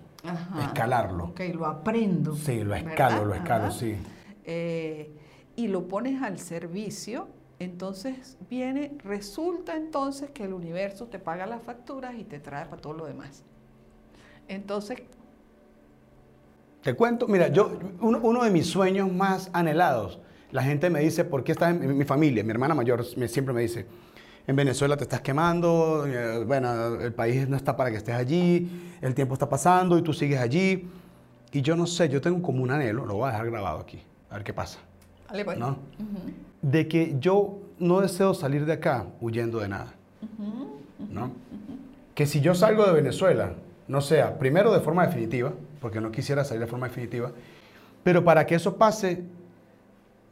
escalarlo. 0.62 1.24
Ok, 1.26 1.40
lo 1.54 1.66
aprendo. 1.66 2.34
Sí, 2.36 2.62
lo 2.62 2.74
escalo, 2.74 3.24
lo 3.24 3.34
escalo, 3.34 3.70
sí. 3.70 3.96
Eh, 4.44 5.10
y 5.56 5.68
lo 5.68 5.88
pones 5.88 6.22
al 6.22 6.38
servicio, 6.38 7.28
entonces 7.58 8.38
viene, 8.48 8.92
resulta 9.04 9.76
entonces 9.76 10.30
que 10.30 10.44
el 10.44 10.52
universo 10.52 11.06
te 11.06 11.18
paga 11.18 11.46
las 11.46 11.62
facturas 11.62 12.14
y 12.16 12.24
te 12.24 12.40
trae 12.40 12.66
para 12.66 12.80
todo 12.80 12.92
lo 12.92 13.06
demás. 13.06 13.42
Entonces... 14.48 15.02
Te 16.82 16.94
cuento, 16.94 17.28
mira, 17.28 17.48
yo, 17.48 17.78
uno, 18.00 18.42
de 18.42 18.50
mis 18.50 18.66
sueños 18.66 19.12
más 19.12 19.50
anhelados, 19.52 20.18
la 20.50 20.62
gente 20.62 20.88
me 20.88 21.00
dice, 21.00 21.24
¿por 21.24 21.44
qué 21.44 21.52
estás 21.52 21.74
en 21.74 21.96
mi 21.96 22.04
familia? 22.04 22.42
Mi 22.42 22.50
hermana 22.50 22.74
mayor 22.74 23.04
siempre 23.04 23.52
me 23.52 23.60
dice, 23.60 23.86
en 24.46 24.56
Venezuela 24.56 24.96
te 24.96 25.04
estás 25.04 25.20
quemando, 25.20 26.06
eh, 26.06 26.42
bueno, 26.44 26.94
el 27.00 27.12
país 27.12 27.46
no 27.48 27.56
está 27.56 27.76
para 27.76 27.90
que 27.90 27.98
estés 27.98 28.14
allí, 28.14 28.96
el 29.02 29.14
tiempo 29.14 29.34
está 29.34 29.48
pasando 29.48 29.98
y 29.98 30.02
tú 30.02 30.14
sigues 30.14 30.40
allí. 30.40 30.88
Y 31.52 31.62
yo 31.62 31.76
no 31.76 31.86
sé, 31.86 32.08
yo 32.08 32.20
tengo 32.20 32.40
como 32.40 32.62
un 32.62 32.70
anhelo, 32.70 33.04
lo 33.04 33.14
voy 33.14 33.28
a 33.28 33.32
dejar 33.32 33.50
grabado 33.50 33.80
aquí, 33.80 34.00
a 34.30 34.34
ver 34.34 34.44
qué 34.44 34.54
pasa. 34.54 34.78
Dale, 35.28 35.44
pues. 35.44 35.58
¿no? 35.58 35.78
De 36.62 36.88
que 36.88 37.16
yo 37.20 37.58
no 37.78 38.00
deseo 38.00 38.32
salir 38.32 38.64
de 38.64 38.72
acá 38.74 39.06
huyendo 39.20 39.58
de 39.60 39.68
nada. 39.68 39.94
¿no? 41.10 41.32
Que 42.14 42.26
si 42.26 42.40
yo 42.40 42.54
salgo 42.54 42.86
de 42.86 42.92
Venezuela, 42.92 43.54
no 43.88 44.00
sea, 44.00 44.38
primero 44.38 44.72
de 44.72 44.80
forma 44.80 45.06
definitiva, 45.06 45.52
porque 45.80 46.00
no 46.00 46.10
quisiera 46.10 46.44
salir 46.44 46.60
de 46.60 46.66
forma 46.66 46.88
definitiva, 46.88 47.32
pero 48.02 48.24
para 48.24 48.46
que 48.46 48.54
eso 48.54 48.76
pase, 48.76 49.22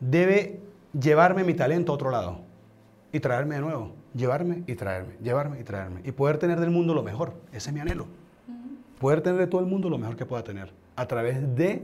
debe 0.00 0.60
llevarme 0.98 1.44
mi 1.44 1.54
talento 1.54 1.92
a 1.92 1.94
otro 1.94 2.10
lado 2.10 2.40
y 3.12 3.20
traerme 3.20 3.56
de 3.56 3.60
nuevo 3.60 3.98
llevarme 4.14 4.64
y 4.66 4.74
traerme, 4.74 5.14
llevarme 5.22 5.60
y 5.60 5.64
traerme. 5.64 6.00
Y 6.04 6.12
poder 6.12 6.38
tener 6.38 6.60
del 6.60 6.70
mundo 6.70 6.94
lo 6.94 7.02
mejor. 7.02 7.34
Ese 7.52 7.70
es 7.70 7.74
mi 7.74 7.80
anhelo. 7.80 8.06
Poder 8.98 9.20
tener 9.20 9.38
de 9.38 9.46
todo 9.46 9.60
el 9.60 9.66
mundo 9.66 9.88
lo 9.88 9.98
mejor 9.98 10.16
que 10.16 10.26
pueda 10.26 10.42
tener 10.42 10.72
a 10.96 11.06
través 11.06 11.54
de 11.56 11.82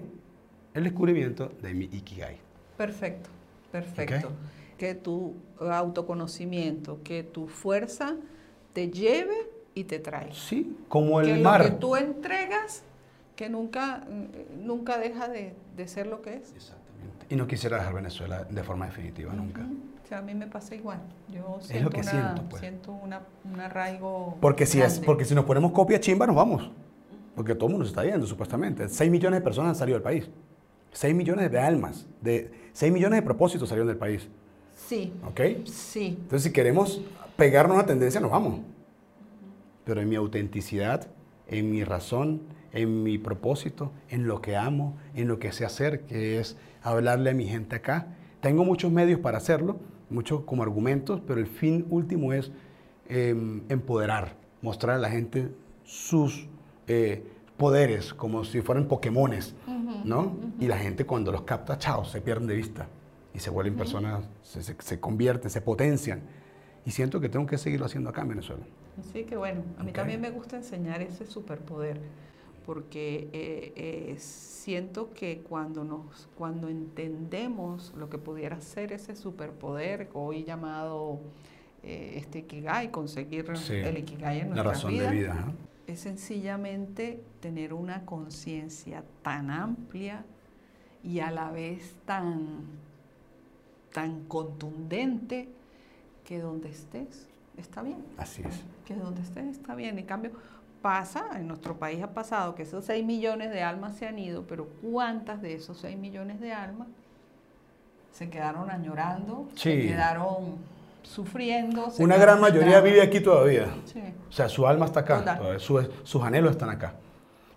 el 0.74 0.84
descubrimiento 0.84 1.52
de 1.62 1.72
mi 1.72 1.84
Ikigai. 1.84 2.38
Perfecto, 2.76 3.30
perfecto. 3.70 4.32
Que 4.76 4.94
tu 4.96 5.34
autoconocimiento, 5.60 6.98
que 7.04 7.22
tu 7.22 7.46
fuerza 7.46 8.16
te 8.72 8.90
lleve 8.90 9.48
y 9.74 9.84
te 9.84 10.00
trae. 10.00 10.34
Sí, 10.34 10.76
como 10.88 11.20
el 11.20 11.40
mar. 11.40 11.62
Que 11.62 11.70
tú 11.70 11.94
entregas, 11.94 12.82
que 13.36 13.48
nunca, 13.48 14.04
nunca 14.60 14.98
deja 14.98 15.28
de, 15.28 15.54
ser 15.86 16.06
lo 16.06 16.22
que 16.22 16.34
es. 16.34 16.52
Exactamente. 16.54 17.26
Y 17.28 17.36
no 17.36 17.46
quisiera 17.46 17.78
dejar 17.78 17.94
Venezuela 17.94 18.44
de 18.44 18.62
forma 18.62 18.86
definitiva, 18.86 19.32
nunca. 19.32 19.62
O 19.62 20.06
sea, 20.06 20.18
a 20.18 20.22
mí 20.22 20.34
me 20.34 20.46
pasa 20.46 20.74
igual. 20.74 21.00
Yo 21.28 21.58
siento, 21.60 21.74
es 21.74 21.82
lo 21.82 21.90
que 21.90 22.02
siento, 22.02 22.42
pues. 22.48 22.60
siento 22.60 22.92
una, 22.92 23.22
un 23.44 23.60
arraigo. 23.60 24.36
Porque 24.40 24.66
si, 24.66 24.80
es, 24.80 25.00
porque 25.00 25.24
si 25.24 25.34
nos 25.34 25.44
ponemos 25.44 25.72
copia 25.72 25.98
chimba, 25.98 26.26
nos 26.26 26.36
vamos. 26.36 26.70
Porque 27.34 27.54
todo 27.54 27.66
el 27.66 27.72
mundo 27.72 27.86
se 27.86 27.90
está 27.90 28.04
yendo, 28.04 28.26
supuestamente. 28.26 28.88
6 28.88 29.10
millones 29.10 29.40
de 29.40 29.44
personas 29.44 29.70
han 29.70 29.76
salido 29.76 29.96
del 29.96 30.02
país. 30.02 30.28
6 30.92 31.14
millones 31.14 31.50
de 31.50 31.58
almas, 31.58 32.06
de 32.20 32.52
6 32.72 32.92
millones 32.92 33.18
de 33.18 33.22
propósitos 33.22 33.68
salieron 33.68 33.88
del 33.88 33.96
país. 33.96 34.28
Sí. 34.76 35.12
¿Ok? 35.26 35.66
Sí. 35.66 36.18
Entonces, 36.20 36.42
si 36.42 36.52
queremos 36.52 37.00
pegarnos 37.36 37.76
a 37.76 37.80
la 37.80 37.86
tendencia, 37.86 38.20
nos 38.20 38.30
vamos. 38.30 38.60
Pero 39.84 40.00
en 40.00 40.08
mi 40.08 40.16
autenticidad, 40.16 41.08
en 41.48 41.70
mi 41.70 41.82
razón, 41.82 42.42
en 42.74 43.04
mi 43.04 43.18
propósito, 43.18 43.92
en 44.10 44.26
lo 44.26 44.42
que 44.42 44.56
amo, 44.56 44.98
en 45.14 45.28
lo 45.28 45.38
que 45.38 45.52
sé 45.52 45.64
hacer, 45.64 46.00
que 46.02 46.38
es 46.38 46.56
hablarle 46.82 47.30
a 47.30 47.34
mi 47.34 47.46
gente 47.46 47.76
acá. 47.76 48.08
Tengo 48.40 48.64
muchos 48.64 48.92
medios 48.92 49.20
para 49.20 49.38
hacerlo, 49.38 49.78
muchos 50.10 50.42
como 50.42 50.62
argumentos, 50.62 51.22
pero 51.26 51.40
el 51.40 51.46
fin 51.46 51.86
último 51.88 52.32
es 52.32 52.50
em, 53.08 53.62
empoderar, 53.68 54.36
mostrar 54.60 54.96
a 54.96 54.98
la 54.98 55.08
gente 55.08 55.50
sus 55.84 56.48
eh, 56.88 57.24
poderes 57.56 58.12
como 58.12 58.44
si 58.44 58.60
fueran 58.60 58.88
Pokémones, 58.88 59.54
¿no? 60.04 60.36
Y 60.58 60.66
la 60.66 60.76
gente 60.76 61.06
cuando 61.06 61.30
los 61.30 61.42
capta, 61.42 61.78
chao, 61.78 62.04
se 62.04 62.20
pierden 62.20 62.48
de 62.48 62.56
vista 62.56 62.88
y 63.32 63.38
se 63.38 63.50
vuelven 63.50 63.76
personas, 63.76 64.24
se, 64.42 65.00
convierten, 65.00 65.48
se 65.48 65.60
potencian. 65.60 66.22
Y 66.84 66.90
siento 66.90 67.20
que 67.20 67.28
tengo 67.28 67.46
que 67.46 67.56
seguirlo 67.56 67.86
haciendo 67.86 68.10
acá 68.10 68.22
en 68.22 68.28
Venezuela. 68.28 68.64
Sí, 69.12 69.24
que 69.24 69.36
bueno. 69.36 69.62
A 69.78 69.84
mí 69.84 69.92
también 69.92 70.20
me 70.20 70.30
gusta 70.30 70.56
enseñar 70.56 71.00
ese 71.02 71.24
superpoder 71.24 72.00
porque 72.64 73.28
eh, 73.32 73.72
eh, 73.76 74.16
siento 74.18 75.12
que 75.12 75.40
cuando, 75.40 75.84
nos, 75.84 76.28
cuando 76.36 76.68
entendemos 76.68 77.92
lo 77.96 78.08
que 78.08 78.18
pudiera 78.18 78.60
ser 78.60 78.92
ese 78.92 79.14
superpoder, 79.14 80.08
hoy 80.14 80.44
llamado 80.44 81.20
eh, 81.82 82.14
este 82.16 82.40
Ikigai, 82.40 82.90
conseguir 82.90 83.50
el 83.70 83.98
Ikigai 83.98 84.40
en 84.40 84.48
nuestra 84.48 84.64
la 84.64 84.70
razón 84.72 84.96
de 84.96 85.10
vida, 85.10 85.52
es 85.86 86.00
sencillamente 86.00 87.22
tener 87.40 87.74
una 87.74 88.06
conciencia 88.06 89.04
tan 89.22 89.50
amplia 89.50 90.24
y 91.02 91.20
a 91.20 91.30
la 91.30 91.50
vez 91.50 91.96
tan, 92.06 92.62
tan 93.92 94.24
contundente 94.24 95.50
que 96.24 96.38
donde 96.38 96.70
estés 96.70 97.28
está 97.58 97.82
bien. 97.82 98.02
Así 98.16 98.42
es. 98.42 98.62
Que 98.86 98.94
donde 98.94 99.20
estés 99.20 99.46
está 99.46 99.74
bien. 99.74 99.98
En 99.98 100.06
cambio, 100.06 100.32
pasa, 100.84 101.24
en 101.36 101.48
nuestro 101.48 101.78
país 101.78 102.02
ha 102.02 102.08
pasado 102.12 102.54
que 102.54 102.64
esos 102.64 102.84
6 102.84 103.02
millones 103.06 103.50
de 103.50 103.62
almas 103.62 103.96
se 103.96 104.06
han 104.06 104.18
ido, 104.18 104.42
pero 104.46 104.68
¿cuántas 104.82 105.40
de 105.40 105.54
esos 105.54 105.78
6 105.78 105.96
millones 105.96 106.40
de 106.40 106.52
almas 106.52 106.88
se 108.12 108.28
quedaron 108.28 108.68
añorando, 108.70 109.48
se 109.54 109.80
Sí. 109.82 109.88
quedaron 109.88 110.56
sufriendo? 111.02 111.90
se 111.90 112.04
Una 112.04 112.16
quedaron 112.16 112.40
gran 112.42 112.52
mayoría 112.52 112.82
vive 112.82 113.00
aquí 113.00 113.20
todavía. 113.20 113.68
Sí. 113.86 114.02
O 114.28 114.32
sea, 114.32 114.50
su 114.50 114.66
alma 114.66 114.84
está 114.84 115.00
acá, 115.00 115.20
Total. 115.20 115.38
todavía, 115.38 115.58
su- 115.58 115.88
sus 116.02 116.22
anhelos 116.22 116.50
están 116.50 116.68
acá. 116.68 116.96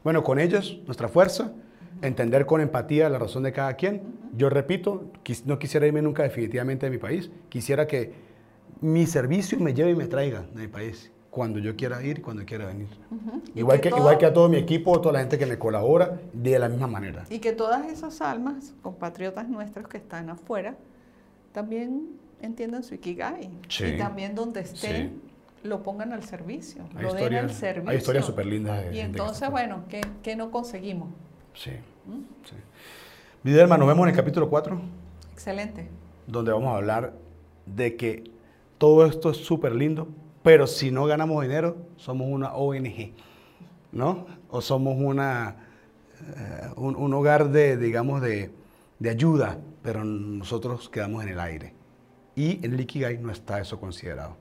Bueno, 0.06 0.24
con 0.24 0.40
ellos, 0.40 0.80
nuestra 0.86 1.10
fuerza, 1.10 1.52
entender 2.02 2.46
con 2.46 2.62
empatía 2.62 3.10
la 3.10 3.20
razón 3.20 3.44
de 3.44 3.52
cada 3.52 3.74
quien. 3.74 4.04
Yo 4.38 4.50
repito, 4.50 5.12
no 5.44 5.60
quisiera 5.60 5.86
irme 5.86 6.02
nunca 6.02 6.24
definitivamente 6.24 6.86
de 6.86 6.92
mi 6.92 6.98
país. 6.98 7.30
Quisiera 7.50 7.88
que 7.88 8.14
mi 8.80 9.06
servicio 9.06 9.60
me 9.60 9.74
lleve 9.74 9.92
y 9.92 9.96
me 9.96 10.08
traiga 10.08 10.44
de 10.54 10.62
mi 10.62 10.68
país 10.70 11.12
cuando 11.38 11.60
yo 11.60 11.76
quiera 11.76 12.02
ir, 12.04 12.24
cuando 12.24 12.44
quiera 12.46 12.66
venir. 12.66 12.88
Igual, 13.54 13.78
que 13.78 13.84
que, 13.84 13.90
todo- 13.92 14.00
igual 14.00 14.18
que 14.18 14.26
a 14.26 14.34
todo 14.34 14.50
mi 14.50 14.58
equipo, 14.58 15.00
toda 15.00 15.14
la 15.14 15.20
gente 15.20 15.38
que 15.38 15.46
me 15.46 15.60
colabora, 15.60 16.20
de 16.34 16.58
la 16.58 16.68
misma 16.68 16.88
manera. 16.88 17.26
Y 17.30 17.38
que 17.38 17.52
todas 17.54 17.86
esas 17.92 18.22
almas, 18.22 18.74
compatriotas 18.82 19.48
nuestros 19.48 19.88
que 19.88 19.98
están 19.98 20.32
afuera, 20.32 20.76
también 21.52 22.08
entiendan 22.42 22.84
su 22.84 22.96
Ikigai. 22.96 23.52
Sí. 23.70 23.86
Y 23.86 23.98
también 24.00 24.34
donde 24.34 24.62
estén, 24.62 25.22
Sí. 25.62 25.68
lo 25.68 25.84
pongan 25.84 26.12
al 26.12 26.24
servicio, 26.24 26.90
Hay 26.96 27.04
lo 27.04 27.14
den 27.14 27.36
al 27.36 27.52
servicio. 27.52 27.88
hay 27.92 27.98
historias 27.98 28.26
superlindas 28.26 28.82
de 28.86 28.88
Y 28.90 28.94
que 28.96 29.02
entonces, 29.02 29.48
bueno, 29.52 29.84
¿qué, 29.90 30.02
qué 30.24 30.36
no 30.36 30.50
conseguimos? 30.50 31.10
Sí. 31.54 31.70
sí. 32.46 32.56
Videlma, 33.44 33.78
nos 33.78 33.88
vemos 33.88 34.06
en 34.06 34.10
el 34.10 34.16
capítulo 34.16 34.50
4. 34.50 34.82
Excelente. 35.34 35.88
donde 36.26 36.52
vamos 36.52 36.74
a 36.74 36.78
hablar 36.78 37.14
de 37.68 37.96
que 37.96 38.24
todo 38.80 39.06
esto 39.06 39.30
es 39.30 39.38
súper 39.38 39.74
lindo, 39.76 40.08
pero 40.48 40.66
si 40.66 40.92
no 40.92 41.06
ganamos 41.06 41.42
dinero, 41.42 41.76
somos 41.98 42.30
una 42.30 42.54
ONG, 42.54 43.12
¿no? 43.92 44.26
O 44.50 44.62
somos 44.62 44.96
una, 44.98 45.58
eh, 46.22 46.70
un, 46.78 46.96
un 46.96 47.14
hogar 47.14 47.50
de, 47.50 47.76
digamos, 47.76 48.22
de, 48.22 48.52
de 48.98 49.10
ayuda, 49.10 49.58
pero 49.84 50.06
nosotros 50.06 50.88
quedamos 50.88 51.24
en 51.24 51.30
el 51.32 51.42
aire. 51.42 51.74
Y 52.34 52.66
en 52.66 52.72
el 52.72 52.80
Ikigai 52.80 53.18
no 53.18 53.30
está 53.30 53.60
eso 53.60 53.78
considerado. 53.78 54.38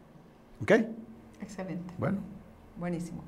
¿Ok? 0.63 0.71
Excelente. 1.41 1.93
Bueno, 1.99 2.19
Buenísimo. 2.79 3.25